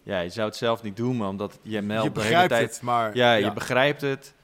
[0.03, 2.67] ja, je zou het zelf niet doen, maar omdat je meldt je begrijpt de hele
[2.67, 4.35] tijd, het, maar ja, je begrijpt het,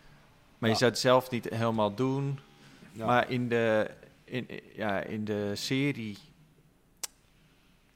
[0.59, 2.38] maar je zou het zelf niet helemaal doen.
[2.97, 3.90] Maar in de,
[4.24, 6.18] in, ja, in de serie,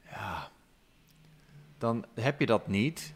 [0.09, 0.49] ja,
[1.77, 3.13] dan heb je dat niet.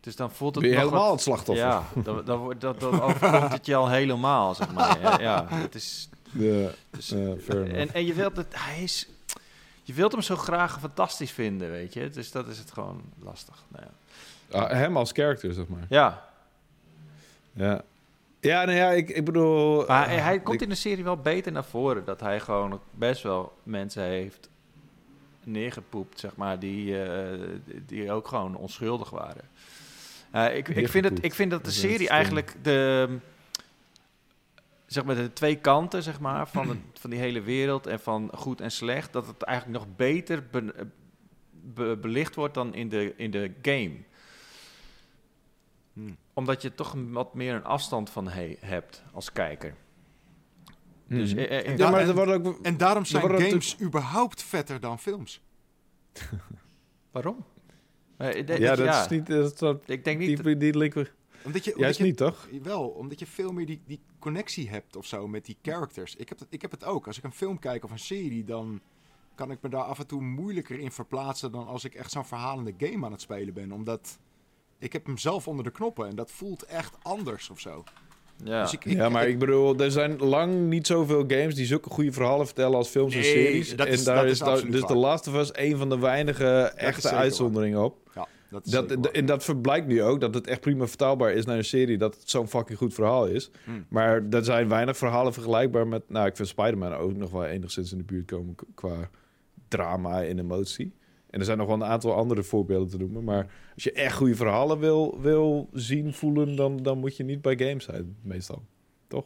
[0.00, 1.66] Dus dan voelt het je helemaal het slachtoffer.
[1.66, 5.00] Ja, dan, dan, dan, dan overkomt het je al helemaal, zeg maar.
[5.00, 6.08] Ja, ja het is...
[6.30, 8.46] Ja, dus, en, en je wilt het...
[8.50, 9.08] Hij is
[9.84, 12.10] je wilt hem zo graag fantastisch vinden, weet je.
[12.10, 13.64] Dus dat is het gewoon lastig.
[13.68, 14.58] Nou ja.
[14.58, 15.86] Ah, hem als character, zeg maar.
[15.88, 16.28] Ja.
[17.52, 17.82] Ja.
[18.44, 19.86] Ja, nou ja, ik, ik bedoel...
[19.86, 22.04] Maar hij, hij komt in de serie wel beter naar voren.
[22.04, 24.48] Dat hij gewoon best wel mensen heeft
[25.44, 27.48] neergepoept, zeg maar, die, uh,
[27.86, 29.48] die ook gewoon onschuldig waren.
[30.34, 33.08] Uh, ik, ik, vind het, ik vind dat de serie eigenlijk de
[34.86, 38.60] zeg maar, de twee kanten zeg maar, van, van die hele wereld en van goed
[38.60, 40.44] en slecht, dat het eigenlijk nog beter
[42.00, 43.94] belicht wordt dan in de, in de game.
[45.92, 46.16] Hmm.
[46.34, 49.74] Omdat je toch wat meer een afstand van he hebt als kijker.
[51.06, 51.18] Hmm.
[51.18, 54.98] Dus, eh, eh, en, ja, maar en, ook, en daarom zijn games überhaupt vetter dan
[54.98, 55.42] films.
[57.12, 57.44] Waarom?
[58.18, 59.26] Uh, ja, dat ja, is niet...
[59.58, 60.44] Dat, ik denk niet...
[60.44, 62.48] Die, die link Omdat je, omdat Juist je, niet, toch?
[62.62, 66.16] Wel, omdat je veel meer die, die connectie hebt of zo met die characters.
[66.16, 67.06] Ik heb, het, ik heb het ook.
[67.06, 68.80] Als ik een film kijk of een serie, dan
[69.34, 72.24] kan ik me daar af en toe moeilijker in verplaatsen dan als ik echt zo'n
[72.24, 73.72] verhalende game aan het spelen ben.
[73.72, 74.18] Omdat
[74.84, 77.84] ik heb hem zelf onder de knoppen en dat voelt echt anders of zo.
[78.44, 78.62] Ja.
[78.62, 82.12] Dus ik, ja, maar ik bedoel, er zijn lang niet zoveel games die zulke goede
[82.12, 83.76] verhalen vertellen als films en series.
[83.76, 84.86] dat is- en daar dat is, is daar- absoluut dus.
[84.86, 87.96] The Last of Us een van de weinige echte uitzonderingen op.
[88.14, 91.44] Ja, dat is Dat, en dat verblijkt nu ook, dat het echt prima vertaalbaar is
[91.44, 93.50] naar een serie, dat het zo'n fucking goed verhaal is.
[93.64, 93.86] Hmm.
[93.88, 97.92] Maar er zijn weinig verhalen vergelijkbaar met, nou, ik vind Spider-Man ook nog wel enigszins
[97.92, 99.10] in de buurt komen qua
[99.68, 100.92] drama en emotie.
[101.34, 104.16] En er zijn nog wel een aantal andere voorbeelden te noemen, maar als je echt
[104.16, 108.62] goede verhalen wil, wil zien, voelen, dan, dan moet je niet bij games zijn, meestal.
[109.08, 109.24] Toch?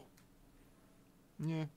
[1.37, 1.69] Ja.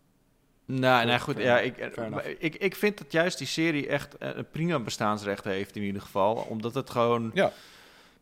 [0.65, 2.27] Nou, nou goed, ja, ik, enough.
[2.39, 6.01] ik, ik vind dat juist die serie echt eh, een prima bestaansrecht heeft in ieder
[6.01, 6.35] geval.
[6.35, 7.43] Omdat het gewoon Ja.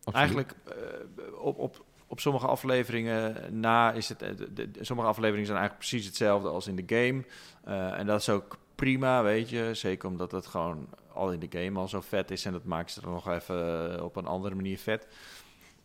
[0.03, 0.15] Absoluut.
[0.15, 4.21] eigenlijk eh, op, op, op sommige afleveringen na is het...
[4.21, 7.23] eh, de, de- sommige afleveringen zijn eigenlijk precies hetzelfde als in de game.
[7.63, 9.69] Eh, en dat is ook prima, weet je.
[9.73, 12.45] Zeker omdat het gewoon al in de game al zo vet is.
[12.45, 15.07] En dat maakt ze er nog even eh, op een andere manier vet.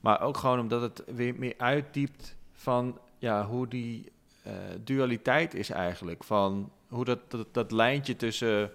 [0.01, 4.53] Maar ook gewoon omdat het weer meer uitdiept van ja, hoe die eh,
[4.85, 6.25] dualiteit is eigenlijk.
[6.25, 8.71] Van hoe dat, dat, dat lijntje tussen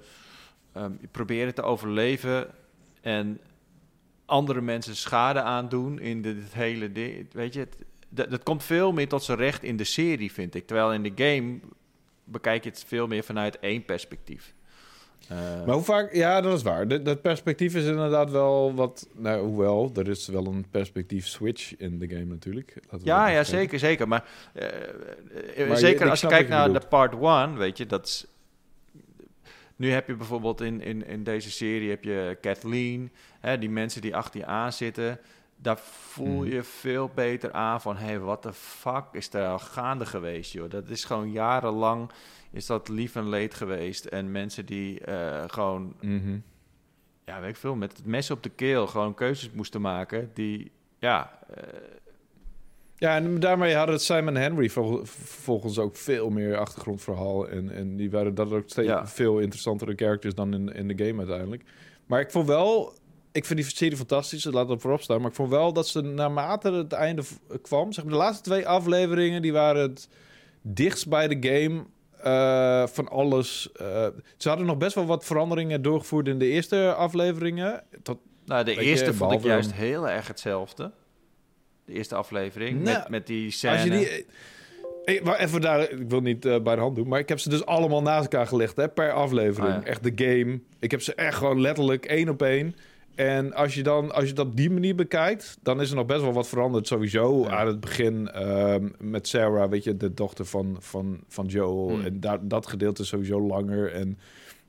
[0.73, 2.47] ehm, proberen te overleven
[3.01, 3.39] en
[4.25, 7.33] andere mensen schade aandoen in dit hele ding.
[7.33, 7.67] Weet je,
[8.09, 10.67] dat, dat komt veel meer tot zijn recht in de serie, vind ik.
[10.67, 11.59] Terwijl in de game
[12.31, 14.53] bekijk je het veel meer vanuit één perspectief.
[15.27, 16.13] Eh, Maar hoe vaak...
[16.13, 17.03] Ja, dat is waar.
[17.03, 19.07] Dat perspectief is inderdaad wel wat...
[19.15, 22.73] Nou, hoewel, er is wel een perspectief switch in de game natuurlijk.
[23.03, 24.07] Ja, ja, zeker, zeker.
[24.07, 24.67] Maar, eh,
[25.57, 28.25] eh, Maar zeker je- als je kijkt naar de part 1, weet je, dat is...
[29.75, 34.01] Nu heb je bijvoorbeeld in, in, in deze serie heb je Kathleen, hè, die mensen
[34.01, 35.19] die achter je aan zitten.
[35.61, 36.49] Daar voel Mhm.
[36.53, 40.51] je veel beter aan van, hé, hey, wat de fuck is daar al gaande geweest,
[40.53, 40.69] joh.
[40.69, 42.09] Dat is gewoon jarenlang,
[42.51, 44.05] is dat lief en leed geweest.
[44.05, 46.37] En mensen die eh, gewoon Mhm.
[47.25, 50.71] ja, weet ik veel, met het mes op de keel gewoon keuzes moesten maken die,
[50.99, 51.63] ja, eh,
[52.95, 57.49] Ja, en daarmee hadden het Simon Henry vol- volgens ook veel meer achtergrondverhaal.
[57.49, 59.07] En, en die waren dat ook steeds Ja.
[59.07, 61.63] veel interessantere characters dan in, in de game uiteindelijk.
[62.05, 62.93] Maar ik vond wel...
[63.31, 65.21] Ik vind die serie fantastisch, laat dat voorop staan.
[65.21, 67.21] Maar ik vond wel dat ze naarmate het einde
[67.61, 67.91] kwam...
[67.91, 70.09] Zeg maar, de laatste twee afleveringen, die waren het
[70.61, 71.83] dichtst bij de game...
[72.23, 73.71] eh, van alles.
[73.71, 74.07] Eh,
[74.37, 77.83] ze hadden nog best wel wat veranderingen doorgevoerd in de eerste afleveringen.
[78.03, 80.91] Tot, nou, de je, eerste vond ik juist heel erg hetzelfde.
[81.85, 83.73] De eerste aflevering, Nou, met, met die scène.
[83.73, 84.25] Als je die,
[85.15, 87.39] ik, maar even daar, ik wil niet eh, bij de hand doen, maar ik heb
[87.39, 89.75] ze dus allemaal naast elkaar gelegd hè, per aflevering.
[89.77, 89.89] Oh ja.
[89.89, 90.59] Echt de game.
[90.79, 92.75] Ik heb ze echt gewoon letterlijk één op één.
[93.19, 96.05] En als je dan als je het op die manier bekijkt, dan is er nog
[96.05, 96.87] best wel wat veranderd.
[96.87, 97.49] Sowieso Ja.
[97.49, 101.89] aan het begin ehm, met Sarah, weet je, de dochter van, van, van Joel.
[101.89, 102.05] Hmm.
[102.05, 103.93] En daar, dat gedeelte is sowieso langer.
[103.93, 104.17] En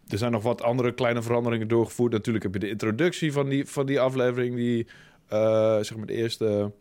[0.09, 2.13] er zijn nog wat andere kleine veranderingen doorgevoerd.
[2.13, 4.87] Natuurlijk heb je de introductie van die, van die aflevering, die
[5.29, 6.73] eh, zeg maar de eerste.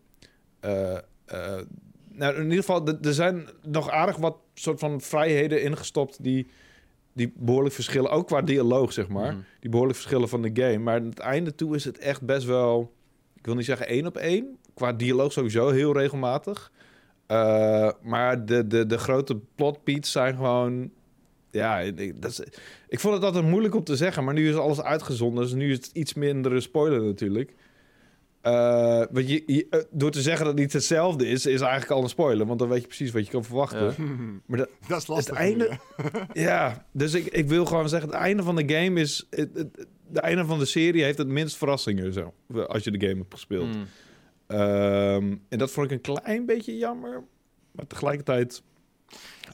[0.60, 0.96] eh,
[1.26, 1.60] eh,
[2.12, 6.46] nou, in ieder geval, er zijn nog aardig wat soort van vrijheden ingestopt die,
[7.12, 8.10] die behoorlijk verschillen.
[8.10, 9.32] Ook qua dialoog, zeg maar.
[9.32, 9.42] Mhm.
[9.60, 10.78] Die behoorlijk verschillen van de game.
[10.78, 12.92] Maar aan het einde toe is het echt best wel...
[13.34, 14.58] Ik wil niet zeggen één op één.
[14.74, 16.72] Qua dialoog sowieso heel regelmatig.
[17.26, 20.90] Eh, maar de, de, de grote plotbeats zijn gewoon...
[21.50, 22.40] Ja, ik, dat is,
[22.88, 24.24] ik vond het altijd moeilijk om te zeggen.
[24.24, 25.42] Maar nu is alles uitgezonden.
[25.44, 27.54] Dus nu is het iets minder een spoiler natuurlijk.
[28.40, 31.90] Eh, want je, je- eh, door te zeggen dat het niet hetzelfde is, is eigenlijk
[31.90, 32.46] al een spoiler.
[32.46, 33.84] Want dan weet je precies wat je kan verwachten.
[33.84, 33.92] Ja.
[34.46, 35.38] Maar dat, dat is lastig.
[35.38, 35.78] Het einde-
[36.48, 39.26] ja, dus ik, ik wil gewoon zeggen, het einde van de game is...
[39.30, 42.34] Het, het, de einde van de serie heeft het minst verrassingen, zo,
[42.66, 43.74] als je de game hebt gespeeld.
[43.76, 43.84] Mm.
[44.46, 47.24] Ehm, en dat vond ik een klein beetje jammer,
[47.72, 48.62] maar tegelijkertijd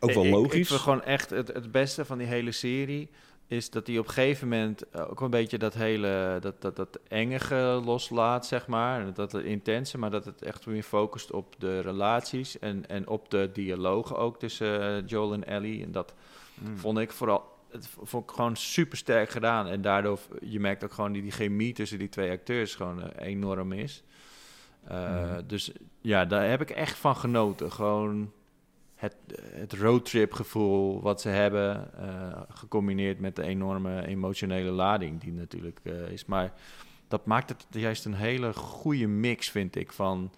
[0.01, 0.69] ook wel Ik- Ik, logisch.
[0.69, 3.11] vind gewoon echt het, het beste van die hele serie
[3.49, 6.77] is dat hij op een gegeven moment eh, ook een beetje dat hele dat, dat,
[6.77, 9.15] dat engige loslaat, zeg maar.
[9.15, 13.31] Dat het intense, maar dat het echt meer focust op de relaties en, en op
[13.31, 15.83] de dialogen ook tussen eh, Joel en Ellie.
[15.83, 16.15] En dat
[16.59, 16.77] Mm.
[16.79, 19.67] vond ik vooral het vond ik gewoon super sterk gedaan.
[19.67, 23.27] En daardoor, je merkt ook gewoon die, die chemie tussen die twee acteurs gewoon eh,
[23.27, 24.03] enorm is.
[24.89, 25.43] Mhm.
[25.47, 27.73] Dus ja, daar heb ik echt van genoten.
[27.73, 28.33] Gewoon
[28.97, 29.17] het,
[29.53, 35.81] het roadtrip gevoel wat ze hebben, eh, gecombineerd met de enorme emotionele lading die natuurlijk
[35.83, 36.25] eh, is.
[36.25, 36.53] Maar
[37.09, 40.33] dat maakt het juist een hele goede mix, vind ik, van,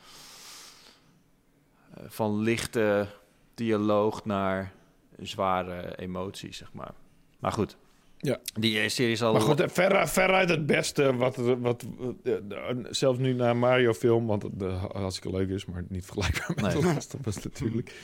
[1.95, 3.07] eh, van lichte
[3.55, 4.73] dialoog naar
[5.19, 6.93] zware emoties, zeg maar.
[7.39, 7.77] Maar goed,
[8.21, 8.39] Ja.
[8.55, 9.33] Die eh, serie is al...
[9.33, 11.85] Maar goed, ver, veruit het beste wat, wat,
[12.25, 16.51] eh, eh, zelfs nu naar Mario film, want uh, hartstikke leuk is, maar niet vergelijkbaar
[16.55, 16.83] met Nee.
[16.83, 17.95] de laatste was natuurlijk.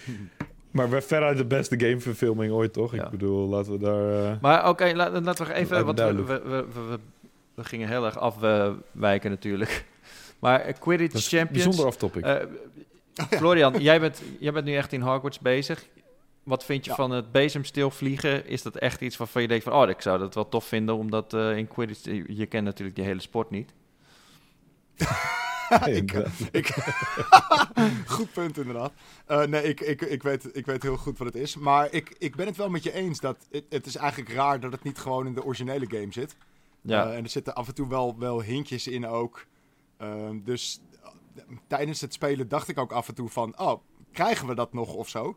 [0.70, 2.94] Maar we- veruit de beste gameverfilming ooit, toch?
[2.94, 3.04] Ja.
[3.04, 4.38] Ik bedoel, laten we daar...
[4.40, 5.84] Maar oké, la- laten we even...
[5.84, 6.98] Want we, we, we, we, we-
[7.54, 9.84] we gingen heel erg afwijken natuurlijk.
[10.38, 11.50] Maar Quidditch Champions...
[11.52, 12.24] bijzonder off-topic.
[12.24, 12.34] Eh,
[13.30, 15.86] Florian, jij, bent, jij bent nu echt in Hogwarts bezig.
[16.44, 16.96] Wat vind je Ja.
[16.96, 18.46] van het bezemstil vliegen?
[18.46, 19.72] Is dat echt iets waarvan je denkt van...
[19.72, 22.04] oh, ik zou dat wel tof vinden, omdat eh, in Quidditch...
[22.04, 23.72] Je, je kent natuurlijk die hele sport niet.
[25.84, 26.04] Nee.
[26.52, 26.70] Ik,
[28.06, 28.92] goed punt, inderdaad.
[29.26, 31.56] Eh, nee, ik, ik, ik, weet, ik weet heel goed wat het is.
[31.56, 34.60] Maar ik, ik ben het wel met je eens dat het, het is eigenlijk raar
[34.60, 36.36] dat het niet gewoon in de originele game zit.
[36.80, 39.46] Ja, Eh, en er zitten af en toe wel, wel hintjes in ook.
[39.96, 43.58] Ehm, dus eh, tijdens het spelen dacht ik ook af en toe van...
[43.58, 43.80] Oh,
[44.12, 45.36] krijgen we dat nog of zo?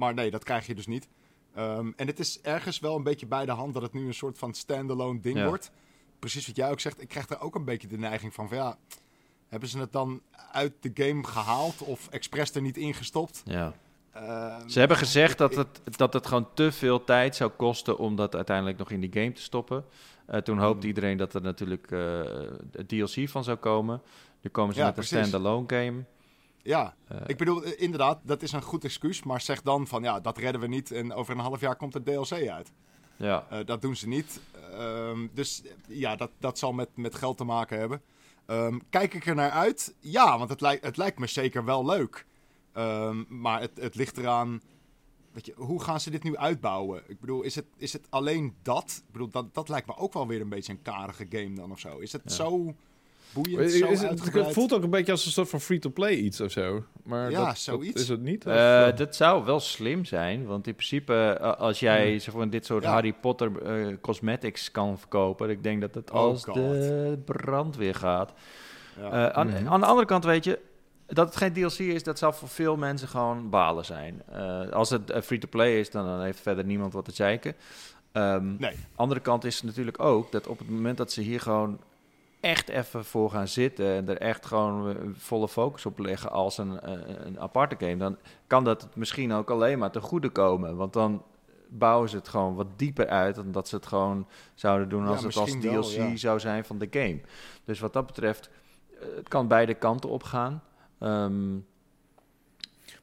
[0.00, 1.08] Maar nee, dat krijg je dus niet.
[1.54, 4.14] Ehm, en het is ergens wel een beetje bij de hand dat het nu een
[4.14, 5.46] soort van standalone ding Ja.
[5.46, 5.70] wordt.
[6.18, 7.00] Precies wat jij ook zegt.
[7.02, 8.48] Ik krijg er ook een beetje de neiging van...
[8.48, 8.78] van ja,
[9.48, 10.22] hebben ze het dan
[10.52, 13.42] uit de game gehaald of expres er niet ingestopt?
[13.44, 13.72] ja.
[14.12, 17.98] Ehm, Ze hebben gezegd dat het, dat het gewoon te veel tijd zou kosten...
[17.98, 19.84] om dat uiteindelijk nog in die game te stoppen.
[20.26, 20.88] Eh, toen hoopte Hmm.
[20.88, 22.20] iedereen dat er natuurlijk eh
[22.72, 24.02] het DLC van zou komen.
[24.40, 26.04] Nu komen ze Ja, met een standalone game.
[26.62, 29.22] Ja, Eh, ik bedoel, eh, inderdaad, dat is een goed excuus.
[29.22, 31.94] Maar zeg dan van, ja, dat redden we niet en over een half jaar komt
[31.94, 32.72] er DLC uit.
[33.16, 33.46] ja.
[33.50, 34.40] Eh, dat doen ze niet.
[34.72, 38.02] Ehm, dus ja, dat, dat zal met, met geld te maken hebben.
[38.46, 39.94] Ehm, kijk ik er naar uit?
[40.00, 42.26] Ja, want het, lijkt het lijkt me zeker wel leuk.
[42.72, 44.60] Ehm, maar het, het ligt eraan...
[45.32, 47.02] Weet je, hoe gaan ze dit nu uitbouwen?
[47.06, 49.02] Ik bedoel, is het, is het alleen dat?
[49.06, 51.70] Ik bedoel, dat, dat lijkt me ook wel weer een beetje een karige game dan
[51.72, 51.98] of zo.
[51.98, 52.30] Is het Ja.
[52.34, 52.74] zo
[53.32, 56.50] boeiend, Is zo het, voelt ook een beetje als een soort van free-to-play iets of
[56.50, 56.84] zo.
[57.02, 57.92] Maar Ja, dat, zoiets.
[57.92, 58.46] dat is het niet.
[58.46, 58.96] of, Eh, eh?
[58.96, 62.82] dat zou wel slim zijn, want in principe, eh, als jij zeg maar, dit soort
[62.82, 62.90] Ja.
[62.92, 66.54] Harry Potter eh, cosmetics kan verkopen, ik denk dat het Oh als God.
[66.54, 68.32] de brand weer gaat.
[69.00, 69.10] Ja.
[69.10, 69.68] Eh, aan, Mhm.
[69.68, 70.58] aan de andere kant weet je,
[71.06, 74.22] dat het geen DLC is, dat zal voor veel mensen gewoon balen zijn.
[74.32, 77.54] Eh, als het eh, free-to-play is, dan, dan heeft verder niemand wat te zeiken.
[78.12, 78.72] Ehm, Nee.
[78.94, 81.78] andere kant is natuurlijk ook dat op het moment dat ze hier gewoon
[82.40, 86.58] echt even voor gaan zitten en er echt gewoon eh, volle focus op leggen als
[86.58, 86.90] een,
[87.26, 88.16] een aparte game, dan
[88.46, 90.76] kan dat misschien ook alleen maar ten goede komen.
[90.76, 91.22] Want dan
[91.70, 95.08] bouwen ze het gewoon wat dieper uit dan dat ze het gewoon zouden doen Ja,
[95.08, 96.16] als het als DLC wel, ja.
[96.16, 97.20] zou zijn van de game.
[97.64, 98.50] Dus wat dat betreft,
[98.90, 100.62] eh, het kan beide kanten op gaan.
[100.98, 101.56] Ehm,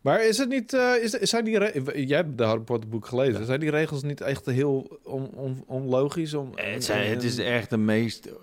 [0.08, 0.74] Maar is het niet...
[0.74, 3.46] eh, is, zijn die Jij hebt de Harry Potter boek gelezen.
[3.46, 6.34] Zijn die regels niet echt heel on, on- onlogisch?
[6.34, 8.34] Om, het, zijn, het is echt de meest eh,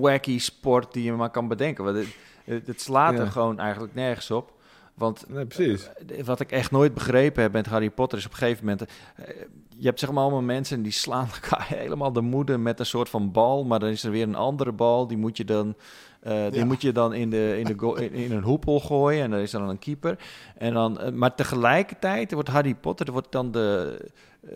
[0.00, 1.84] wacky sport die je maar kan bedenken.
[1.84, 2.06] Want het,
[2.44, 4.52] het, het slaat er gewoon eigenlijk nergens op.
[4.94, 5.88] Want Nee, precies.
[6.16, 8.82] Eh, Wat ik echt nooit begrepen heb met Harry Potter is op een gegeven moment...
[8.82, 9.24] eh,
[9.78, 13.08] je hebt zeg maar allemaal mensen die slaan elkaar helemaal de moeder met een soort
[13.08, 13.64] van bal.
[13.64, 15.06] Maar dan is er weer een andere bal.
[15.06, 15.74] Die moet je dan,
[16.26, 16.64] eh, die Ja.
[16.64, 19.22] moet je dan in, de, in, de go- in, in een hoepel gooien.
[19.22, 20.18] En dan is er dan een keeper.
[20.58, 23.06] En dan, eh, maar tegelijkertijd wordt Harry Potter...
[23.06, 23.98] Er wordt dan de,
[24.42, 24.50] eh,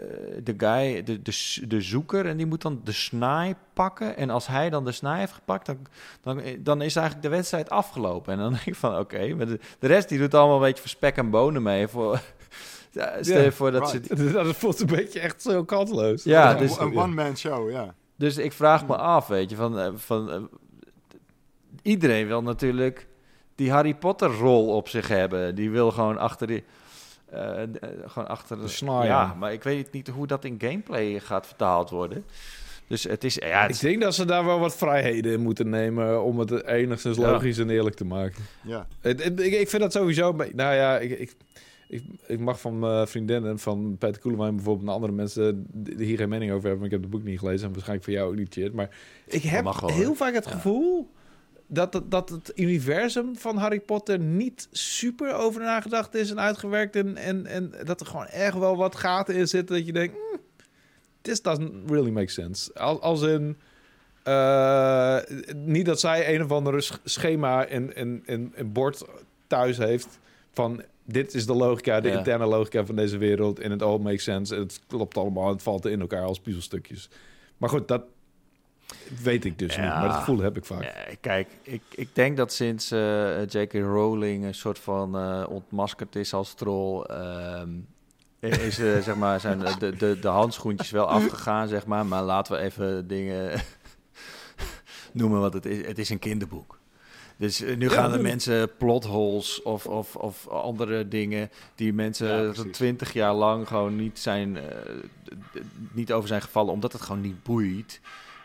[0.45, 2.27] de guy, de, de, de zoeker...
[2.27, 4.17] en die moet dan de snaai pakken.
[4.17, 5.67] En als hij dan de snaai heeft gepakt...
[5.67, 5.79] dan,
[6.23, 8.33] dan, dan is eigenlijk de wedstrijd afgelopen.
[8.33, 9.35] En dan denk ik van oké...
[9.35, 11.89] maar de, de rest die doet allemaal een beetje voor spek en bonen mee.
[11.89, 12.21] Voor,
[12.93, 14.07] ja, stel je voor dat right.
[14.19, 14.33] ze...
[14.45, 16.25] Dat voelt een beetje echt zo kansloos.
[16.25, 17.95] Ja, Een- dus- een one-man show, ja.
[18.17, 19.99] Dus ik vraag me af, weet je, van...
[19.99, 20.49] van
[21.83, 23.07] iedereen wil natuurlijk
[23.55, 25.55] die Harry Potter rol op zich hebben.
[25.55, 26.65] Die wil gewoon achter die...
[27.31, 27.69] eh, eh,
[28.07, 31.91] gewoon achter De snaar, Ja, maar ik weet niet hoe dat in gameplay gaat vertaald
[31.91, 32.25] worden.
[32.87, 33.35] Dus het is...
[33.35, 36.65] Ja, het Ik denk dat ze daar wel wat vrijheden in moeten nemen om het
[36.65, 37.31] enigszins Ja.
[37.31, 38.43] logisch en eerlijk te maken.
[38.63, 38.87] ja.
[39.01, 40.33] Het- het- ik, ik vind dat sowieso...
[40.33, 41.33] Nou ja, ik, ik,
[41.89, 44.89] ik, ik mag van mijn vriendinnen, van Peter Koelewijn bijvoorbeeld...
[44.89, 46.79] en andere mensen die hier geen mening over hebben.
[46.79, 48.73] maar Ik heb het boek niet gelezen en waarschijnlijk voor jou ook niet, shit.
[48.73, 48.89] Maar
[49.27, 50.51] ik heb heel vaak het Ja.
[51.73, 56.97] Dat het, dat het universum van Harry Potter niet super over nagedacht is en uitgewerkt.
[56.97, 60.15] En, en, en dat er gewoon echt wel wat gaten in zitten dat je denkt...
[60.15, 60.41] "Hmm,
[61.23, 62.75] this doesn't really make sense.
[62.75, 63.57] Als, als in...
[64.23, 65.19] eh,
[65.55, 69.05] niet dat zij een of andere sch- schema en, en, en, en bord
[69.47, 70.19] thuis heeft
[70.53, 72.17] van dit is de logica, de Ja.
[72.19, 74.55] interne logica van deze wereld en het all makes sense.
[74.55, 77.09] En het klopt allemaal, het valt in elkaar als puzzelstukjes.
[77.57, 78.03] Maar goed, dat
[79.23, 79.81] weet ik dus Ja.
[79.83, 80.83] niet, maar dat gevoel heb ik vaak.
[80.83, 83.73] Ja, kijk, ik, ik denk dat sinds eh J.K.
[83.73, 87.69] Rowling een soort van eh, ontmaskerd is als troll, ehm,
[88.41, 92.07] is eh, zeg maar, zijn de, de, de handschoentjes wel afgegaan, zeg maar.
[92.07, 93.61] Maar laten we even dingen
[95.13, 95.87] noemen wat het is.
[95.87, 96.79] Het is een kinderboek.
[97.37, 102.55] Dus nu Ja, gaan de mensen plotholes of, of, of andere dingen die Ja, mensen
[102.73, 104.59] twintig jaar lang gewoon niet, zijn,
[105.93, 108.01] niet over zijn gevallen, omdat het gewoon niet boeit.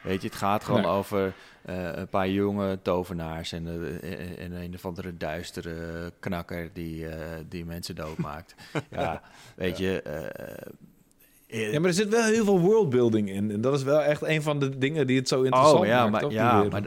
[0.06, 0.90] Weet je, het gaat gewoon Nee.
[0.90, 1.34] over
[1.66, 7.08] eh, een paar jonge tovenaars en, eh, en- en een of andere duistere knakker die,
[7.08, 7.16] eh,
[7.50, 8.56] die mensen doodmaakt.
[8.92, 9.22] ja,
[9.56, 10.02] weet je.
[10.02, 13.52] eh, Ja, maar er zit wel heel veel worldbuilding in.
[13.52, 16.08] En dat is wel echt een van de dingen die het zo interessant oh ja,
[16.10, 16.24] maakt.
[16.24, 16.84] maar, ja, maar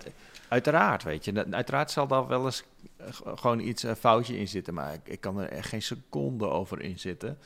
[0.49, 1.33] uiteraard, weet je.
[1.33, 2.88] Dat- Uiteraard zal daar wel eens eh,
[3.35, 6.81] gewoon iets een foutje in zitten, maar ik, ik kan er echt geen seconde over
[6.81, 7.39] in zitten.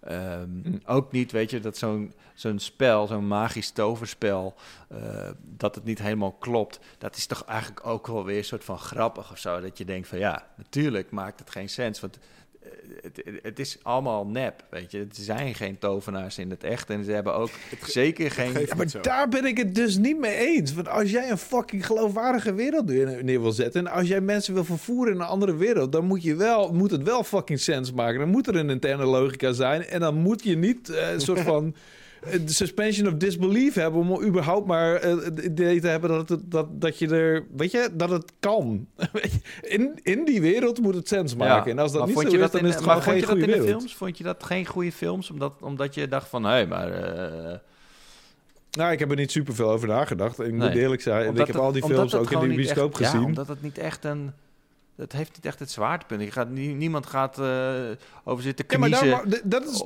[0.00, 0.78] Ehm, Hm.
[0.86, 4.54] Ook niet, weet je, dat zo'n zo'n spel, zo'n magisch toverspel,
[4.88, 6.80] eh, dat het niet helemaal klopt.
[6.98, 9.60] Dat is toch eigenlijk ook wel weer een soort van grappig of zo.
[9.60, 12.00] Dat je denkt van ja, natuurlijk maakt het geen sens.
[12.00, 12.22] Want eh,
[13.02, 14.98] het, het is allemaal nep, weet je.
[14.98, 16.90] Er zijn geen tovenaars in het echt.
[16.90, 17.50] En ze hebben ook
[17.86, 18.52] zeker geen...
[18.52, 20.74] Ja, maar daar ben ik het dus niet mee eens.
[20.74, 23.86] Want als jij een fucking geloofwaardige wereld neer, neer wil zetten...
[23.86, 25.92] en als jij mensen wil vervoeren in een andere wereld...
[25.92, 28.18] dan moet, je wel, moet het wel fucking sens maken.
[28.20, 29.82] Dan moet er een interne logica zijn.
[29.82, 31.74] En dan moet je niet eh, een soort van...
[32.24, 36.28] eh, de suspension of disbelief hebben om überhaupt maar eh, het idee te hebben dat,
[36.28, 38.86] het, dat, dat je er, weet je, dat het kan.
[39.62, 41.70] In, in die wereld moet het sens maken.
[41.70, 43.02] En als dat maar niet vond zo je is, dat dan in- is het maar
[43.02, 43.70] gewoon geen goede in de wereld.
[43.78, 43.94] films?
[43.96, 45.30] Vond je dat geen goede films?
[45.30, 46.92] Omdat, omdat je dacht van, hé, maar...
[46.92, 47.58] eh,
[48.70, 50.40] Nou, ik heb er niet super veel over nagedacht.
[50.40, 51.28] Ik moet eerlijk zijn.
[51.28, 53.24] omdat ik heb het- al die films ook in de bioscoop echt- Ja, gezien.
[53.24, 54.30] omdat het niet echt een...
[54.96, 56.22] Het heeft niet echt het zwaartepunt.
[56.22, 57.38] Je gaat, nie- niemand gaat
[58.24, 59.08] over zitten Ja, maar kniezen.
[59.10, 59.84] daar- maar dat, is,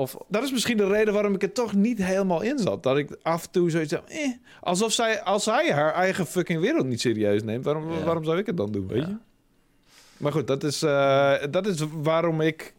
[0.00, 2.82] of, dat is misschien de reden waarom ik er toch niet helemaal in zat.
[2.82, 4.30] Dat ik af en toe zoiets heb, eh,
[4.60, 8.04] alsof zij, als zij haar eigen fucking wereld niet serieus neemt, waarom, Ja.
[8.04, 9.08] waarom zou ik het dan doen, weet Ja.
[9.08, 9.16] je?
[10.16, 12.74] Maar goed, dat is, eh, dat is waarom ik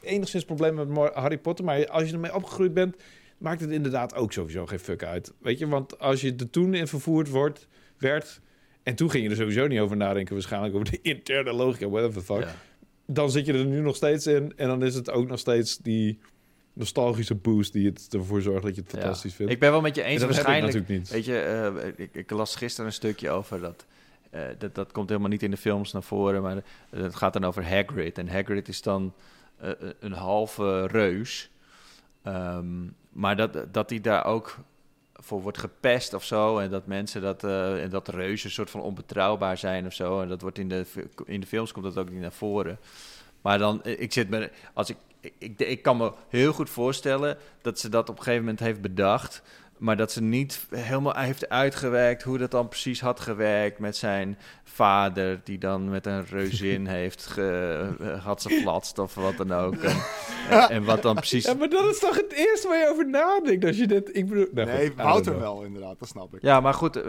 [0.00, 1.64] enigszins probleem heb met Harry Potter.
[1.64, 2.96] Maar als je ermee opgegroeid bent,
[3.38, 5.32] maakt het inderdaad ook sowieso geen fuck uit.
[5.38, 7.66] Weet je, want als je er toen in vervoerd wordt,
[7.98, 8.40] werd...
[8.82, 12.20] En toen ging je er sowieso niet over nadenken, waarschijnlijk over de interne logica, whatever
[12.20, 12.42] the fuck.
[12.42, 12.54] ja.
[13.06, 14.52] dan zit je er nu nog steeds in.
[14.56, 16.18] En dan is het ook nog steeds die
[16.72, 18.98] nostalgische boost die het ervoor zorgt dat je het Ja.
[18.98, 19.52] fantastisch vindt.
[19.52, 20.74] Ik ben wel met je En eens dat heb ik waarschijnlijk.
[20.78, 21.10] natuurlijk niet.
[21.12, 21.40] Weet je,
[21.96, 23.86] eh, ik, ik las gisteren een stukje over dat.
[24.30, 27.44] eh, dat, dat komt helemaal niet in de films naar voren, maar het gaat dan
[27.44, 28.18] over Hagrid.
[28.18, 29.12] En Hagrid is dan
[29.56, 31.50] eh, een halve reus.
[32.22, 32.66] Ehm,
[33.12, 34.58] maar dat, dat hij daar ook
[35.14, 36.58] voor wordt gepest of zo.
[36.58, 40.20] En dat mensen dat, en dat reuzen een soort van onbetrouwbaar zijn of zo.
[40.20, 40.84] En dat wordt in de,
[41.24, 42.78] in de films komt dat ook niet naar voren.
[43.42, 46.70] Maar dan, eh, ik zit me, als ik, ik, ik, ik kan me heel goed
[46.70, 49.42] voorstellen dat ze dat op een gegeven moment heeft bedacht.
[49.80, 54.38] Maar dat ze niet helemaal heeft uitgewerkt hoe dat dan precies had gewerkt met zijn
[54.64, 59.52] vader, die dan met een reuzin heeft ge, eh, had ze flatst of wat dan
[59.52, 59.74] ook.
[59.74, 59.96] En,
[60.50, 61.44] en, en wat dan precies.
[61.44, 64.16] Ja, maar dat is toch het eerste waar je over nadenkt als je dit...
[64.16, 65.98] Ik bedoel, nou Nee, Wouter wel, inderdaad.
[65.98, 66.42] Dat snap ik.
[66.42, 67.02] Ja, maar goed.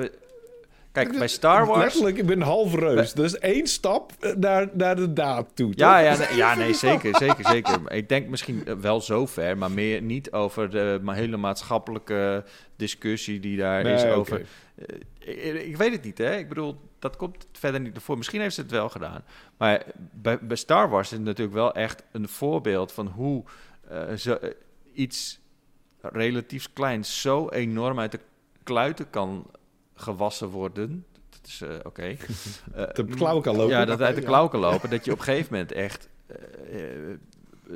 [0.94, 1.84] Eh, Kijk, bij Star Wars.
[1.84, 3.14] Letterlijk, ik ben half reus.
[3.14, 5.72] Dus één stap eh, naar, naar de daad toe.
[5.76, 6.20] Ja, toch?
[6.20, 7.82] ja, nee, ja, nee, zeker, zeker, zeker.
[7.82, 11.38] Maar Ik denk misschien eh, wel zo ver, maar meer niet over de ma- hele
[11.38, 12.44] maatschappelijke
[12.76, 14.46] discussie die daar Nee, is over.
[14.76, 14.86] Eh,
[15.20, 16.38] ik, ik weet het niet, hè?
[16.38, 18.18] Ik bedoel, dat komt verder niet voor.
[18.18, 19.24] Misschien heeft ze het wel gedaan.
[19.58, 23.44] Maar bij, bij Star Wars is het natuurlijk wel echt een voorbeeld van hoe
[23.90, 24.50] eh, zo, eh,
[24.94, 25.40] iets
[26.02, 28.20] relatief kleins zo enorm uit de
[28.64, 29.46] kluiten kan
[30.02, 31.06] gewassen worden.
[31.30, 32.04] Dat is eh, oké.
[32.76, 33.76] Eh, De klauw kan lopen.
[33.78, 34.28] ja, dat uit de Ja.
[34.28, 34.90] klauw kan lopen.
[34.90, 36.10] Dat je op een gegeven moment echt...
[36.28, 37.18] eh, eh,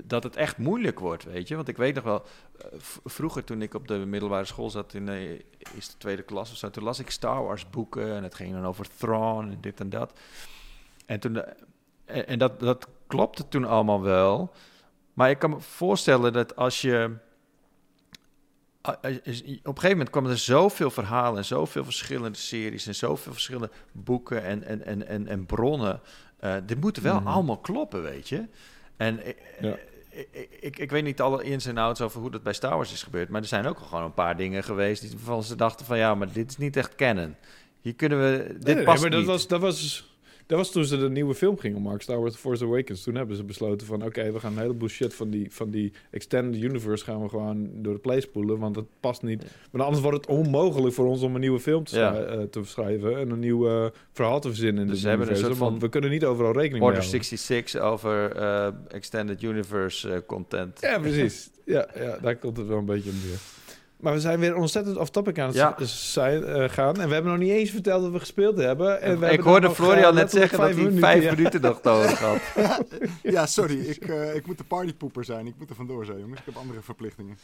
[0.06, 1.56] dat het echt moeilijk wordt, weet je.
[1.56, 2.24] Want ik weet nog wel...
[2.60, 2.66] eh,
[3.06, 4.94] vroeger toen ik op de middelbare school zat...
[4.94, 5.46] in de
[5.76, 6.70] eerste, tweede klas of zo...
[6.70, 8.16] toen las ik Star Wars boeken...
[8.16, 10.20] en het ging dan over Thrawn en dit en dat.
[11.06, 11.54] En, toen, eh,
[12.06, 14.52] en, en dat, dat klopte toen allemaal wel.
[15.14, 17.12] Maar ik kan me voorstellen dat als je...
[18.88, 19.22] Op een
[19.64, 24.64] gegeven moment kwamen er zoveel verhalen en zoveel verschillende series en zoveel verschillende boeken en,
[24.64, 26.00] en, en, en, en bronnen.
[26.40, 27.28] Eh dit moet wel Mhm.
[27.28, 28.46] allemaal kloppen, weet je.
[28.98, 29.78] En eh, Ja.
[30.10, 32.76] ik, ik, ik, ik weet niet alle ins en outs over hoe dat bij Star
[32.76, 35.44] Wars is gebeurd, maar er zijn ook al gewoon een paar dingen geweest die waarvan
[35.44, 37.36] ze dachten van ja, maar dit is niet echt canon.
[37.82, 39.28] Hier kunnen we, dit Nee, nee, past maar dat niet.
[39.30, 40.15] was, dat, was,
[40.48, 43.04] dat was toen ze de nieuwe film gingen maken, Star Wars The Force Awakens.
[43.04, 45.94] Toen hebben ze besloten van, oké, we gaan een heleboel shit van die, van die
[46.12, 49.44] extended universe gaan we gewoon door de play spoelen, want dat past niet.
[49.72, 52.16] Maar anders wordt het onmogelijk voor ons om een nieuwe film te, Ja.
[52.16, 55.28] eh, te schrijven en een nieuw eh, verhaal te verzinnen in Dus de ze hebben
[55.28, 57.26] een universum, soort want van we kunnen niet overal rekening Order mee houden.
[57.26, 60.82] 66 over eh, Extended Universe content.
[60.82, 61.50] Ja, precies.
[61.66, 63.40] ja, ja, daar komt het wel een beetje om neer.
[64.00, 65.76] Maar we zijn weer ontzettend off-topic aan het Ja.
[65.80, 67.00] z- zijn, eh, gaan.
[67.02, 69.02] En we hebben nog niet eens verteld dat we gespeeld hebben.
[69.02, 71.32] En we ik hebben hoorde Florian eh, net zeggen dat hij minuten, vijf ja.
[71.36, 72.40] minuten nog nodig had.
[73.24, 73.80] Ja, sorry.
[73.80, 75.48] Ik, eh, ik moet de partypoeper zijn.
[75.48, 76.40] Ik moet er vandoor zijn, jongens.
[76.40, 77.38] Ik heb andere verplichtingen.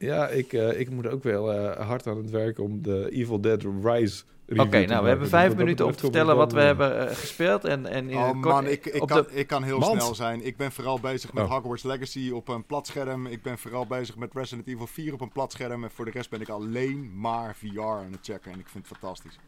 [0.00, 3.40] Ja, ik, uh, ik moet ook wel uh, hard aan het werk om de Evil
[3.40, 4.22] Dead Rise
[4.56, 7.64] Oké, nou, we hebben vijf minuten om te vertellen wat we hebben uh, gespeeld.
[7.64, 10.02] En, en oh man, ik, ik, kan, ik kan heel Mand.
[10.02, 10.44] snel zijn.
[10.44, 11.50] Ik ben vooral bezig met oh.
[11.50, 13.26] Hogwarts Legacy op een platscherm.
[13.26, 15.84] Ik ben vooral bezig met Resident Evil 4 op een platscherm.
[15.84, 18.52] En voor de rest ben ik alleen maar VR aan het checken.
[18.52, 19.38] En ik vind het fantastisch.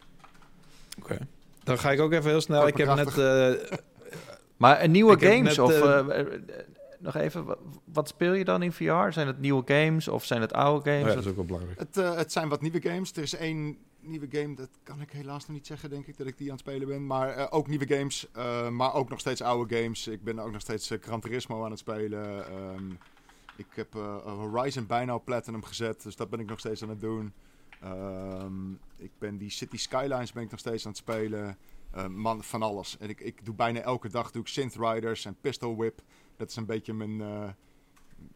[0.99, 1.13] Oké.
[1.13, 1.27] Okay.
[1.65, 2.67] Dan ga ik ook even heel snel.
[2.67, 3.19] Ik heb net...
[3.19, 3.79] Uh,
[4.57, 5.73] maar een nieuwe games net, of...
[7.03, 9.11] Nog even, wat speel je dan in VR?
[9.11, 11.03] Zijn het nieuwe games of zijn het oude games?
[11.03, 11.79] Oh ja, dat is ook wel belangrijk.
[11.79, 13.13] Het, uh, het zijn wat nieuwe games.
[13.13, 16.27] Er is één nieuwe game, dat kan ik helaas nog niet zeggen, denk ik, dat
[16.27, 17.07] ik die aan het spelen ben.
[17.07, 20.07] Maar uh, ook nieuwe games, uh, maar ook nog steeds oude games.
[20.07, 22.55] Ik ben ook nog steeds uh, Gran Turismo aan het spelen.
[22.55, 22.99] Um,
[23.57, 23.93] ik heb
[24.25, 27.33] Horizon bijna op Platinum gezet, dus dat ben ik nog steeds aan het doen.
[27.85, 31.59] Um, ik ben die City Skylines ben ik nog steeds aan het spelen.
[32.09, 32.97] man, van alles.
[32.99, 36.03] En ik, ik doe bijna elke dag doe ik Synth Riders en Pistol Whip.
[36.37, 37.21] Dat is een beetje mijn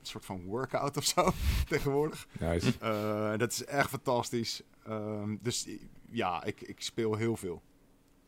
[0.03, 1.33] soort van workout of zo
[1.69, 2.27] tegenwoordig.
[2.41, 2.73] Nice.
[2.83, 4.63] Uh, dat is echt fantastisch.
[4.89, 5.69] Um, dus
[6.11, 7.63] ja, ik, ik speel heel veel.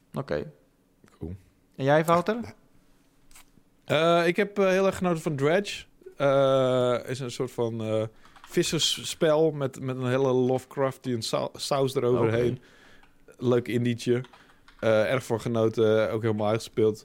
[0.09, 0.19] Oké.
[0.19, 0.53] Okay.
[1.19, 1.37] Cool.
[1.77, 2.55] En jij, Wouter?
[3.87, 5.85] Uh, ik heb uh, heel erg genoten van Dredge.
[7.09, 8.09] is een soort van
[8.49, 12.61] vissersspel met, met een hele Lovecraftian saus eroverheen.
[13.27, 13.49] Okay.
[13.49, 14.25] Leuk indietje.
[14.81, 17.05] erg voor genoten, ook helemaal uitgespeeld.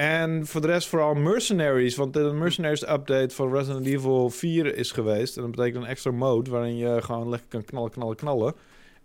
[0.00, 1.96] En voor de rest vooral Mercenaries.
[1.96, 5.36] Want de Mercenaries update van Resident Evil 4 is geweest.
[5.36, 8.54] En dat betekent een extra mode waarin je gewoon lekker kan knallen, knallen, knallen.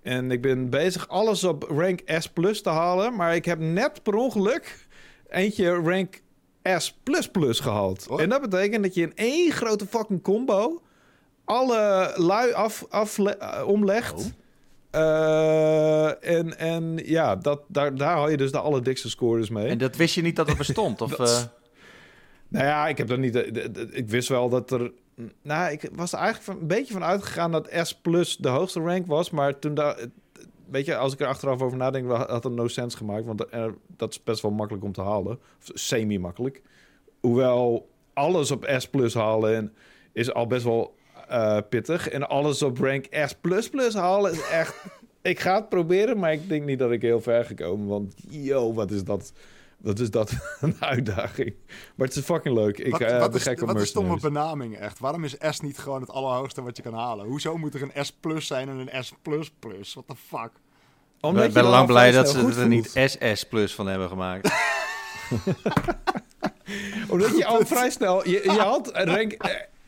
[0.02, 3.16] En ik ben bezig alles op rank S plus te halen.
[3.16, 4.88] Maar ik heb net per ongeluk
[5.30, 6.22] eentje rank
[6.78, 6.96] S
[7.42, 8.08] gehaald.
[8.18, 10.82] En dat betekent dat je in één grote fucking combo
[11.46, 13.34] alle lui af, af uh,
[13.66, 14.14] omlegt.
[14.14, 14.26] Oh.
[14.96, 19.68] Uh, en, en ja, dat, daar, daar haal je dus de allerdikste scores mee.
[19.68, 21.02] En dat wist je niet dat het bestond?
[21.02, 21.38] of, uh...
[22.48, 23.36] Nou ja, ik heb er niet.
[23.92, 24.92] Ik wist wel dat er.
[25.42, 29.08] Nou, ik was er eigenlijk een beetje van uitgegaan dat S plus de hoogste rank
[29.08, 29.30] was.
[29.30, 29.98] Maar toen daar.
[30.70, 33.26] Weet je, als ik er achteraf over nadenk, had het no sense gemaakt.
[33.26, 33.46] Want
[33.98, 35.40] dat is best wel makkelijk om te halen.
[35.60, 36.62] Semi-makkelijk.
[37.20, 39.74] Hoewel alles op S plus halen
[40.12, 40.96] is al best wel
[41.32, 42.10] uh, pittig.
[42.10, 43.36] En alles op rank S++
[43.94, 44.76] halen is echt...
[45.22, 47.88] ik ga het proberen, maar ik denk niet dat ik heel ver gekomen.
[47.88, 49.34] Want, yo, wat is dat...
[49.78, 51.54] Wat is dat een uitdaging?
[51.96, 52.78] Maar het is fucking leuk.
[52.78, 55.00] Ik, wat, uh, wat, is, wat is stomme benaming echt?
[55.00, 57.26] Waarom is S niet gewoon het allerhoogste wat je kan halen?
[57.26, 59.94] Hoezo moet er een S plus zijn en een S plus plus?
[59.94, 60.52] What the fuck?
[61.22, 64.50] Omdat ik ben lang blij dat ze er niet SS plus van hebben gemaakt.
[67.10, 68.30] Omdat je al vrij snel...
[68.30, 69.36] Je, je had rank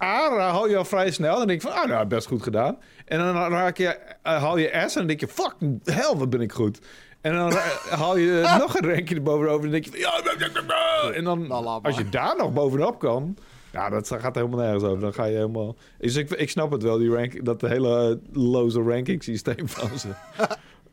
[0.03, 1.31] A haal je al vrij snel.
[1.31, 2.77] En dan denk je van, ah, nou, best goed gedaan.
[3.05, 6.29] En dan raak je, uh, haal je S en dan denk je, fuck, hell, wat
[6.29, 6.79] ben ik goed.
[7.21, 7.53] En dan
[7.99, 11.97] haal je nog een rankje erbovenop en dan denk je van, ja, en dan, als
[11.97, 13.37] je daar nog bovenop kan...
[13.71, 14.99] Ja, dat gaat helemaal nergens over.
[14.99, 15.75] Dan ga je helemaal...
[15.97, 20.07] Dus ik, ik snap het wel, die rank, dat hele loze ranking systeem van ze.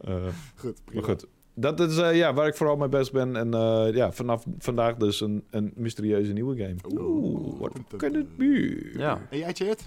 [0.08, 0.14] uh,
[0.60, 1.00] goed, prima.
[1.00, 3.36] Maar goed, dat is uh, ja, waar ik vooral mee best ben.
[3.36, 7.00] En uh, ja, vanaf vandaag dus een, een mysterieuze nieuwe game.
[7.00, 8.92] Oeh, wat kan het nu?
[8.96, 9.20] Ja.
[9.30, 9.82] En jij, Tjeerd?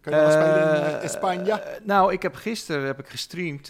[0.00, 1.62] Kan je uh, spelen in Spanje?
[1.82, 3.68] nou, ik heb gisteren heb ik gestreamd.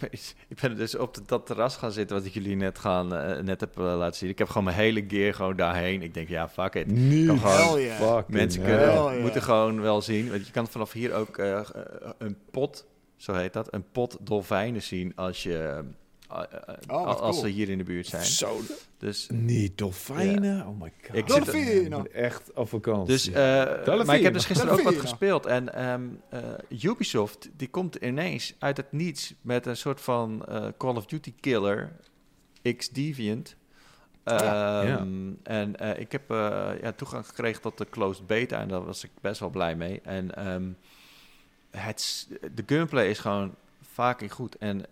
[0.48, 3.08] ik ben dus op dat terras gaan zitten wat ik jullie net, gaan,
[3.44, 4.28] net heb laten zien.
[4.28, 6.02] Ik heb gewoon mijn hele gear gewoon daarheen.
[6.02, 6.86] Ik denk, ja, fuck it.
[6.86, 8.22] Nu, gewoon, yeah.
[8.26, 10.30] Mensen kunnen, moeten gewoon wel zien.
[10.30, 11.38] Want je kan vanaf hier ook
[12.18, 12.86] een pot,
[13.16, 15.84] zo heet dat, een pot dolfijnen zien als je
[16.30, 16.42] uh,
[16.88, 18.24] oh, als ze hier in de buurt zijn.
[18.24, 18.60] Zo.
[18.98, 20.66] Dus, Niet dolfijnen?
[20.66, 21.16] Oh my god.
[21.16, 23.06] Ik zit echt op vakantie.
[23.06, 23.34] Dus, uh,
[24.04, 25.46] maar ik heb dus gisteren ook wat gespeeld.
[25.46, 26.20] En um,
[26.70, 30.44] uh, Ubisoft, die komt ineens uit het niets met een soort van
[30.78, 31.92] Call of Duty killer,
[32.76, 33.56] X-Deviant.
[34.24, 35.06] Um, ja.
[35.42, 36.22] En ik heb
[36.80, 40.00] ja, toegang gekregen tot de closed beta en daar was ik best wel blij mee.
[40.00, 40.76] En um,
[41.70, 44.56] het, de gunplay is gewoon vaak goed.
[44.56, 44.84] En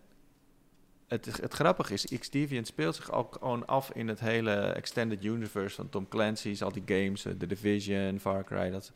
[1.15, 5.77] het, het grappige is, X-Deviant speelt zich ook gewoon af in het hele extended universe
[5.77, 8.71] van Tom Clancy's, al die games, uh, The Division, Far Cry.
[8.71, 8.93] Dat,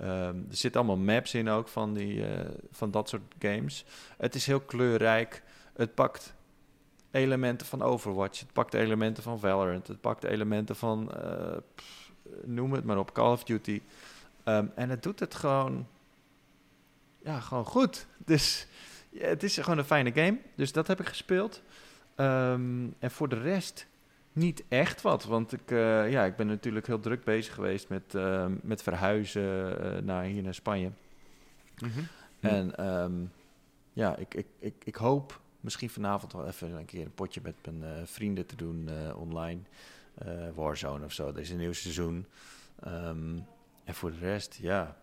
[0.00, 0.06] um,
[0.50, 2.40] er zitten allemaal maps in ook van, die, uh,
[2.70, 3.84] van dat soort games.
[4.16, 5.42] Het is heel kleurrijk.
[5.72, 6.34] Het pakt
[7.10, 8.40] elementen van Overwatch.
[8.40, 9.86] Het pakt elementen van Valorant.
[9.86, 11.12] Het pakt elementen van,
[11.74, 12.12] pff,
[12.44, 13.82] noem het maar op, Call of Duty.
[14.44, 15.86] Um, en het doet het gewoon,
[17.22, 18.06] ja, gewoon goed.
[18.24, 18.66] Dus
[19.10, 20.38] ja, het is gewoon een fijne game.
[20.54, 21.62] Dus dat heb ik gespeeld.
[22.16, 23.86] Um, en voor de rest
[24.32, 25.24] niet echt wat.
[25.24, 29.76] Want ik, uh, ja, ik ben natuurlijk heel druk bezig geweest met, uh, met verhuizen
[29.84, 30.90] uh, naar hier naar Spanje.
[31.78, 32.06] Mm -hmm.
[32.40, 33.32] En um,
[33.92, 37.54] ja, ik, ik, ik, ik hoop misschien vanavond wel even een keer een potje met
[37.78, 39.60] mijn vrienden te doen online.
[40.54, 42.26] Warzone of zo, deze nieuwe seizoen.
[42.86, 43.46] Um,
[43.84, 44.96] en voor de rest, ja.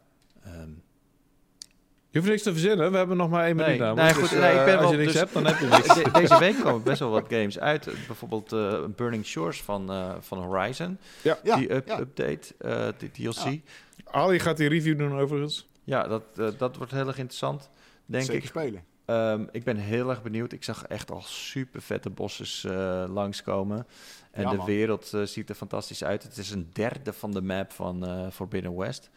[2.16, 2.92] Je hoeft niks te verzinnen.
[2.92, 4.82] We hebben nog maar één minuut Nee, nee, goed, Dus, nee, ik eh, ben als
[4.84, 5.94] wel je niks dus- hebt, dan heb je niks.
[5.94, 7.86] De- deze week komen best wel wat games uit.
[8.08, 10.98] Bijvoorbeeld eh, Burning Shores van, eh, van Horizon.
[11.22, 11.38] Ja.
[11.44, 12.00] Ja, die up- ja.
[12.00, 13.44] update, eh die DLC.
[13.44, 13.50] Ja.
[13.52, 15.68] Ja, Ali gaat die review doen overigens.
[15.86, 17.70] dat, eh, dat wordt heel erg interessant,
[18.06, 18.48] denk Zeker ik.
[18.50, 18.84] spelen.
[19.06, 20.52] Ehm, ik ben heel erg benieuwd.
[20.52, 23.88] Ik zag echt al super vette bosses eh, langskomen.
[24.32, 26.24] En Ja, de wereld eh, ziet er fantastisch uit.
[26.24, 29.10] Het is een derde van de map van eh Forbidden West.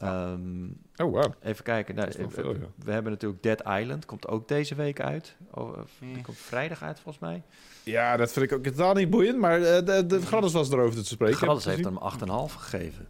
[0.00, 0.64] Ehm,
[0.96, 1.32] Oh, wow.
[1.42, 1.94] even kijken.
[1.94, 2.58] Nou, eh, veel, ja.
[2.84, 4.04] We hebben natuurlijk Dead Island.
[4.06, 5.36] Komt ook deze week uit.
[5.50, 7.42] Oh, eh, die komt vrijdag uit volgens mij.
[7.84, 9.38] Ja, dat vind ik ook totaal niet boeiend.
[9.38, 11.36] Maar eh, de, de Gladys was erover te spreken.
[11.36, 13.08] Gladys heb heeft hem 8,5 gegeven.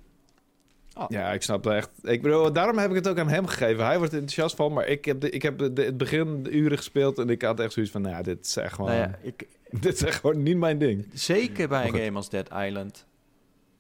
[1.09, 1.91] Ja, ik snap dat echt.
[2.03, 3.85] Ik bedoel, daarom heb ik het ook aan hem gegeven.
[3.85, 6.43] Hij wordt er enthousiast van, maar ik heb, de, ik heb de, de- het begin
[6.43, 8.91] de uren gespeeld en ik had echt zoiets van, nou, ja, dit is echt gewoon,
[8.91, 9.47] Nou ja, ik,
[9.81, 11.07] dit is echt gewoon niet mijn ding.
[11.13, 13.07] Zeker bij een game als Dead Island.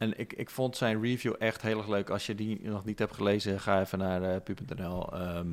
[0.00, 2.10] En ik, ik vond zijn review echt heel erg leuk.
[2.10, 5.12] Als je die nog niet hebt gelezen, ga even naar uh, pu.nl.
[5.12, 5.46] Ehm,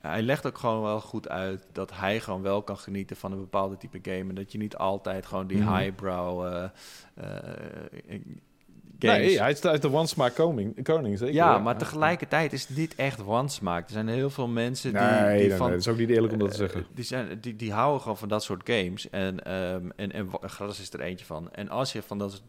[0.00, 3.38] hij legt ook gewoon wel goed uit dat hij gewoon wel kan genieten van een
[3.38, 4.28] bepaalde type game.
[4.28, 5.76] En dat je niet altijd gewoon die Mhm.
[5.76, 6.64] highbrow eh,
[7.14, 8.20] eh,
[9.08, 9.26] games...
[9.26, 11.34] Nee, hij is uit de one smaak koning, koning zeker.
[11.34, 13.86] ja, maar tegelijkertijd is het niet echt one-smaak.
[13.86, 15.66] Er zijn heel veel mensen die, Nee, die nee, van...
[15.66, 16.80] nee, dat is ook niet eerlijk om dat te zeggen.
[16.80, 19.10] Eh, die, zijn, die, die houden gewoon van dat soort games.
[19.10, 21.52] En, ehm en, en Gras is er eentje van.
[21.52, 22.42] En als je van dat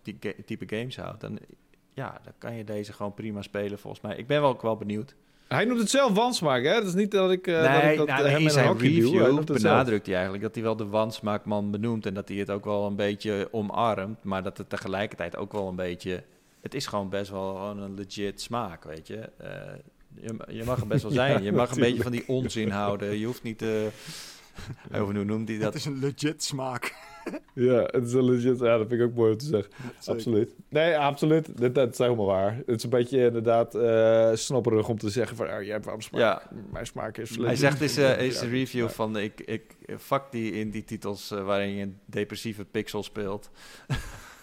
[0.46, 1.40] type games houdt, dan,
[1.94, 4.16] ja, dan kan je deze gewoon prima spelen volgens mij.
[4.16, 5.16] Ik ben wel ook wel benieuwd.
[5.48, 6.74] Hij noemt het zelf one smaak, hè?
[6.74, 8.78] Dat is niet dat ik, eh, dat, ik dat nou, hem in zijn.
[8.78, 12.06] Hij review benadrukt hij eigenlijk dat hij wel de wansmaakman benoemt.
[12.06, 14.24] En dat hij het ook wel een beetje omarmt.
[14.24, 16.24] Maar dat het tegelijkertijd ook wel een beetje...
[16.64, 19.30] Het is gewoon best wel gewoon een legit smaak, weet je.
[19.38, 19.50] Eh,
[20.16, 21.44] je, je mag er best wel zijn.
[21.44, 23.18] je mag een beetje van die onzin houden.
[23.18, 23.58] Je hoeft niet...
[23.58, 23.90] te
[24.92, 25.76] hoe noemt hij Dat dat?
[25.76, 26.94] is een legit smaak.
[27.54, 28.60] Ja, het is een legit.
[28.60, 29.72] Ja, dat vind ik ook mooi om te zeggen.
[30.00, 30.14] Zeker.
[30.14, 30.56] Absoluut.
[30.70, 31.58] Nee, absoluut.
[31.58, 32.56] Dat, dat is helemaal waar.
[32.66, 35.46] Het is een beetje inderdaad eh snopperig om te zeggen van...
[35.46, 36.22] Oh, jij hebt warm smaak.
[36.22, 36.42] Ja.
[36.72, 37.38] Mijn smaak is...
[37.38, 38.90] Hij zegt is, eh, is een review ja.
[38.90, 43.50] van ik, ik fuck die in die titels waarin je een depressieve pixel speelt.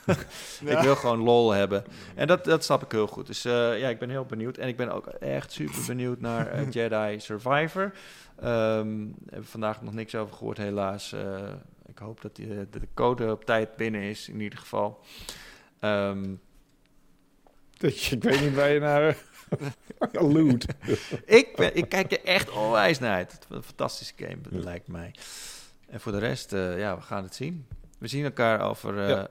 [0.65, 1.85] Ik wil gewoon lol hebben.
[2.15, 3.27] En dat, dat snap ik heel goed.
[3.27, 4.57] Dus eh, ja, ik ben heel benieuwd.
[4.57, 7.93] En ik ben ook echt super benieuwd naar eh, Jedi Survivor.
[8.41, 11.13] Ehm heb vandaag nog niks over gehoord, helaas.
[11.13, 11.53] Eh,
[11.87, 15.01] ik hoop dat die, eh, de code op tijd binnen is, in ieder geval.
[15.81, 16.33] Ehm,
[18.11, 19.17] Ik weet niet waar je naar...
[20.13, 20.67] Loot.
[21.25, 23.33] ik, ben, ik kijk er echt onwijs naar uit.
[23.33, 24.65] Het een fantastische game, Ja.
[24.65, 25.15] lijkt mij.
[25.89, 27.67] En voor de rest, ja, we gaan het zien.
[27.99, 29.29] We zien elkaar over Ja.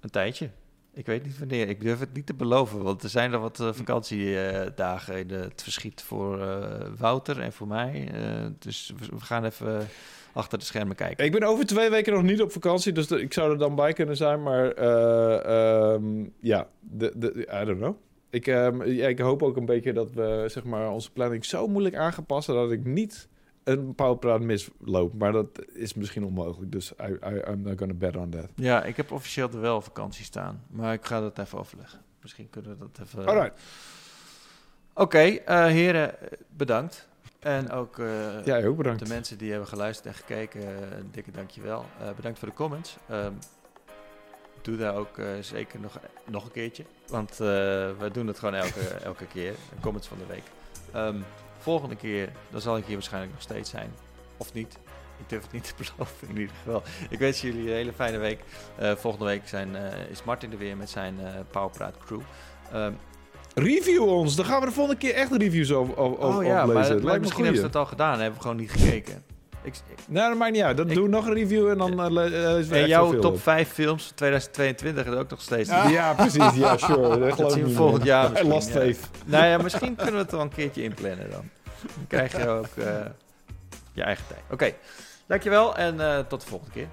[0.00, 0.50] Een tijdje.
[0.92, 1.68] Ik weet niet wanneer.
[1.68, 5.62] Ik durf het niet te beloven, want er zijn er wat eh, vakantiedagen in het
[5.62, 8.08] verschiet voor eh, Wouter en voor mij.
[8.12, 9.88] Eh, dus we, gaan even
[10.32, 11.24] achter de schermen kijken.
[11.24, 13.92] Ik ben over twee weken nog niet op vakantie, dus ik zou er dan bij
[13.92, 14.42] kunnen zijn.
[14.42, 17.96] Maar eh, ehm, ja, de, de, I don't know.
[18.30, 21.66] Ik, ehm, ja, ik hoop ook een beetje dat we zeg maar, onze planning zo
[21.66, 23.28] moeilijk aangepassen dat ik niet
[23.68, 25.14] een powerpraat misloop.
[25.14, 28.48] Maar dat is misschien onmogelijk, dus I, I, I'm not gonna bet on that.
[28.54, 32.00] Ja, ik heb officieel er wel vakantie staan, maar ik ga dat even overleggen.
[32.22, 33.26] Misschien kunnen we dat even...
[33.26, 33.60] Alright,
[34.98, 36.14] Oké, eh, heren,
[36.48, 37.08] bedankt.
[37.38, 38.98] En ook eh, jij ook bedankt.
[38.98, 41.84] de mensen die hebben geluisterd en gekeken, eh, een dikke dankjewel.
[42.16, 42.96] Bedankt voor de comments.
[43.08, 43.32] Ehm,
[44.62, 46.84] doe daar ook zeker nog, nog een keertje.
[47.08, 48.80] Want we doen het gewoon elke,
[49.10, 49.54] elke keer.
[49.80, 50.44] Comments van de week.
[50.92, 51.20] Ehm,
[51.68, 53.90] volgende keer, dan zal ik hier waarschijnlijk nog steeds zijn.
[54.36, 54.78] Of niet.
[55.18, 56.82] Ik durf het niet te beloven in ieder geval.
[57.10, 58.40] Ik wens jullie een hele fijne week.
[58.76, 62.20] Eh, volgende week zijn, eh, is Martin er weer met zijn eh Powerpraat crew.
[62.72, 62.92] Ehm,
[63.54, 67.04] Review ons, dan gaan we de volgende keer echt reviews over, over, oh ja, oplezen.
[67.04, 69.22] maar, misschien hebben ze het al gedaan en hebben we gewoon niet gekeken.
[69.62, 70.76] Ik, ik- Nee, dat maakt niet uit.
[70.76, 73.32] Dan Ik- doe nog een review en dan uh, le- lezen we en jouw top
[73.32, 73.40] op.
[73.40, 75.68] 5 films van 2022 is ook nog steeds.
[75.70, 76.14] Ja.
[76.14, 76.54] precies.
[76.54, 77.18] Ja, sure.
[77.36, 78.74] Dat, zien we volgend jaar misschien, Last ja.
[78.74, 78.98] Faith.
[79.24, 81.50] Nou ja, misschien kunnen we het wel een keertje inplannen dan.
[81.80, 83.06] Dan krijg je ook eh,
[83.92, 84.40] je eigen tijd.
[84.50, 84.74] Oké,
[85.26, 86.88] dankjewel en eh, tot de volgende keer.